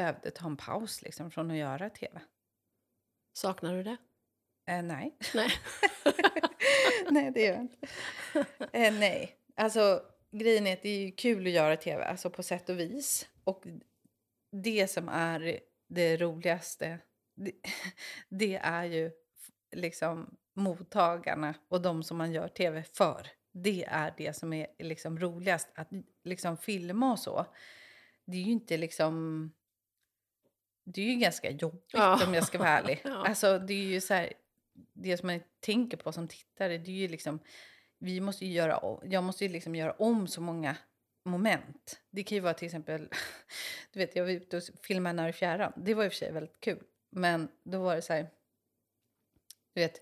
behövde 0.00 0.30
ta 0.30 0.46
en 0.46 0.56
paus 0.56 1.02
liksom 1.02 1.30
från 1.30 1.50
att 1.50 1.56
göra 1.56 1.90
tv. 1.90 2.20
Saknar 3.32 3.74
du 3.74 3.82
det? 3.82 3.96
Eh, 4.66 4.82
nej. 4.82 5.16
Nej. 5.34 5.50
nej, 7.10 7.30
det 7.30 7.40
gör 7.40 7.52
jag 7.52 7.60
inte. 7.60 7.86
Eh, 8.72 8.94
nej, 8.94 9.36
alltså 9.56 10.02
grejen 10.30 10.66
är 10.66 10.72
att 10.72 10.82
det 10.82 10.88
är 10.88 11.00
ju 11.00 11.12
kul 11.12 11.46
att 11.46 11.52
göra 11.52 11.76
tv, 11.76 12.04
alltså 12.04 12.30
på 12.30 12.42
sätt 12.42 12.68
och 12.68 12.80
vis. 12.80 13.28
Och 13.44 13.66
det 14.52 14.90
som 14.90 15.08
är 15.08 15.60
det 15.88 16.16
roligaste, 16.16 16.98
det, 17.36 17.52
det 18.28 18.56
är 18.56 18.84
ju 18.84 19.10
liksom 19.72 20.36
mottagarna 20.54 21.54
och 21.68 21.82
de 21.82 22.02
som 22.02 22.18
man 22.18 22.32
gör 22.32 22.48
tv 22.48 22.82
för. 22.82 23.26
Det 23.52 23.84
är 23.84 24.14
det 24.16 24.36
som 24.36 24.52
är 24.52 24.66
liksom 24.78 25.18
roligast, 25.18 25.68
att 25.74 25.88
liksom 26.24 26.56
filma 26.56 27.12
och 27.12 27.18
så. 27.18 27.46
Det 28.24 28.36
är 28.36 28.42
ju 28.42 28.52
inte 28.52 28.76
liksom... 28.76 29.50
Det 30.94 31.00
är 31.00 31.06
ju 31.06 31.16
ganska 31.16 31.50
jobbigt 31.50 31.90
Ja. 31.92 32.26
om 32.26 32.34
jag 32.34 32.46
ska 32.46 32.58
vara 32.58 32.68
ärlig. 32.68 33.00
Ja. 33.04 33.26
Alltså 33.26 33.58
det 33.58 33.74
är 33.74 33.84
ju 33.84 34.00
så 34.00 34.14
här, 34.14 34.32
det 34.92 35.16
som 35.16 35.26
man 35.26 35.40
tänker 35.60 35.96
på 35.96 36.12
som 36.12 36.28
tittare, 36.28 36.78
det 36.78 36.90
är 36.90 36.94
ju 36.94 37.08
liksom, 37.08 37.38
vi 37.98 38.20
måste 38.20 38.46
göra, 38.46 38.98
jag 39.04 39.24
måste 39.24 39.44
ju 39.44 39.50
liksom 39.50 39.74
göra 39.74 39.92
om 39.92 40.28
så 40.28 40.40
många 40.40 40.76
moment. 41.24 42.00
Det 42.10 42.22
kan 42.22 42.36
ju 42.36 42.40
vara 42.42 42.54
till 42.54 42.66
exempel, 42.66 43.08
du 43.92 43.98
vet 43.98 44.16
jag 44.16 44.24
var 44.24 44.30
ute 44.30 44.56
och 44.56 44.62
filmade 44.82 45.12
När 45.12 45.28
i 45.28 45.32
fjärran, 45.32 45.72
det 45.76 45.94
var 45.94 46.04
i 46.04 46.08
och 46.08 46.12
för 46.12 46.18
sig 46.18 46.32
väldigt 46.32 46.60
kul. 46.60 46.82
Men 47.10 47.48
då 47.62 47.82
var 47.82 47.96
det 47.96 48.02
så 48.02 48.12
här, 48.12 48.30
du 49.74 49.80
vet, 49.80 50.00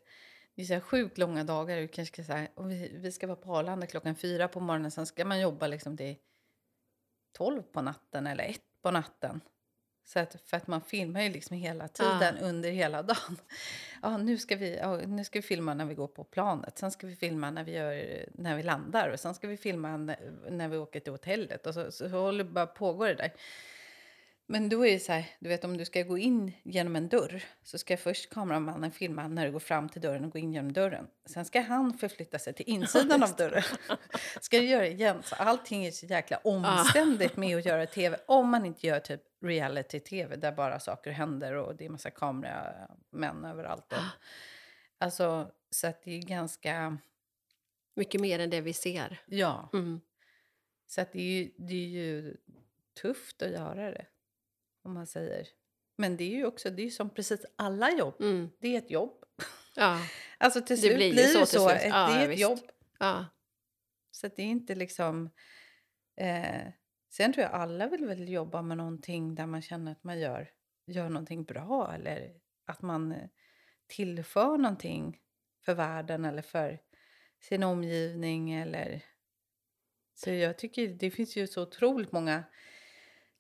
det 0.55 0.63
är 0.63 0.67
så 0.67 0.73
här 0.73 0.81
sjukt 0.81 1.19
långa 1.19 1.45
dagar. 1.45 1.77
Vi, 1.77 1.89
kanske 1.89 2.15
ska 2.15 2.33
säga, 2.33 2.49
vi, 2.57 2.93
vi 2.95 3.13
ska 3.13 3.27
vara 3.27 3.37
på 3.37 3.57
Arlanda 3.57 3.87
klockan 3.87 4.17
fyra 4.17 4.49
på 4.49 4.61
morgonen, 4.61 4.91
sen 4.91 5.07
ska 5.07 5.25
man 5.25 5.41
jobba 5.41 5.67
liksom 5.67 5.97
till 5.97 6.17
tolv 7.33 7.63
på 7.63 7.83
natten 7.83 8.27
eller 8.27 8.45
ett 8.45 8.63
på 8.83 8.91
natten. 8.91 9.41
Så 10.09 10.19
att, 10.19 10.37
för 10.45 10.57
att 10.57 10.67
man 10.67 10.81
filmar 10.81 11.23
ju 11.23 11.29
liksom 11.29 11.57
hela 11.57 11.89
tiden 11.89 12.39
under 12.39 12.71
hela 12.71 13.03
dagen. 13.13 13.37
Ja, 14.03 14.17
nu 14.17 14.39
ska, 14.39 14.57
vi, 14.57 14.77
ja, 14.77 14.97
nu 14.97 15.25
ska 15.25 15.39
vi 15.39 15.43
filma 15.43 15.75
när 15.75 15.85
vi 15.85 15.95
går 15.95 16.07
på 16.07 16.25
planet. 16.25 16.79
Sen 16.79 16.91
ska 16.91 17.07
vi 17.07 17.17
filma 17.17 17.51
när 17.51 17.65
vi, 17.65 17.73
gör, 17.73 18.25
när 18.35 18.57
vi 18.57 18.63
landar. 18.63 19.09
Och 19.09 19.21
sen 19.21 19.35
ska 19.35 19.49
vi 19.49 19.57
filma 19.57 19.97
när, 19.97 20.19
när 20.51 20.69
vi 20.69 20.77
åker 20.77 21.01
till 21.01 21.13
hotellet. 21.13 21.67
Och 21.67 21.75
så, 21.75 21.93
så 21.93 22.09
håller 22.09 22.45
bara 22.45 22.67
pågår 22.67 23.07
det 23.07 23.15
där. 23.15 23.33
Men 24.51 24.69
då 24.69 24.87
är 24.87 24.93
det 24.93 25.01
så 25.01 25.13
här, 25.13 25.31
du 25.39 25.49
vet 25.49 25.65
om 25.65 25.77
du 25.77 25.85
ska 25.85 26.03
gå 26.03 26.19
in 26.19 26.53
genom 26.63 26.97
en 26.97 27.09
dörr 27.09 27.45
så 27.63 27.79
ska 27.79 27.97
först 27.97 28.31
kameramannen 28.31 28.91
filma 28.91 29.29
när 29.29 29.47
du 29.47 29.53
går 29.53 29.59
fram 29.59 29.89
till 29.89 30.03
dörren 30.03 30.25
och 30.25 30.31
går 30.31 30.43
in 30.43 30.53
genom 30.53 30.73
dörren. 30.73 31.07
Sen 31.27 31.45
ska 31.45 31.61
han 31.61 31.99
förflytta 31.99 32.39
sig 32.39 32.53
till 32.53 32.69
insidan 32.69 33.23
av 33.23 33.37
dörren. 33.37 33.63
Ska 34.41 34.59
du 34.59 34.65
göra 34.65 34.83
det 34.83 34.91
igen? 34.91 35.23
Så 35.25 35.35
allting 35.35 35.87
är 35.87 35.91
så 35.91 36.07
jäkla 36.07 36.37
omständigt 36.37 37.37
med 37.37 37.57
att 37.57 37.65
göra 37.65 37.87
tv. 37.87 38.19
Om 38.27 38.49
man 38.49 38.67
inte 38.67 38.87
gör 38.87 39.01
typ 39.01 39.23
reality-tv 39.43 40.37
där 40.37 40.53
bara 40.53 40.81
saker 40.81 41.11
händer 41.11 41.55
och 41.55 41.77
det 41.77 41.85
är 41.85 41.89
massa 41.89 42.11
kameramän 42.11 43.45
överallt. 43.45 43.93
Och, 43.93 43.99
alltså, 44.99 45.53
så 45.71 45.87
att 45.87 46.03
det 46.03 46.11
är 46.11 46.23
ganska, 46.23 46.99
Mycket 47.95 48.21
mer 48.21 48.39
än 48.39 48.51
det 48.51 48.61
vi 48.61 48.73
ser. 48.73 49.23
ja. 49.27 49.71
Mm. 49.73 50.01
Så 50.87 51.01
att 51.01 51.13
det, 51.13 51.21
är 51.21 51.43
ju, 51.43 51.51
det 51.57 51.75
är 51.75 51.89
ju 51.89 52.37
tufft 53.03 53.43
att 53.43 53.51
göra 53.51 53.91
det. 53.91 54.07
Om 54.83 54.95
man 54.95 55.07
säger. 55.07 55.49
Men 55.97 56.17
det 56.17 56.25
är 56.25 56.37
ju 56.37 56.47
också, 56.47 56.71
det 56.71 56.83
är 56.83 56.91
som 56.91 57.11
precis 57.11 57.47
alla 57.57 57.91
jobb. 57.93 58.21
Mm. 58.21 58.51
Det 58.61 58.75
är 58.75 58.79
ett 58.79 58.91
jobb. 58.91 59.25
Ja. 59.77 60.01
Alltså 60.41 60.61
till 60.61 60.77
Det 60.77 60.83
slut 60.83 60.97
blir 60.97 61.13
blir 61.13 61.23
ju 61.23 61.29
så 61.29 61.41
det 61.41 61.47
så. 61.47 61.69
Det 61.69 61.87
Ja, 61.87 62.17
är 62.17 62.25
ett 62.25 62.31
visst. 62.31 62.41
jobb. 62.43 62.59
ja. 62.99 63.27
Så 64.11 64.29
det 64.29 64.43
är 64.43 64.47
inte 64.47 64.75
liksom... 64.75 65.31
Eh, 66.17 66.67
sen 67.11 67.33
tror 67.33 67.43
jag 67.45 67.53
alla 67.53 67.89
vill 67.89 68.05
väl 68.07 68.29
jobba 68.29 68.63
med 68.63 68.77
någonting 68.77 69.35
där 69.35 69.47
man 69.47 69.63
känner 69.63 69.93
att 69.93 70.05
man 70.05 70.21
gör, 70.21 70.51
gör 70.87 71.09
någonting 71.09 71.45
bra. 71.45 71.95
Eller 71.95 72.35
att 72.65 72.83
man 72.83 73.13
eh, 73.13 73.29
tillför 73.87 74.59
någonting 74.59 75.21
för 75.65 75.75
världen 75.75 76.25
eller 76.25 76.43
för 76.43 76.81
sin 77.41 77.63
omgivning. 77.63 78.53
Eller... 78.53 79.05
Så 80.15 80.31
jag 80.31 80.59
tycker 80.59 80.89
det 80.89 81.11
finns 81.11 81.37
ju 81.37 81.47
så 81.47 81.63
otroligt 81.63 82.13
många 82.13 82.45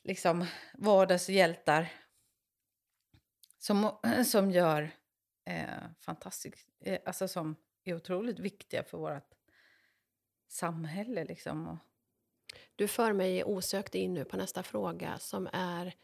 liksom, 0.09 0.46
vardagshjältar 0.74 1.88
som, 3.59 3.90
som 4.24 4.50
gör 4.50 4.90
eh, 5.44 5.90
fantastiskt, 6.00 6.68
eh, 6.80 6.98
alltså 7.06 7.28
som 7.28 7.56
är 7.84 7.94
otroligt 7.94 8.38
viktiga 8.38 8.82
för 8.82 8.98
vårt 8.98 9.30
samhälle. 10.48 11.24
Liksom. 11.24 11.68
Och, 11.68 11.78
Du 12.76 12.88
för 12.88 13.12
mig 13.12 13.44
osökt 13.44 13.94
in 13.94 14.14
nu 14.14 14.24
på 14.24 14.36
nästa 14.36 14.62
fråga 14.62 15.18
som 15.18 15.48
är... 15.52 15.94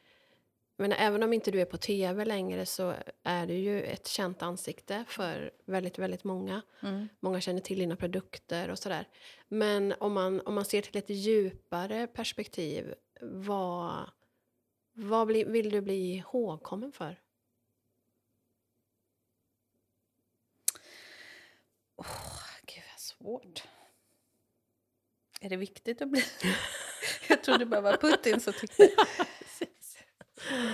Men 0.76 0.92
även 0.92 1.22
om 1.22 1.32
inte 1.32 1.50
du 1.50 1.61
är 1.61 1.64
på 1.64 1.76
tv 1.76 2.24
längre 2.24 2.66
så 2.66 2.94
är 3.22 3.46
du 3.46 3.55
ju 3.55 3.82
ett 3.82 4.07
känt 4.07 4.42
ansikte 4.42 5.05
för 5.09 5.52
väldigt, 5.66 5.98
väldigt 5.98 6.24
många. 6.24 6.62
Många 7.20 7.40
känner 7.40 7.61
till 7.61 7.78
dina 7.78 7.96
produkter 7.96 8.70
och 8.70 8.78
sådär. 8.78 9.09
Men 9.48 9.94
om 10.00 10.12
man, 10.12 10.40
om 10.40 10.55
man 10.55 10.64
ser 10.64 10.82
till 10.82 10.96
ett 10.96 11.11
djupare 11.11 12.07
perspektiv, 12.07 12.94
vad, 13.21 14.11
vad 14.93 15.27
bli, 15.27 15.45
vill 15.45 15.71
du 15.71 15.81
bli 15.81 16.15
ihågkommen 16.15 16.93
för? 16.93 17.21
Gud, 22.67 22.83
vad 22.93 23.01
svårt. 23.01 23.65
Är 25.41 25.49
det 25.49 25.57
viktigt 25.57 26.03
att 26.03 26.09
bli... 26.09 26.25
Jag 27.29 27.45
trodde 27.45 27.67
bara 27.67 27.81
var 27.81 27.97
Putin 27.97 28.41
som 28.41 28.53
tyckte... 28.53 28.83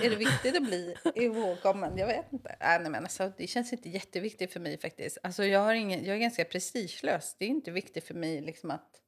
Är 0.03 0.09
det 0.09 0.15
viktigt 0.15 0.55
att 0.55 0.63
bli 0.63 0.95
ihågkommen? 1.15 1.97
Jag 1.97 2.07
vet 2.07 2.33
inte. 2.33 2.49
Äh, 2.49 2.57
nej, 2.59 2.89
men 2.89 2.95
alltså, 2.95 3.31
det 3.37 3.47
känns 3.47 3.73
inte 3.73 3.89
jätteviktigt 3.89 4.53
för 4.53 4.59
mig 4.59 4.77
faktiskt. 4.77 5.17
Alltså, 5.23 5.45
jag, 5.45 5.59
har 5.59 5.73
ingen, 5.73 6.05
jag 6.05 6.15
är 6.15 6.19
ganska 6.19 6.45
prestigelös. 6.45 7.35
Det 7.39 7.45
är 7.45 7.49
inte 7.49 7.71
viktigt 7.71 8.07
för 8.07 8.13
mig 8.13 8.41
liksom, 8.41 8.71
att... 8.71 9.01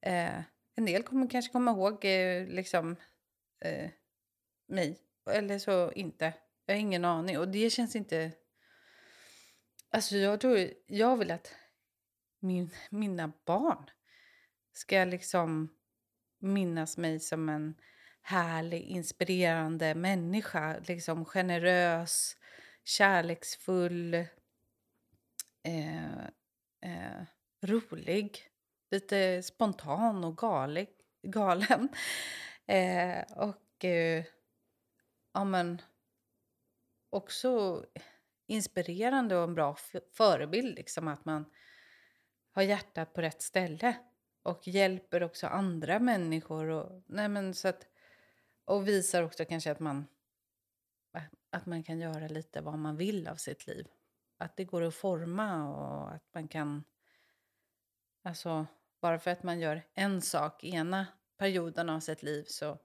Eh, 0.00 0.40
en 0.74 0.84
del 0.84 1.02
kommer 1.02 1.30
kanske 1.30 1.52
komma 1.52 1.70
ihåg 1.70 2.04
eh, 2.04 2.46
liksom, 2.46 2.96
eh, 3.60 3.90
mig. 4.66 4.98
Eller 5.30 5.58
så 5.58 5.92
inte. 5.92 6.34
Jag 6.66 6.74
har 6.74 6.80
ingen 6.80 7.04
aning. 7.04 7.38
Och 7.38 7.48
det 7.48 7.70
känns 7.70 7.96
inte... 7.96 8.32
Alltså 9.90 10.16
jag 10.16 10.40
tror... 10.40 10.68
Jag 10.86 11.16
vill 11.16 11.30
att 11.30 11.54
min, 12.40 12.70
mina 12.90 13.32
barn 13.44 13.90
ska 14.72 15.04
liksom 15.04 15.68
minnas 16.38 16.96
mig 16.96 17.20
som 17.20 17.48
en 17.48 17.74
härlig, 18.22 18.82
inspirerande 18.82 19.94
människa. 19.94 20.78
Liksom 20.86 21.24
generös, 21.24 22.36
kärleksfull, 22.84 24.14
eh, 25.62 26.24
eh, 26.80 27.22
rolig, 27.60 28.51
lite 28.92 29.42
spontan 29.42 30.24
och 30.24 30.36
galig, 30.36 30.88
galen. 31.22 31.88
Eh, 32.66 33.22
och 33.36 33.84
eh, 33.84 34.24
ja, 35.32 35.44
men 35.44 35.82
också 37.10 37.84
inspirerande 38.46 39.36
och 39.36 39.44
en 39.44 39.54
bra 39.54 39.76
förebild. 40.12 40.74
Liksom, 40.76 41.08
att 41.08 41.24
man 41.24 41.44
har 42.50 42.62
hjärtat 42.62 43.12
på 43.12 43.20
rätt 43.22 43.42
ställe 43.42 43.96
och 44.42 44.68
hjälper 44.68 45.22
också 45.22 45.46
andra 45.46 45.98
människor. 45.98 46.66
Och, 46.66 47.02
nej 47.06 47.28
men 47.28 47.54
så 47.54 47.68
att, 47.68 47.86
och 48.64 48.88
visar 48.88 49.22
också 49.22 49.44
kanske 49.44 49.70
att 49.70 49.80
man, 49.80 50.06
eh, 51.16 51.22
att 51.50 51.66
man 51.66 51.82
kan 51.82 52.00
göra 52.00 52.28
lite 52.28 52.60
vad 52.60 52.78
man 52.78 52.96
vill 52.96 53.28
av 53.28 53.36
sitt 53.36 53.66
liv. 53.66 53.88
Att 54.38 54.56
det 54.56 54.64
går 54.64 54.82
att 54.82 54.94
forma 54.94 55.68
och 55.68 56.14
att 56.14 56.34
man 56.34 56.48
kan... 56.48 56.84
Alltså, 58.24 58.66
bara 59.02 59.18
för 59.18 59.30
att 59.30 59.42
man 59.42 59.60
gör 59.60 59.82
en 59.94 60.22
sak 60.22 60.64
ena 60.64 61.06
perioden 61.38 61.90
av 61.90 62.00
sitt 62.00 62.22
liv 62.22 62.44
så 62.48 62.78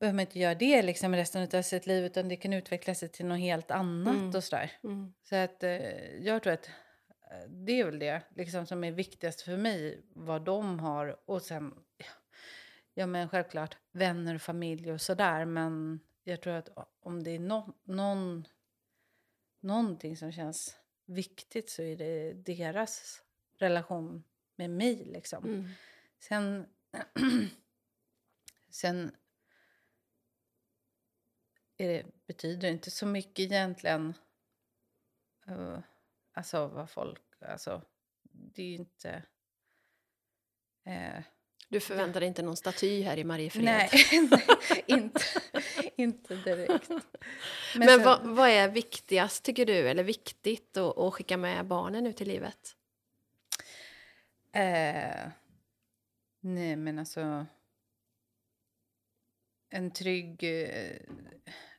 behöver 0.00 0.16
man 0.16 0.20
inte 0.20 0.38
göra 0.38 0.54
det 0.54 0.82
liksom 0.82 1.14
resten 1.14 1.48
av 1.58 1.62
sitt 1.62 1.86
liv 1.86 2.04
utan 2.04 2.28
det 2.28 2.36
kan 2.36 2.52
utveckla 2.52 2.94
sig 2.94 3.08
till 3.08 3.26
något 3.26 3.38
helt 3.38 3.70
annat 3.70 4.14
Mm. 4.14 4.30
och 4.36 4.44
sådär. 4.44 4.72
Mm. 4.84 5.12
Så 5.22 5.36
att 5.36 5.62
eh, 5.62 6.16
jag 6.26 6.42
tror 6.42 6.52
att 6.52 6.68
eh, 7.30 7.48
det 7.48 7.80
är 7.80 7.84
väl 7.84 7.98
det 7.98 8.22
liksom, 8.36 8.66
som 8.66 8.84
är 8.84 8.92
viktigast 8.92 9.40
för 9.42 9.56
mig, 9.56 10.02
vad 10.14 10.44
de 10.44 10.80
har. 10.80 11.16
Och 11.30 11.42
sen, 11.42 11.74
ja, 12.94 13.06
men 13.06 13.28
självklart 13.28 13.76
vänner 13.92 14.34
och 14.34 14.42
familj 14.42 14.92
och 14.92 15.00
sådär. 15.00 15.44
Men 15.44 16.00
jag 16.24 16.40
tror 16.40 16.52
att 16.54 16.68
om 17.00 17.22
det 17.22 17.30
är 17.30 17.38
nå 17.38 17.72
någon, 17.84 18.44
någonting 19.60 20.16
som 20.16 20.32
känns 20.32 20.76
viktigt 21.06 21.70
så 21.70 21.82
är 21.82 21.96
det 21.96 22.32
deras 22.32 23.22
relation 23.58 24.24
med 24.68 24.70
mig 24.70 25.04
liksom. 25.04 25.44
Mm. 25.44 25.68
Sen, 26.18 26.66
sen 28.70 29.16
är 31.76 31.88
det, 31.88 32.06
betyder 32.26 32.60
det 32.60 32.68
inte 32.68 32.90
så 32.90 33.06
mycket 33.06 33.38
egentligen. 33.38 34.14
eh, 35.48 35.78
alltså 36.32 36.66
vad 36.66 36.90
folk, 36.90 37.20
alltså 37.40 37.82
det 38.22 38.62
är 38.62 38.66
ju 38.66 38.74
inte... 38.74 39.22
eh, 40.84 41.22
Du 41.68 41.80
förväntar 41.80 42.20
dig 42.20 42.26
inte 42.28 42.42
någon 42.42 42.56
staty 42.56 43.02
här 43.02 43.16
i 43.16 43.24
Mariefred? 43.24 43.64
nej, 43.64 43.90
nej, 44.70 44.84
inte, 44.86 45.20
inte 45.96 46.34
direkt. 46.36 46.88
Men, 47.76 47.88
sen- 47.88 48.02
vad, 48.04 48.26
vad 48.26 48.48
är 48.48 48.68
viktigast, 48.68 49.44
tycker 49.44 49.66
du, 49.66 49.88
eller 49.88 50.02
viktigt 50.04 50.76
att, 50.76 50.98
att 50.98 51.14
skicka 51.14 51.36
med 51.36 51.66
barnen 51.66 52.06
ut 52.06 52.20
i 52.20 52.24
livet? 52.24 52.76
Eh, 54.52 55.30
nej, 56.40 56.76
men 56.76 56.98
alltså... 56.98 57.46
En 59.68 59.90
trygg... 59.90 60.44
Eh, 60.44 61.00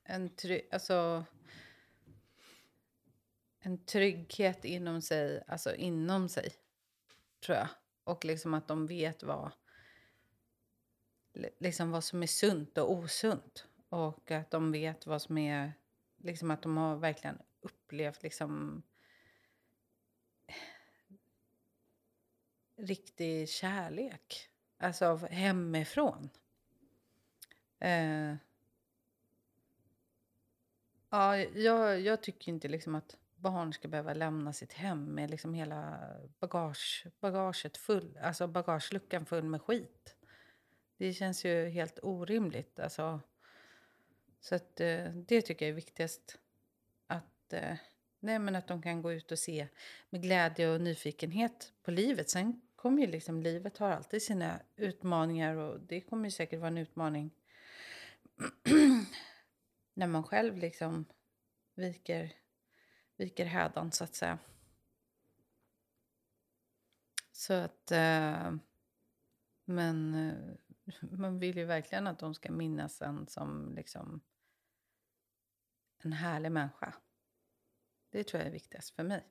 en 0.04 0.36
trygg... 0.36 0.68
Alltså... 0.72 1.26
En 3.60 3.86
trygghet 3.86 4.66
inom 4.66 5.02
sig, 5.02 5.44
alltså 5.48 5.76
inom 5.76 6.30
sig, 6.30 6.54
tror 7.46 7.58
jag. 7.58 7.68
Och 8.04 8.26
liksom 8.26 8.54
att 8.54 8.68
de 8.68 8.88
vet 8.88 9.24
vad, 9.24 9.52
liksom 11.60 11.92
vad 11.92 12.04
som 12.04 12.24
är 12.24 12.28
sunt 12.28 12.78
och 12.78 12.92
osunt. 12.92 13.68
Och 13.90 14.32
att 14.32 14.52
de 14.52 14.72
vet 14.72 15.08
vad 15.08 15.22
som 15.22 15.38
är... 15.38 15.74
Liksom 16.18 16.52
att 16.52 16.62
de 16.62 16.78
har 16.78 16.96
verkligen 16.96 17.38
upplevt 17.62 18.24
liksom 18.24 18.84
riktig 22.84 23.50
kärlek. 23.50 24.50
Alltså 24.78 25.06
av 25.06 25.28
hemifrån. 25.28 26.30
Eh, 27.80 28.36
ja, 31.10 31.38
jag, 31.38 32.00
jag 32.00 32.24
tycker 32.24 32.50
inte 32.50 32.68
liksom 32.68 32.96
att 32.96 33.18
barn 33.36 33.74
ska 33.74 33.88
behöva 33.88 34.14
lämna 34.14 34.54
sitt 34.54 34.74
hem 34.74 35.06
med 35.06 35.30
liksom 35.30 35.54
hela 35.54 36.00
bagage, 36.40 37.06
bagaget 37.20 37.78
full, 37.78 38.18
alltså 38.18 38.48
bagageluckan 38.48 39.26
full 39.26 39.44
med 39.44 39.62
skit. 39.62 40.16
Det 40.98 41.14
känns 41.14 41.46
ju 41.46 41.70
helt 41.70 42.00
orimligt. 42.04 42.80
Alltså, 42.80 43.20
så 44.40 44.56
att, 44.56 44.80
eh, 44.80 45.06
det 45.06 45.42
tycker 45.42 45.66
jag 45.66 45.70
är 45.70 45.76
viktigast. 45.76 46.40
Att, 47.08 47.54
eh, 47.54 47.76
nej, 48.20 48.40
men 48.40 48.56
att 48.56 48.68
de 48.68 48.82
kan 48.82 49.02
gå 49.02 49.14
ut 49.14 49.32
och 49.32 49.40
se 49.40 49.68
med 50.10 50.22
glädje 50.22 50.70
och 50.70 50.82
nyfikenhet 50.82 51.74
på 51.84 51.92
livet. 51.92 52.30
Sen 52.30 52.62
kommer 52.84 53.02
ju 53.02 53.08
liksom 53.08 53.44
livet 53.44 53.78
har 53.78 53.90
alltid 53.90 54.24
sina 54.24 54.60
utmaningar 54.76 55.56
och 55.56 55.80
det 55.80 56.02
kommer 56.02 56.26
ju 56.26 56.32
säkert 56.32 56.60
vara 56.60 56.68
en 56.68 56.78
utmaning 56.78 57.32
när 59.94 60.08
man 60.08 60.24
själv 60.24 60.58
liksom 60.58 61.06
viker, 61.76 62.34
viker 63.18 63.46
hädan 63.46 63.92
så 63.92 64.04
att 64.04 64.16
säga. 64.16 64.40
Så 67.32 67.54
att, 67.54 67.92
eh, 67.92 68.54
men 69.66 70.14
eh, 70.14 70.54
man 71.12 71.40
vill 71.40 71.58
ju 71.58 71.66
verkligen 71.66 72.08
att 72.08 72.20
de 72.20 72.36
ska 72.36 72.52
minnas 72.52 73.02
en 73.02 73.28
som 73.28 73.74
liksom 73.76 74.22
en 75.98 76.14
härlig 76.14 76.52
människa. 76.52 76.94
Det 78.10 78.24
tror 78.24 78.40
jag 78.40 78.48
är 78.48 78.54
viktigast 78.54 78.96
för 78.96 79.04
mig. 79.04 79.26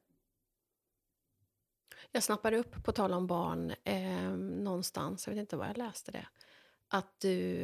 Jag 2.11 2.23
snappade 2.23 2.57
upp, 2.57 2.85
på 2.85 2.93
tal 2.93 3.13
om 3.13 3.27
barn, 3.27 3.75
eh, 3.85 4.31
någonstans, 4.39 5.27
jag 5.27 5.35
vet 5.35 5.41
inte 5.41 5.57
var 5.57 5.67
jag 5.67 5.79
läste 5.79 6.11
det, 6.13 6.27
att 6.89 7.21
du 7.21 7.63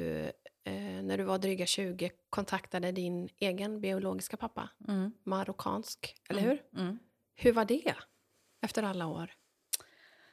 eh, 0.64 1.02
när 1.02 1.18
du 1.18 1.24
var 1.24 1.38
dryga 1.38 1.66
20 1.66 2.10
kontaktade 2.30 2.92
din 2.92 3.28
egen 3.38 3.80
biologiska 3.80 4.36
pappa, 4.36 4.68
Mm. 4.88 5.12
marockansk, 5.24 6.16
eller 6.28 6.42
Mm. 6.42 6.50
hur? 6.72 6.80
Mm. 6.82 6.98
Hur 7.34 7.52
var 7.52 7.64
det 7.64 7.94
efter 8.60 8.82
alla 8.82 9.06
år? 9.06 9.30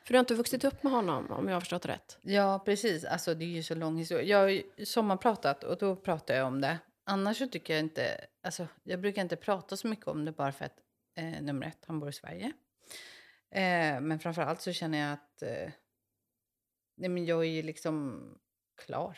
För 0.06 0.14
du 0.14 0.18
har 0.18 0.20
inte 0.20 0.34
vuxit 0.36 0.64
upp 0.64 0.84
med 0.84 0.92
honom 0.94 1.32
om 1.32 1.48
jag 1.48 1.56
har 1.56 1.60
förstått 1.60 1.86
rätt. 1.86 2.18
Ja, 2.22 2.60
precis. 2.66 3.06
Alltså, 3.06 3.34
det 3.34 3.46
är 3.46 3.50
ju 3.50 3.64
så 3.64 3.76
lång 3.76 3.98
historia. 3.98 4.24
Jag 4.24 4.38
har 4.38 4.48
ju 4.48 4.86
sommarpratat 4.86 5.64
och 5.64 5.78
då 5.78 5.96
pratar 5.96 6.36
jag 6.36 6.48
om 6.48 6.62
det. 6.62 6.78
Annars 7.04 7.38
så 7.38 7.48
tycker 7.48 7.74
jag 7.74 7.80
inte... 7.80 8.26
Alltså, 8.44 8.68
jag 8.84 9.02
brukar 9.02 9.22
inte 9.22 9.36
prata 9.36 9.78
så 9.78 9.88
mycket 9.88 10.08
om 10.08 10.26
det 10.26 10.32
bara 10.32 10.52
för 10.52 10.66
att 10.66 10.78
eh, 11.16 11.42
nummer 11.42 11.68
ett, 11.68 11.84
han 11.88 12.00
bor 12.00 12.10
i 12.10 12.14
Sverige. 12.14 12.52
Eh, 13.56 14.02
men 14.02 14.20
framför 14.20 14.42
allt 14.42 14.62
så 14.62 14.74
känner 14.74 14.98
jag 14.98 15.14
att 15.14 15.42
eh, 15.42 15.72
nej, 16.96 17.10
men 17.10 17.26
jag 17.26 17.40
är 17.40 17.50
ju 17.50 17.62
liksom 17.62 18.24
klar 18.86 19.18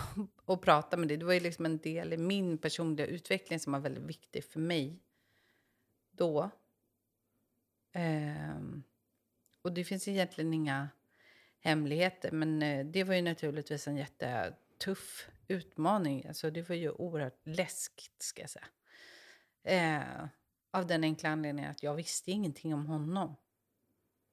att 0.46 0.60
prata 0.60 0.96
med 0.96 1.08
dig. 1.08 1.16
Det 1.16 1.24
var 1.24 1.32
ju 1.32 1.40
liksom 1.40 1.66
en 1.66 1.78
del 1.78 2.12
i 2.12 2.16
min 2.16 2.58
personliga 2.58 3.06
utveckling 3.06 3.60
som 3.60 3.72
var 3.72 3.80
väldigt 3.80 4.04
viktig 4.04 4.44
för 4.44 4.60
mig 4.60 5.02
då. 6.10 6.50
Eh, 7.92 8.60
och 9.62 9.72
det 9.72 9.84
finns 9.84 10.08
egentligen 10.08 10.54
inga 10.54 10.88
hemligheter. 11.60 12.30
Men 12.30 12.62
eh, 12.62 12.86
det 12.86 13.04
var 13.04 13.14
ju 13.14 13.22
naturligtvis 13.22 13.88
en 13.88 13.96
jättetuff 13.96 15.28
utmaning. 15.48 16.26
Alltså 16.26 16.50
det 16.50 16.68
var 16.68 16.76
ju 16.76 16.90
oerhört 16.90 17.40
läskigt 17.46 18.22
ska 18.22 18.40
jag 18.40 18.50
säga. 18.50 18.66
Eh, 19.62 20.28
av 20.70 20.86
den 20.86 21.04
enkla 21.04 21.28
anledningen 21.28 21.70
att 21.70 21.82
jag 21.82 21.94
visste 21.94 22.30
ingenting 22.30 22.74
om 22.74 22.86
honom. 22.86 23.36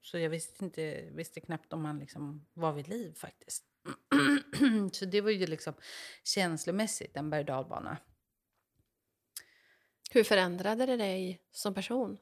Så 0.06 0.18
jag 0.18 0.30
visste, 0.30 0.66
inte, 0.66 1.10
visste 1.12 1.40
knappt 1.40 1.74
om 1.74 1.86
han 1.86 2.00
liksom 2.00 2.48
var 2.54 2.74
vid 2.74 2.88
liv 2.88 3.14
faktiskt. 3.14 3.66
Så 4.94 5.06
det 5.06 5.22
var 5.22 5.32
ju 5.32 5.46
liksom 5.46 5.74
känslomässigt 6.24 7.18
en 7.18 7.30
berg 7.30 7.44
dalbana. 7.44 7.98
Hur 10.12 10.24
förändrade 10.24 10.86
det 10.86 10.98
dig 10.98 11.42
som 11.52 11.74
person? 11.74 12.18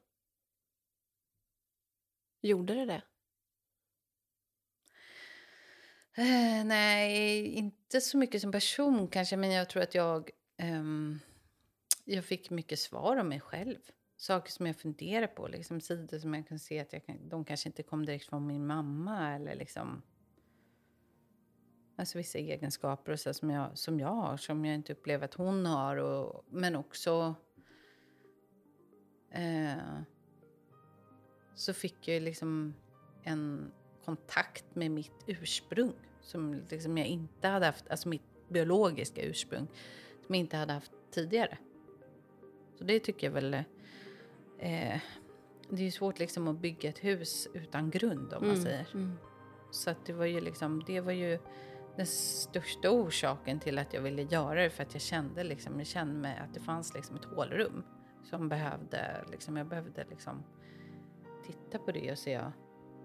Gjorde 2.41 2.73
det 2.73 2.85
det? 2.85 3.01
Eh, 6.15 6.65
nej, 6.65 7.45
inte 7.45 8.01
så 8.01 8.17
mycket 8.17 8.41
som 8.41 8.51
person 8.51 9.07
kanske, 9.07 9.37
men 9.37 9.51
jag 9.51 9.69
tror 9.69 9.83
att 9.83 9.95
jag, 9.95 10.29
ehm, 10.57 11.19
jag 12.05 12.25
fick 12.25 12.49
mycket 12.49 12.79
svar 12.79 13.17
om 13.17 13.29
mig 13.29 13.39
själv. 13.39 13.79
Saker 14.23 14.51
som 14.51 14.67
jag 14.67 14.75
funderar 14.75 15.27
på, 15.27 15.47
liksom 15.47 15.81
sidor 15.81 16.17
som 16.19 16.33
jag 16.33 16.47
kan 16.47 16.59
se 16.59 16.79
att 16.79 16.93
jag 16.93 17.05
kan, 17.05 17.29
de 17.29 17.45
kanske 17.45 17.69
inte 17.69 17.83
kom 17.83 18.05
direkt 18.05 18.25
från 18.25 18.47
min 18.47 18.67
mamma 18.67 19.35
eller 19.35 19.55
liksom 19.55 20.01
Alltså 21.95 22.17
vissa 22.17 22.37
egenskaper 22.37 23.11
och 23.11 23.19
så 23.19 23.33
som, 23.33 23.49
jag, 23.49 23.77
som 23.77 23.99
jag 23.99 24.07
har, 24.07 24.37
som 24.37 24.65
jag 24.65 24.75
inte 24.75 24.93
upplever 24.93 25.25
att 25.25 25.33
hon 25.33 25.65
har. 25.65 25.97
Och, 25.97 26.45
men 26.49 26.75
också 26.75 27.35
eh, 29.31 30.01
så 31.55 31.73
fick 31.73 32.07
jag 32.07 32.21
liksom 32.21 32.73
en 33.23 33.71
kontakt 34.05 34.75
med 34.75 34.91
mitt 34.91 35.23
ursprung 35.27 35.93
som 36.21 36.61
liksom 36.69 36.97
jag 36.97 37.07
inte 37.07 37.47
hade 37.47 37.65
haft, 37.65 37.87
alltså 37.87 38.09
mitt 38.09 38.49
biologiska 38.49 39.21
ursprung 39.21 39.67
som 40.25 40.35
jag 40.35 40.39
inte 40.39 40.57
hade 40.57 40.73
haft 40.73 40.91
tidigare. 41.11 41.57
Så 42.77 42.83
det 42.83 42.99
tycker 42.99 43.27
jag 43.27 43.33
väl... 43.33 43.63
Eh, 44.63 44.99
det 45.69 45.81
är 45.81 45.85
ju 45.85 45.91
svårt 45.91 46.19
liksom 46.19 46.47
att 46.47 46.59
bygga 46.59 46.89
ett 46.89 47.03
hus 47.03 47.47
utan 47.53 47.89
grund 47.89 48.33
om 48.33 48.47
man 48.47 48.57
säger. 48.57 48.87
Mm. 48.93 49.17
Så 49.71 49.89
att 49.89 50.05
det 50.05 50.13
var 50.13 50.25
ju 50.25 50.41
liksom, 50.41 50.83
det 50.87 51.01
var 51.01 51.11
ju 51.11 51.39
den 51.95 52.05
största 52.05 52.91
orsaken 52.91 53.59
till 53.59 53.79
att 53.79 53.93
jag 53.93 54.01
ville 54.01 54.21
göra 54.21 54.61
det 54.61 54.69
för 54.69 54.83
att 54.83 54.93
jag 54.93 55.01
kände 55.01 55.43
liksom, 55.43 55.77
jag 55.77 55.87
kände 55.87 56.13
mig 56.13 56.37
att 56.37 56.53
det 56.53 56.59
fanns 56.59 56.93
liksom 56.93 57.15
ett 57.15 57.25
hålrum 57.25 57.83
som 58.23 58.49
behövde, 58.49 59.25
liksom, 59.31 59.57
jag 59.57 59.67
behövde 59.67 60.05
liksom 60.09 60.43
titta 61.45 61.77
på 61.77 61.91
det 61.91 62.11
och 62.11 62.17
se 62.17 62.41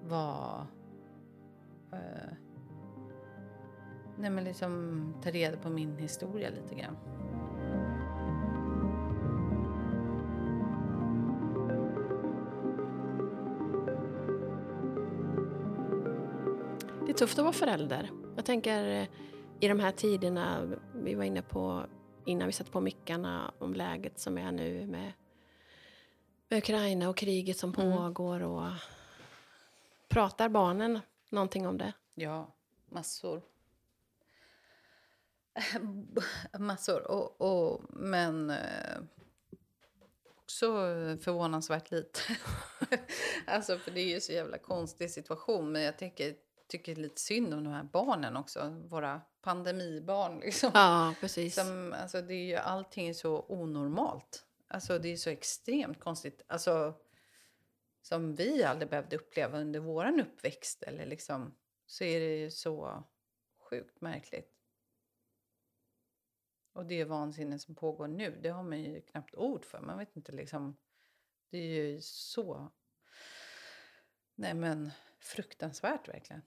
vad, 0.03 0.67
eh, 1.93 2.33
nej 4.19 4.31
men 4.31 4.45
liksom 4.45 5.15
ta 5.23 5.31
reda 5.31 5.57
på 5.57 5.71
min 5.71 5.97
historia 5.97 6.51
lite 6.51 6.75
grann. 6.75 6.97
Tufft 17.19 17.39
att 17.39 17.45
vara 17.45 17.53
förälder. 17.53 18.11
Jag 18.37 18.45
tänker 18.45 18.85
eh, 18.89 19.09
i 19.61 19.69
de 19.69 19.81
här 19.81 19.93
tiderna, 19.93 20.77
vi 20.95 21.14
var 21.14 21.25
inne 21.25 21.43
på 21.43 21.87
innan 22.25 22.47
vi 22.47 22.53
satte 22.53 22.71
på 22.71 22.81
mickarna 22.81 23.55
om 23.59 23.75
läget 23.75 24.19
som 24.19 24.39
är 24.39 24.53
nu 24.53 24.87
med, 24.87 25.12
med 26.49 26.59
Ukraina 26.59 27.09
och 27.09 27.16
kriget 27.16 27.57
som 27.59 27.75
Mm. 27.75 27.97
pågår. 27.97 28.43
Och 28.43 28.71
pratar 30.09 30.49
barnen 30.49 31.01
någonting 31.31 31.66
om 31.66 31.79
det? 31.79 31.93
Ja, 32.14 32.57
massor. 32.89 33.43
massor. 36.59 37.11
Och, 37.11 37.41
och, 37.41 37.83
men 37.91 38.51
eh, 38.51 38.99
också 40.43 40.66
förvånansvärt 41.21 41.91
lite. 41.91 42.21
alltså, 43.47 43.79
för 43.79 43.91
det 43.91 44.01
är 44.01 44.14
ju 44.14 44.21
så 44.21 44.33
jävla 44.33 44.59
konstig 44.59 45.11
situation. 45.11 45.73
Men 45.73 45.83
jag 45.83 45.99
tycker, 45.99 46.35
tycker 46.69 46.97
lite 46.97 47.21
synd 47.21 47.55
om 47.55 47.64
de 47.64 47.73
här 47.73 47.85
barnen 47.85 48.37
också. 48.37 48.83
Våra 48.89 49.21
pandemibarn. 49.41 50.41
Liksom. 50.45 50.71
Ja, 50.75 51.14
precis. 51.21 51.55
Som, 51.55 51.93
alltså, 51.93 52.23
det 52.23 52.35
är 52.35 52.47
ju, 52.47 52.57
allting 52.57 53.09
är 53.09 53.12
så 53.12 53.45
onormalt. 53.49 54.45
Alltså, 54.69 54.99
det 54.99 55.09
är 55.09 55.16
så 55.16 55.31
extremt 55.31 56.01
konstigt. 56.01 56.43
Alltså, 56.47 56.95
som 58.03 58.35
vi 58.35 58.64
aldrig 58.64 58.91
behövde 58.91 59.16
uppleva 59.16 59.59
under 59.59 59.81
vår 59.81 60.21
uppväxt. 60.21 60.83
Eller 60.83 61.07
liksom, 61.07 61.55
så 61.87 62.05
är 62.05 62.21
det 62.21 62.37
ju 62.37 62.51
så 62.51 63.05
sjukt 63.59 64.01
märkligt. 64.01 64.55
Och 66.73 66.87
det 66.87 67.05
vansinne 67.05 67.59
som 67.59 67.75
pågår 67.75 68.09
nu, 68.09 68.39
det 68.43 68.49
har 68.49 68.62
man 68.62 68.81
ju 68.81 69.01
knappt 69.01 69.35
ord 69.35 69.64
för. 69.64 69.81
Man 69.81 69.99
vet 69.99 70.16
inte 70.16 70.33
liksom... 70.33 70.77
Det 71.51 71.59
är 71.59 71.62
ju 71.62 72.01
så... 72.01 72.73
Nej 74.35 74.55
men, 74.55 74.91
fruktansvärt 75.21 76.09
verkligen. 76.09 76.43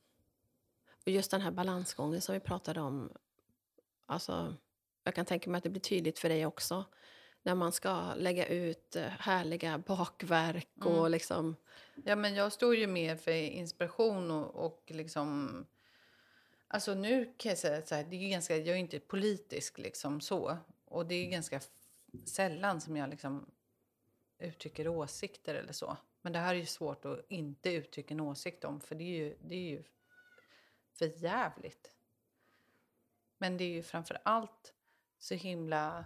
Och 1.05 1.11
just 1.11 1.31
den 1.31 1.41
här 1.41 1.51
balansgången 1.51 2.21
som 2.21 2.33
vi 2.33 2.39
pratade 2.39 2.81
om. 2.81 3.13
Alltså, 4.05 4.55
jag 5.03 5.15
kan 5.15 5.25
tänka 5.25 5.49
mig 5.49 5.57
att 5.57 5.63
det 5.63 5.69
blir 5.69 5.81
tydligt 5.81 6.19
för 6.19 6.29
dig 6.29 6.45
också. 6.45 6.85
När 7.43 7.55
man 7.55 7.71
ska 7.71 8.13
lägga 8.13 8.47
ut 8.47 8.95
eh, 8.95 9.03
härliga 9.03 9.77
bakverk 9.77 10.69
och 10.75 10.97
Mm. 10.97 11.11
liksom... 11.11 11.55
Ja, 12.05 12.15
men 12.15 12.35
jag 12.35 12.51
står 12.53 12.75
ju 12.75 12.87
mer 12.87 13.15
för 13.15 13.31
inspiration 13.31 14.31
och, 14.31 14.65
och 14.65 14.83
liksom... 14.87 15.65
Alltså 16.67 16.93
nu 16.93 17.33
kan 17.37 17.49
jag 17.49 17.57
säga 17.57 17.81
här, 17.91 18.03
det 18.03 18.15
är 18.15 18.29
ganska, 18.29 18.57
jag 18.57 18.67
är 18.67 18.79
inte 18.79 18.99
politisk 18.99 19.77
liksom 19.77 20.21
så. 20.21 20.57
Och 20.85 21.05
det 21.05 21.15
är 21.15 21.29
ganska 21.29 21.61
sällan 22.25 22.81
som 22.81 22.97
jag 22.97 23.09
liksom 23.09 23.51
uttrycker 24.39 24.87
åsikter 24.87 25.55
eller 25.55 25.73
så. 25.73 25.97
Men 26.21 26.33
det 26.33 26.39
här 26.39 26.55
är 26.55 26.59
ju 26.59 26.65
svårt 26.65 27.05
att 27.05 27.25
inte 27.29 27.71
uttrycka 27.71 28.13
en 28.13 28.19
åsikt 28.19 28.65
om 28.65 28.81
för 28.81 28.95
det 28.95 29.03
är 29.03 29.17
ju, 29.17 29.37
det 29.41 29.55
är 29.55 29.69
ju 29.69 29.83
för 30.93 31.23
jävligt. 31.23 31.95
Men 33.37 33.57
det 33.57 33.63
är 33.63 33.69
ju 33.69 33.83
framför 33.83 34.17
allt 34.25 34.73
så 35.19 35.35
himla 35.35 36.05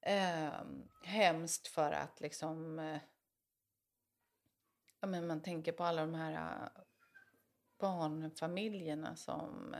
eh, 0.00 0.50
hemskt 1.04 1.66
för 1.66 1.92
att 1.92 2.20
liksom... 2.20 2.78
Eh, 2.78 2.98
ja, 5.00 5.06
men 5.06 5.26
man 5.26 5.42
tänker 5.42 5.72
på 5.72 5.84
alla 5.84 6.00
de 6.00 6.14
här 6.14 6.62
äh, 6.62 6.82
barnfamiljerna 7.78 9.16
som 9.16 9.74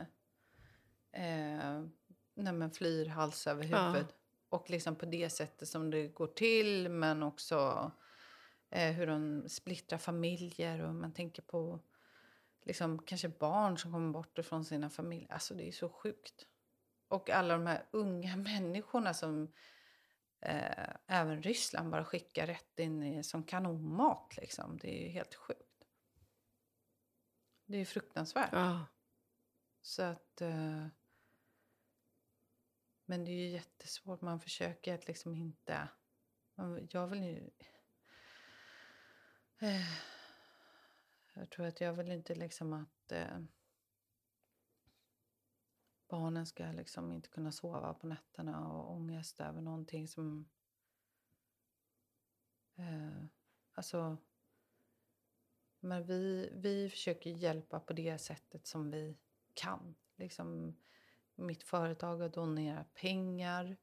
eh, 1.11 1.83
nej, 2.33 2.69
flyr 2.73 3.05
hals 3.05 3.47
över 3.47 3.63
Ja. 3.65 3.89
huvud. 3.89 4.07
Och 4.49 4.69
liksom 4.69 4.95
på 4.95 5.05
det 5.05 5.29
sättet 5.29 5.67
som 5.67 5.89
det 5.89 6.07
går 6.07 6.27
till, 6.27 6.89
men 6.89 7.23
också 7.23 7.91
eh, 8.69 8.91
hur 8.91 9.07
de 9.07 9.49
splittrar 9.49 9.97
familjer. 9.99 10.81
Och 10.83 10.95
man 10.95 11.13
tänker 11.13 11.41
på 11.41 11.79
liksom, 12.65 13.03
kanske 13.03 13.29
barn 13.29 13.77
som 13.77 13.91
kommer 13.91 14.13
bort 14.13 14.37
ifrån 14.37 14.65
sina 14.65 14.89
familjer. 14.89 15.31
Alltså 15.31 15.53
det 15.53 15.67
är 15.67 15.71
så 15.71 15.89
sjukt. 15.89 16.47
Och 17.07 17.29
alla 17.29 17.53
de 17.53 17.67
här 17.67 17.85
unga 17.91 18.35
människorna 18.37 19.13
som 19.13 19.53
eh, 20.39 20.93
även 21.07 21.43
Ryssland 21.43 21.91
bara 21.91 22.05
skickar 22.05 22.47
rätt 22.47 22.79
in 22.79 23.03
i, 23.03 23.23
som 23.23 23.43
kanonmat. 23.43 24.37
Liksom. 24.37 24.77
Det 24.77 25.01
är 25.01 25.03
ju 25.05 25.09
helt 25.09 25.35
sjukt. 25.35 25.85
Det 27.65 27.77
är 27.77 27.85
fruktansvärt. 27.85 28.49
Ja. 28.51 28.85
Så 29.81 30.03
att... 30.03 30.41
Eh, 30.41 30.87
men 33.05 33.25
det 33.25 33.31
är 33.31 33.35
ju 33.35 33.49
jättesvårt. 33.49 34.21
Man 34.21 34.39
försöker 34.39 34.95
att 34.95 35.07
liksom 35.07 35.35
inte... 35.35 35.87
Man, 36.55 36.87
jag 36.91 37.07
vill 37.07 37.23
ju... 37.23 37.49
Eh, 39.59 40.10
jag 41.33 41.49
tror 41.49 41.65
att 41.65 41.81
jag 41.81 41.93
vill 41.93 42.11
inte 42.11 42.35
liksom 42.35 42.73
att 42.73 43.11
eh, 43.11 43.39
barnen 46.07 46.45
ska 46.45 46.71
liksom 46.71 47.11
inte 47.11 47.29
kunna 47.29 47.51
sova 47.51 47.93
på 47.93 48.07
nätterna 48.07 48.71
och 48.71 48.91
ångest 48.91 49.41
över 49.41 49.61
någonting 49.61 50.07
som... 50.07 50.49
Eh, 52.75 53.25
alltså... 53.73 54.17
Men 55.83 56.05
vi, 56.05 56.49
vi 56.53 56.89
försöker 56.89 57.29
hjälpa 57.29 57.79
på 57.79 57.93
det 57.93 58.17
sättet 58.17 58.67
som 58.67 58.91
vi 58.91 59.17
kan. 59.53 59.95
Liksom, 60.15 60.77
mitt 61.35 61.63
företag 61.63 62.17
har 62.17 62.29
donerat 62.29 62.93
pengar. 62.93 63.77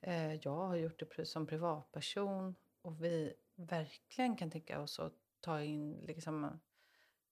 Eh, 0.00 0.34
jag 0.34 0.56
har 0.56 0.76
gjort 0.76 1.16
det 1.16 1.26
som 1.26 1.46
privatperson. 1.46 2.54
Och 2.82 3.04
vi 3.04 3.34
verkligen 3.54 4.36
kan 4.36 4.50
tänka 4.50 4.80
oss 4.80 4.98
att 4.98 5.14
ta 5.40 5.62
in 5.62 5.92
liksom, 5.92 6.44
eh, 6.44 6.50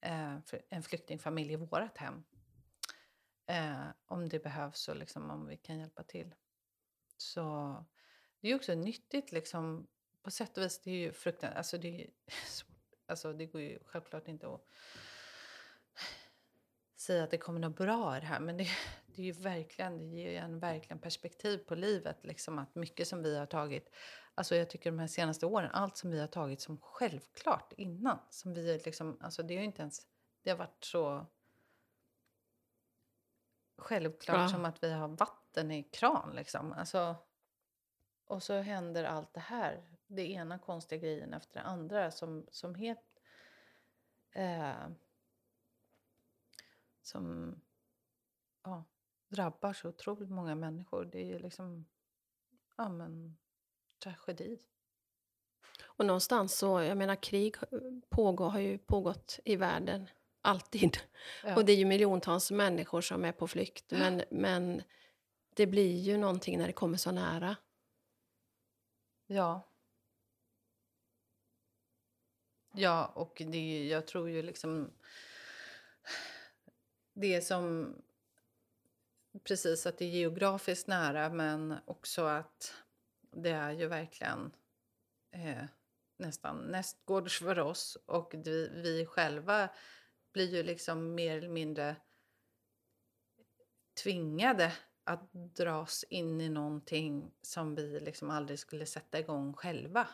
Eh, 0.03 0.39
en 0.69 0.83
flyktingfamilj 0.83 1.53
i 1.53 1.57
vårt 1.57 1.99
hem. 1.99 2.25
Eh, 3.47 3.87
om 4.07 4.29
det 4.29 4.39
behövs 4.39 4.89
och 4.89 4.97
liksom, 4.97 5.31
om 5.31 5.47
vi 5.47 5.57
kan 5.57 5.79
hjälpa 5.79 6.03
till. 6.03 6.35
Så 7.17 7.77
det 8.41 8.49
är 8.51 8.55
också 8.55 8.75
nyttigt 8.75 9.33
liksom, 9.33 9.87
på 10.23 10.31
sätt 10.31 10.57
och 10.59 10.65
vis. 10.65 10.81
Det 10.83 10.91
är 10.91 10.95
ju 10.95 11.13
fruktansvärt. 11.13 11.57
Alltså, 11.57 11.79
det, 11.79 11.89
är 11.89 11.99
ju 11.99 12.11
svårt. 12.47 12.93
Alltså, 13.07 13.33
det 13.33 13.47
går 13.47 13.61
ju 13.61 13.79
självklart 13.85 14.29
inte 14.29 14.55
att 14.55 14.67
säga 16.97 17.25
att 17.25 17.31
det 17.31 17.39
kommer 17.39 17.61
något 17.61 17.77
bra 17.77 18.17
i 18.17 18.21
det 18.21 18.27
här. 18.27 18.41
Men 18.41 18.57
det, 18.57 18.69
det 19.07 19.23
är 19.23 19.27
ju 19.27 19.33
verkligen, 19.33 19.99
det 19.99 20.05
ger 20.05 20.31
ju 20.31 20.37
en 20.37 20.59
verkligen 20.59 20.99
perspektiv 20.99 21.59
på 21.59 21.75
livet. 21.75 22.25
Liksom 22.25 22.59
att 22.59 22.75
mycket 22.75 23.09
som 23.09 23.23
vi 23.23 23.39
har 23.39 23.47
tagit, 23.47 23.91
alltså 24.35 24.57
jag 24.57 24.71
tycker 24.71 24.91
de 24.91 24.99
här 24.99 25.07
senaste 25.07 25.47
åren, 25.47 25.71
allt 25.73 25.97
som 25.97 26.11
vi 26.11 26.21
har 26.21 26.27
tagit 26.27 26.61
som 26.61 26.79
självklart 26.81 27.73
innan. 27.77 28.19
Som 28.31 28.55
vi 28.55 28.81
liksom, 28.85 29.19
alltså 29.21 29.43
det 29.43 29.55
ju 29.55 29.65
inte 29.65 29.83
ens, 29.83 30.07
det 30.43 30.51
har 30.51 30.59
varit 30.59 30.85
så 30.85 31.27
självklart 33.77 34.39
Ja. 34.39 34.49
som 34.49 34.65
att 34.65 34.83
vi 34.83 34.93
har 34.93 35.09
vatten 35.09 35.71
i 35.71 35.83
kran 35.83 36.33
liksom. 36.35 36.73
Alltså, 36.73 37.17
och 38.25 38.43
så 38.43 38.61
händer 38.61 39.05
allt 39.05 39.35
det 39.35 39.41
här. 39.41 39.97
Det 40.07 40.31
ena 40.31 40.59
konstiga 40.59 41.01
grejen 41.01 41.35
efter 41.35 41.61
det 41.61 41.67
andra 41.67 42.11
som, 42.11 42.47
som 42.51 42.75
helt... 42.75 43.21
Eh, 44.31 44.89
som 47.03 47.55
ja, 48.63 48.85
drabbar 49.29 49.73
så 49.73 49.89
otroligt 49.89 50.31
många 50.31 50.55
människor. 50.55 51.05
Det 51.05 51.33
är 51.33 51.39
liksom... 51.39 51.87
Ja, 52.77 52.89
men... 52.89 53.37
Tragedi. 54.03 54.59
Och 55.85 56.07
någonstans 56.07 56.59
så, 56.59 56.83
jag 56.83 56.97
menar 56.97 57.23
krig 57.23 57.57
pågår, 58.09 58.49
har 58.49 58.61
ju 58.61 58.79
pågått 58.79 59.41
i 59.45 59.57
världen, 59.57 60.09
alltid. 60.41 60.99
Ja. 61.45 61.57
Och 61.57 61.65
det 61.65 61.73
är 61.73 61.77
ju 61.77 61.85
miljontals 61.85 62.51
människor 62.51 63.01
som 63.01 63.25
är 63.25 63.33
på 63.33 63.49
flykt. 63.49 63.91
Men, 63.91 64.23
men 64.31 64.83
det 65.55 65.67
blir 65.67 65.97
ju 66.01 66.17
någonting 66.17 66.59
när 66.59 66.67
det 66.67 66.73
kommer 66.73 66.97
så 66.97 67.11
nära. 67.11 67.57
Ja. 69.27 69.69
Ja, 72.75 73.07
och 73.07 73.43
det, 73.47 73.89
jag 73.89 74.07
tror 74.07 74.31
ju 74.31 74.43
liksom... 74.43 74.91
Det 77.15 77.41
som... 77.41 77.95
Precis, 79.45 79.87
att 79.87 79.99
det 79.99 80.05
är 80.05 80.09
geografiskt 80.09 80.87
nära 80.87 81.29
men 81.29 81.75
också 81.85 82.25
att 82.25 82.75
det 83.33 83.51
är 83.51 83.71
ju 83.71 83.87
verkligen 83.87 84.53
eh, 85.31 85.65
nästan 86.17 86.57
nästgårds 86.57 87.39
för 87.39 87.59
oss. 87.59 87.99
Och 88.07 88.35
vi, 88.35 88.69
vi 88.69 89.07
själva 89.07 89.69
blir 90.33 90.55
ju 90.55 90.63
liksom 90.63 91.15
mer 91.15 91.39
eller 91.39 91.49
mindre 91.49 91.97
tvingade 94.03 94.73
att 95.05 95.33
dras 95.33 96.05
in 96.09 96.41
i 96.41 96.49
någonting 96.49 97.33
som 97.43 97.75
vi 97.75 98.01
liksom 98.01 98.31
aldrig 98.31 98.59
skulle 98.59 98.87
sätta 98.87 99.19
igång 99.19 99.53
själva. 99.55 100.09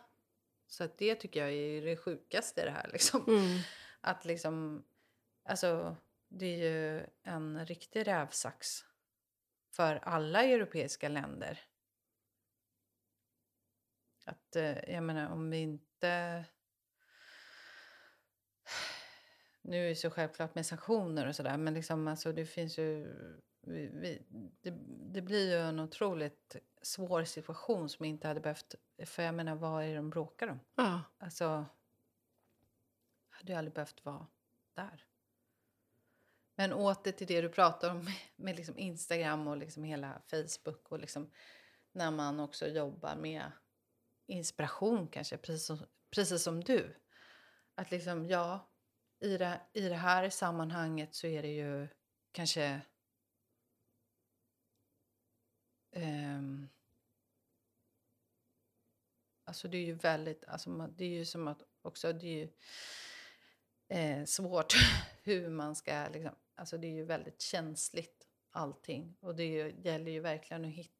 Så 0.66 0.84
att 0.84 0.98
det 0.98 1.14
tycker 1.14 1.40
jag 1.40 1.52
är 1.52 1.82
det 1.82 1.96
sjukaste 1.96 2.60
i 2.60 2.64
det 2.64 2.70
här. 2.70 2.88
Liksom. 2.92 3.24
Mm. 3.28 3.58
Att 4.00 4.24
liksom, 4.24 4.84
alltså, 5.44 5.96
det 6.28 6.46
är 6.46 6.56
ju 6.56 7.06
en 7.22 7.66
riktig 7.66 8.06
rävsax 8.06 8.84
för 9.70 9.96
alla 9.96 10.44
europeiska 10.44 11.08
länder. 11.08 11.67
Att, 14.28 14.56
eh, 14.56 14.92
jag 14.94 15.02
menar, 15.02 15.32
om 15.32 15.50
vi 15.50 15.58
inte... 15.58 16.44
Nu 19.62 19.84
är 19.84 19.88
det 19.88 19.96
så 19.96 20.10
självklart 20.10 20.54
med 20.54 20.66
sanktioner 20.66 21.28
och 21.28 21.36
sådär, 21.36 21.56
men 21.56 21.74
liksom, 21.74 22.08
alltså, 22.08 22.32
det 22.32 22.46
finns 22.46 22.78
ju 22.78 23.14
vi, 23.60 23.90
vi, 23.92 24.22
det, 24.60 24.70
det 25.12 25.22
blir 25.22 25.50
ju 25.50 25.58
en 25.58 25.80
otroligt 25.80 26.56
svår 26.82 27.24
situation 27.24 27.88
som 27.88 28.04
inte 28.04 28.28
hade 28.28 28.40
behövt... 28.40 28.74
För 29.04 29.22
jag 29.22 29.34
menar, 29.34 29.54
vad 29.54 29.84
är 29.84 29.88
det 29.88 29.94
de 29.94 30.10
bråkar 30.10 30.48
om? 30.48 30.60
Ja. 30.74 31.02
Alltså, 31.18 31.66
hade 33.28 33.52
jag 33.52 33.58
aldrig 33.58 33.74
behövt 33.74 34.04
vara 34.04 34.26
där. 34.74 35.04
Men 36.54 36.72
åter 36.72 37.12
till 37.12 37.26
det 37.26 37.40
du 37.40 37.48
pratar 37.48 37.90
om 37.90 38.06
med 38.36 38.56
liksom 38.56 38.78
Instagram 38.78 39.48
och 39.48 39.56
liksom 39.56 39.84
hela 39.84 40.22
Facebook 40.26 40.92
och 40.92 40.98
liksom 40.98 41.30
när 41.92 42.10
man 42.10 42.40
också 42.40 42.66
jobbar 42.66 43.16
med 43.16 43.52
inspiration 44.28 45.08
kanske, 45.08 45.36
precis 45.36 45.66
som, 45.66 45.78
precis 46.10 46.42
som 46.42 46.64
du. 46.64 46.96
Att 47.74 47.90
liksom, 47.90 48.26
ja, 48.26 48.70
i 49.20 49.36
det, 49.36 49.60
i 49.72 49.88
det 49.88 49.94
här 49.94 50.30
sammanhanget 50.30 51.14
så 51.14 51.26
är 51.26 51.42
det 51.42 51.52
ju 51.52 51.88
kanske 52.32 52.80
Um, 55.96 56.68
alltså 59.44 59.68
det 59.68 59.78
är 59.78 59.84
ju 59.84 59.94
väldigt, 59.94 60.44
alltså 60.44 60.70
man, 60.70 60.94
det 60.96 61.04
är 61.04 61.08
ju 61.08 61.24
som 61.24 61.48
att 61.48 61.62
också, 61.82 62.12
det 62.12 62.26
är 62.26 62.38
ju 62.38 62.48
eh, 63.88 64.24
svårt 64.24 64.74
hur 65.22 65.48
man 65.48 65.76
ska, 65.76 66.08
liksom, 66.12 66.34
alltså 66.54 66.78
det 66.78 66.86
är 66.86 66.92
ju 66.92 67.04
väldigt 67.04 67.40
känsligt 67.40 68.28
allting. 68.50 69.16
Och 69.20 69.34
det 69.34 69.44
ju, 69.44 69.74
gäller 69.84 70.10
ju 70.10 70.20
verkligen 70.20 70.64
att 70.64 70.70
hitta, 70.70 70.97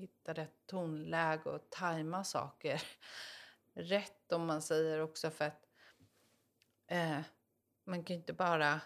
hitta 0.00 0.32
rätt 0.32 0.66
tonläge 0.66 1.50
och 1.50 1.70
tajma 1.70 2.24
saker 2.24 2.82
rätt 3.74 4.32
om 4.32 4.46
man 4.46 4.62
säger 4.62 5.00
också 5.00 5.30
för 5.30 5.44
att 5.44 5.66
eh, 6.86 7.20
man 7.84 8.04
kan 8.04 8.14
ju 8.16 8.20
inte 8.20 8.32
bara 8.32 8.80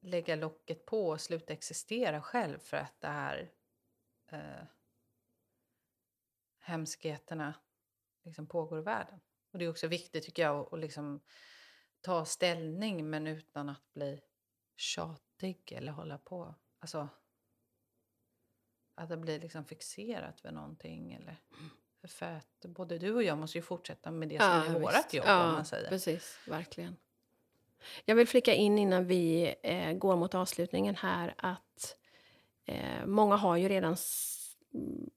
lägga 0.00 0.36
locket 0.36 0.86
på 0.86 1.08
och 1.08 1.20
sluta 1.20 1.52
existera 1.52 2.22
själv 2.22 2.58
för 2.58 2.76
att 2.76 3.00
det 3.00 3.08
här 3.08 3.52
eh, 4.26 4.64
hemskheterna 6.58 7.54
liksom 8.22 8.46
pågår 8.46 8.78
i 8.78 8.82
världen. 8.82 9.20
Och 9.52 9.58
det 9.58 9.64
är 9.64 9.70
också 9.70 9.86
viktigt 9.86 10.24
tycker 10.24 10.42
jag 10.42 10.56
att, 10.56 10.72
att 10.72 10.80
liksom 10.80 11.20
ta 12.00 12.24
ställning 12.24 13.10
men 13.10 13.26
utan 13.26 13.68
att 13.68 13.92
bli 13.92 14.20
tjatig 14.76 15.72
eller 15.72 15.92
hålla 15.92 16.18
på. 16.18 16.54
Alltså 16.78 17.08
att 19.00 19.08
det 19.08 19.16
blir 19.16 19.40
liksom 19.40 19.64
fixerat 19.64 20.44
vid 20.44 20.52
någonting. 20.52 21.12
Eller, 21.12 21.36
för 22.08 22.26
att 22.26 22.64
både 22.68 22.98
du 22.98 23.14
och 23.14 23.22
jag 23.22 23.38
måste 23.38 23.58
ju 23.58 23.62
fortsätta 23.62 24.10
med 24.10 24.28
det 24.28 24.38
som 24.38 24.46
Ja, 24.48 24.64
är 24.64 24.68
visst. 24.68 24.74
vårt 24.82 25.14
jobb. 25.14 25.24
Ja, 25.28 25.46
om 25.46 25.52
man 25.52 25.64
säger. 25.64 25.88
precis. 25.88 26.38
Verkligen. 26.46 26.96
Jag 28.04 28.14
vill 28.14 28.28
flika 28.28 28.54
in 28.54 28.78
innan 28.78 29.06
vi 29.06 29.54
eh, 29.62 29.92
går 29.92 30.16
mot 30.16 30.34
avslutningen 30.34 30.94
här 30.94 31.34
att 31.36 31.96
eh, 32.64 33.06
många 33.06 33.36
har 33.36 33.56
ju 33.56 33.68
redan 33.68 33.96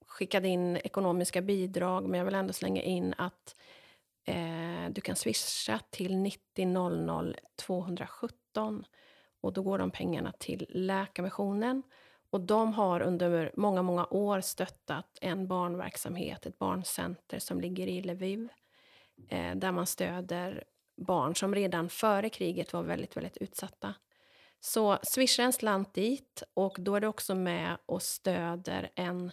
skickat 0.08 0.44
in 0.44 0.78
ekonomiska 0.78 1.42
bidrag 1.42 2.08
men 2.10 2.18
jag 2.18 2.26
vill 2.26 2.36
ändå 2.36 2.54
slänga 2.54 2.82
in 2.82 3.14
att 3.18 3.56
eh, 4.26 4.90
du 4.92 5.02
kan 5.02 5.16
swisha 5.16 5.80
till 5.90 6.18
90 6.18 6.66
00 6.68 7.36
217 7.56 8.86
och 9.42 9.54
då 9.54 9.62
går 9.62 9.78
de 9.78 9.92
pengarna 9.92 10.32
till 10.40 10.66
Läkarmissionen. 10.70 11.84
Och 12.34 12.42
de 12.42 12.74
har 12.74 13.02
under 13.02 13.52
många, 13.56 13.82
många 13.82 14.08
år 14.10 14.42
stöttat 14.42 15.18
en 15.22 15.48
barnverksamhet, 15.48 16.46
ett 16.46 16.60
barncenter 16.60 17.40
som 17.40 17.62
ligger 17.62 17.88
i 17.88 18.02
Lviv 18.02 18.50
eh, 19.30 19.56
där 19.56 19.72
man 19.72 19.86
stöder 19.86 20.64
barn 20.98 21.36
som 21.36 21.56
redan 21.56 21.90
före 21.90 22.30
kriget 22.30 22.74
var 22.74 22.84
väldigt, 22.84 23.18
väldigt 23.18 23.38
utsatta. 23.38 23.96
Så 24.60 25.00
swisha 25.04 25.44
en 25.44 25.54
slant 25.54 25.94
dit 25.94 26.44
och 26.54 26.76
då 26.80 26.96
är 26.96 27.02
du 27.02 27.08
också 27.08 27.36
med 27.36 27.78
och 27.86 28.02
stöder 28.02 28.92
en 28.96 29.32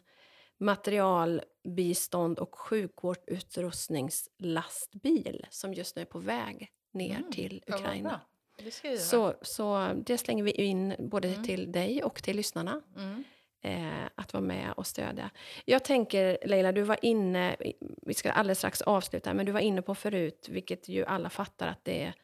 materialbistånd 0.59 2.38
och 2.38 2.59
sjukvårdsutrustningslastbil 2.59 5.46
som 5.51 5.74
just 5.74 5.96
nu 5.96 6.03
är 6.03 6.07
på 6.07 6.18
väg 6.18 6.68
ner 6.92 7.16
Mm, 7.16 7.32
till 7.32 7.64
Ukraina. 7.66 8.20
Det 8.64 8.98
så, 8.98 9.34
så 9.42 9.92
det 10.06 10.18
slänger 10.18 10.44
vi 10.44 10.50
in 10.50 10.94
både 10.98 11.28
Mm. 11.28 11.44
till 11.44 11.72
dig 11.72 12.02
och 12.02 12.22
till 12.22 12.36
lyssnarna 12.36 12.80
Mm. 12.96 13.24
eh, 13.62 14.08
att 14.14 14.32
vara 14.32 14.44
med 14.44 14.72
och 14.76 14.86
stödja. 14.86 15.30
Jag 15.64 15.84
tänker, 15.84 16.38
Leila, 16.44 16.72
du 16.72 16.82
var 16.82 16.98
inne, 17.02 17.56
vi 18.02 18.14
ska 18.14 18.30
alldeles 18.32 18.58
strax 18.58 18.82
avsluta, 18.82 19.34
men 19.34 19.46
du 19.46 19.52
var 19.52 19.61
inne 19.61 19.82
på 19.82 19.94
förut, 19.94 20.46
vilket 20.50 20.88
ju 20.88 21.04
alla 21.04 21.30
fattar 21.30 21.66
att 21.68 21.84
det 21.84 22.02
är, 22.04 22.14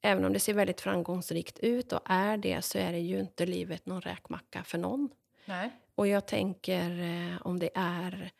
även 0.00 0.24
om 0.24 0.32
det 0.32 0.40
ser 0.40 0.54
väldigt 0.54 0.80
framgångsrikt 0.80 1.58
ut 1.58 1.92
och 1.92 2.00
är 2.04 2.36
det, 2.36 2.62
så 2.62 2.78
är 2.78 2.92
det 2.92 2.98
ju 2.98 3.20
inte 3.20 3.46
livet 3.46 3.86
någon 3.86 4.00
räkmacka 4.00 4.64
för 4.64 4.78
någon. 4.78 5.08
Nej. 5.44 5.70
Och 5.94 6.06
jag 6.06 6.26
tänker 6.26 6.90
eh, 7.00 7.46
om 7.46 7.58
det 7.58 7.70
är 7.74 8.30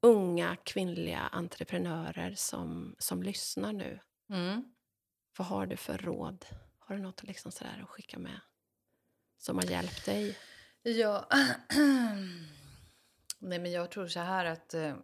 unga 0.00 0.56
kvinnliga 0.64 1.18
entreprenörer 1.32 2.34
som, 2.36 2.94
som 2.98 3.22
lyssnar 3.22 3.72
nu, 3.72 3.98
Mm. 4.30 4.64
vad 5.38 5.46
har 5.46 5.66
du 5.66 5.76
för 5.76 5.98
råd? 5.98 6.44
Har 6.84 6.96
du 6.96 7.02
något 7.02 7.22
liksom 7.22 7.52
sådär 7.52 7.80
att 7.82 7.88
skicka 7.88 8.18
med 8.18 8.40
som 9.38 9.56
har 9.56 9.64
hjälpt 9.64 10.04
dig? 10.04 10.38
Ja. 10.82 11.28
Nej, 13.38 13.58
men 13.58 13.72
jag 13.72 13.90
tror 13.90 14.08
så 14.08 14.20
här 14.20 14.44
att... 14.44 14.74
Eh, 14.74 14.96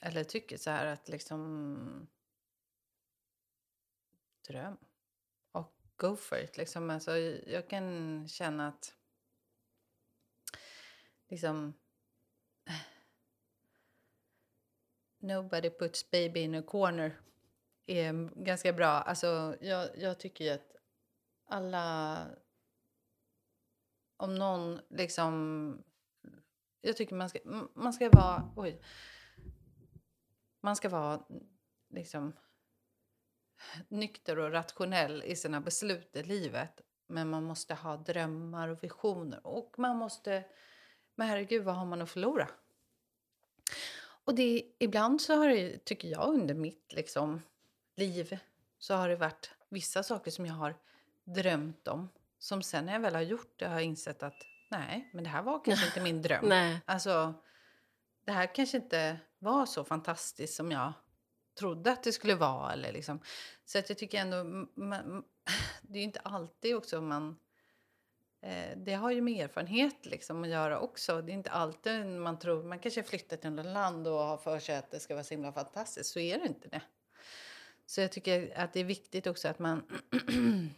eller 0.00 0.24
tycker 0.24 0.56
så 0.56 0.70
här 0.70 0.86
att 0.86 1.08
liksom... 1.08 2.08
Dröm. 4.48 4.76
Och 5.52 5.74
go 5.96 6.16
for 6.16 6.38
it. 6.38 6.56
Liksom. 6.56 6.90
Alltså, 6.90 7.16
jag 7.46 7.68
kan 7.68 8.28
känna 8.28 8.68
att... 8.68 8.94
Liksom... 11.28 11.74
Nobody 15.18 15.70
puts 15.70 16.10
baby 16.10 16.40
in 16.40 16.54
a 16.54 16.62
corner 16.62 17.20
är 17.86 18.30
ganska 18.44 18.72
bra. 18.72 18.88
Alltså, 18.88 19.56
jag, 19.60 19.98
jag 19.98 20.20
tycker 20.20 20.44
ju 20.44 20.50
att 20.50 20.72
alla 21.52 22.26
om 24.16 24.34
någon 24.34 24.80
liksom... 24.90 25.84
Jag 26.80 26.96
tycker 26.96 27.14
man 27.14 27.28
ska, 27.28 27.38
man 27.74 27.92
ska 27.92 28.10
vara... 28.10 28.52
Oj. 28.56 28.82
Man 30.60 30.76
ska 30.76 30.88
vara 30.88 31.22
liksom 31.88 32.32
nykter 33.88 34.38
och 34.38 34.52
rationell 34.52 35.22
i 35.22 35.36
sina 35.36 35.60
beslut 35.60 36.16
i 36.16 36.22
livet. 36.22 36.80
Men 37.06 37.30
man 37.30 37.44
måste 37.44 37.74
ha 37.74 37.96
drömmar 37.96 38.68
och 38.68 38.84
visioner. 38.84 39.46
Och 39.46 39.78
man 39.78 39.96
måste... 39.96 40.44
Men 41.14 41.28
herregud, 41.28 41.64
vad 41.64 41.74
har 41.74 41.86
man 41.86 42.02
att 42.02 42.10
förlora? 42.10 42.48
Och 44.24 44.34
det, 44.34 44.74
ibland 44.78 45.20
så 45.20 45.34
har 45.34 45.48
det, 45.48 45.84
tycker 45.84 46.08
jag, 46.08 46.34
under 46.34 46.54
mitt 46.54 46.92
liksom, 46.92 47.42
liv 47.96 48.38
så 48.78 48.94
har 48.94 49.08
det 49.08 49.16
varit 49.16 49.50
vissa 49.68 50.02
saker 50.02 50.30
som 50.30 50.46
jag 50.46 50.54
har 50.54 50.74
drömt 51.24 51.88
om 51.88 52.08
som 52.38 52.62
sen 52.62 52.86
när 52.86 52.92
jag 52.92 53.00
väl 53.00 53.14
har 53.14 53.22
gjort 53.22 53.58
det 53.58 53.66
har 53.66 53.74
jag 53.74 53.82
insett 53.82 54.22
att 54.22 54.34
nej, 54.70 55.10
men 55.12 55.24
det 55.24 55.30
här 55.30 55.42
var 55.42 55.64
kanske 55.64 55.86
inte 55.86 56.00
min 56.00 56.22
dröm. 56.22 56.44
Nej. 56.48 56.80
Alltså, 56.84 57.34
det 58.24 58.32
här 58.32 58.54
kanske 58.54 58.76
inte 58.76 59.18
var 59.38 59.66
så 59.66 59.84
fantastiskt 59.84 60.54
som 60.54 60.70
jag 60.70 60.92
trodde 61.58 61.92
att 61.92 62.02
det 62.02 62.12
skulle 62.12 62.34
vara. 62.34 62.72
Eller 62.72 62.92
liksom. 62.92 63.20
Så 63.64 63.78
att 63.78 63.88
jag 63.88 63.98
tycker 63.98 64.18
ändå, 64.20 64.36
m- 64.36 64.68
m- 64.76 65.24
det 65.82 65.98
är 65.98 66.00
ju 66.00 66.04
inte 66.04 66.20
alltid 66.20 66.76
också 66.76 67.00
man... 67.00 67.36
Eh, 68.40 68.76
det 68.76 68.94
har 68.94 69.10
ju 69.10 69.20
med 69.20 69.44
erfarenhet 69.44 70.06
liksom 70.06 70.42
att 70.42 70.48
göra 70.48 70.78
också. 70.78 71.22
Det 71.22 71.32
är 71.32 71.34
inte 71.34 71.50
alltid 71.50 72.06
man 72.06 72.38
tror, 72.38 72.62
man 72.62 72.78
kanske 72.78 73.02
flyttar 73.02 73.36
till 73.36 73.58
ett 73.58 73.66
land 73.66 74.06
och 74.08 74.18
har 74.18 74.36
för 74.36 74.58
sig 74.58 74.76
att 74.76 74.90
det 74.90 75.00
ska 75.00 75.14
vara 75.14 75.24
så 75.24 75.34
himla 75.34 75.52
fantastiskt. 75.52 76.10
Så 76.12 76.18
är 76.18 76.38
det 76.38 76.46
inte 76.46 76.68
det. 76.68 76.82
Så 77.86 78.00
jag 78.00 78.12
tycker 78.12 78.58
att 78.58 78.72
det 78.72 78.80
är 78.80 78.84
viktigt 78.84 79.26
också 79.26 79.48
att 79.48 79.58
man 79.58 79.82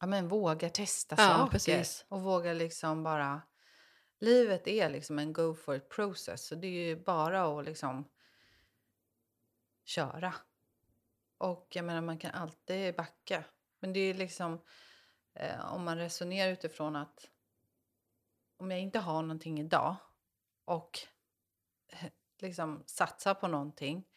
ja, 0.00 0.06
men 0.06 0.28
vågar 0.28 0.68
testa 0.68 1.16
Ja, 1.18 1.28
saker. 1.28 1.50
precis. 1.52 2.04
Och 2.08 2.22
vågar 2.22 2.54
liksom 2.54 3.02
bara... 3.02 3.42
Livet 4.18 4.68
är 4.68 4.90
liksom 4.90 5.18
en 5.18 5.32
go 5.32 5.54
for 5.54 5.76
it 5.76 5.88
process. 5.88 6.46
Så 6.46 6.54
det 6.54 6.66
är 6.66 6.86
ju 6.86 7.04
bara 7.04 7.58
att 7.58 7.64
liksom 7.64 8.08
köra. 9.84 10.34
Och 11.38 11.68
jag 11.70 11.84
menar, 11.84 12.00
man 12.00 12.18
kan 12.18 12.30
alltid 12.30 12.96
backa. 12.96 13.44
Men 13.80 13.92
det 13.92 14.00
är 14.00 14.14
liksom... 14.14 14.62
Eh, 15.34 15.72
om 15.72 15.84
man 15.84 15.98
resonerar 15.98 16.52
utifrån 16.52 16.96
att 16.96 17.30
om 18.56 18.70
jag 18.70 18.80
inte 18.80 18.98
har 18.98 19.22
någonting 19.22 19.60
idag 19.60 19.96
och 20.64 20.98
eh, 21.88 22.10
liksom 22.38 22.82
satsar 22.86 23.34
på 23.34 23.48
någonting 23.48 24.08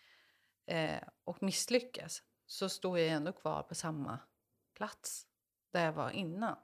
eh, 0.65 1.03
och 1.23 1.43
misslyckas 1.43 2.23
så 2.45 2.69
står 2.69 2.99
jag 2.99 3.07
ändå 3.07 3.31
kvar 3.31 3.63
på 3.63 3.75
samma 3.75 4.19
plats 4.73 5.27
där 5.71 5.85
jag 5.85 5.93
var 5.93 6.11
innan. 6.11 6.55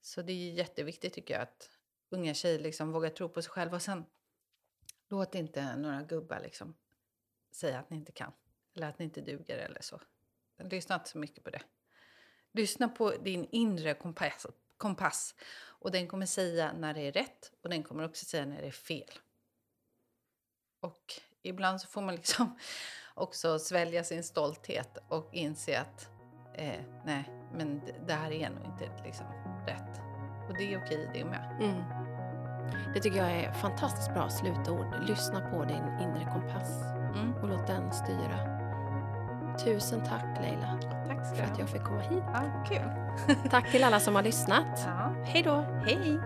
Så 0.00 0.22
det 0.22 0.32
är 0.32 0.52
jätteviktigt 0.52 1.14
tycker 1.14 1.34
jag 1.34 1.42
att 1.42 1.70
unga 2.10 2.34
tjejer 2.34 2.58
liksom 2.58 2.92
vågar 2.92 3.10
tro 3.10 3.28
på 3.28 3.42
sig 3.42 3.50
själva. 3.50 3.76
Och 3.76 3.82
sen 3.82 4.04
låt 5.08 5.34
inte 5.34 5.76
några 5.76 6.02
gubbar 6.02 6.40
liksom 6.40 6.74
säga 7.50 7.78
att 7.78 7.90
ni 7.90 7.96
inte 7.96 8.12
kan. 8.12 8.32
Eller 8.74 8.88
att 8.88 8.98
ni 8.98 9.04
inte 9.04 9.20
duger 9.20 9.58
eller 9.58 9.80
så. 9.80 10.00
Lyssna 10.58 10.94
inte 10.94 11.08
så 11.08 11.18
mycket 11.18 11.44
på 11.44 11.50
det. 11.50 11.62
Lyssna 12.52 12.88
på 12.88 13.10
din 13.10 13.48
inre 13.50 13.94
kompass, 13.94 14.46
kompass. 14.76 15.34
Och 15.56 15.90
den 15.90 16.08
kommer 16.08 16.26
säga 16.26 16.72
när 16.72 16.94
det 16.94 17.00
är 17.00 17.12
rätt 17.12 17.52
och 17.62 17.68
den 17.68 17.82
kommer 17.82 18.04
också 18.04 18.24
säga 18.24 18.46
när 18.46 18.60
det 18.60 18.66
är 18.66 18.70
fel. 18.70 19.10
Och 20.80 21.14
ibland 21.42 21.80
så 21.80 21.88
får 21.88 22.02
man 22.02 22.14
liksom 22.14 22.58
också 23.14 23.58
svälja 23.58 24.04
sin 24.04 24.24
stolthet 24.24 24.98
och 25.08 25.34
inse 25.34 25.80
att 25.80 26.15
eh, 26.58 26.80
nej, 27.04 27.24
men 27.52 27.80
det 28.06 28.12
här 28.12 28.32
är 28.32 28.50
nog 28.50 28.64
inte 28.64 28.84
liksom 29.04 29.26
rätt. 29.66 30.00
Och 30.48 30.54
det 30.58 30.74
är 30.74 30.78
okej 30.84 31.10
det 31.14 31.24
med. 31.24 31.56
Mm. 31.60 31.82
Det 32.94 33.00
tycker 33.00 33.18
jag 33.18 33.30
är 33.30 33.52
fantastiskt 33.52 34.14
bra 34.14 34.28
slutord. 34.28 34.86
Lyssna 35.08 35.40
på 35.40 35.64
din 35.64 35.98
inre 36.00 36.24
kompass 36.32 36.82
Mm. 37.14 37.34
och 37.42 37.48
låt 37.48 37.66
den 37.66 37.92
styra. 37.92 38.38
Tusen 39.64 40.00
tack 40.00 40.24
Leila 40.42 40.78
Tack 41.06 41.36
för 41.36 41.44
att 41.44 41.58
jag 41.58 41.68
fick 41.68 41.82
komma 41.82 42.00
hit. 42.00 42.22
Ja, 42.34 42.42
kul. 42.68 42.90
Tack 43.50 43.70
till 43.70 43.84
alla 43.84 44.00
som 44.00 44.14
har 44.14 44.22
lyssnat. 44.22 44.66
Ja. 44.86 45.14
Hej 45.24 45.42
då! 45.42 45.64
Hej! 45.84 46.18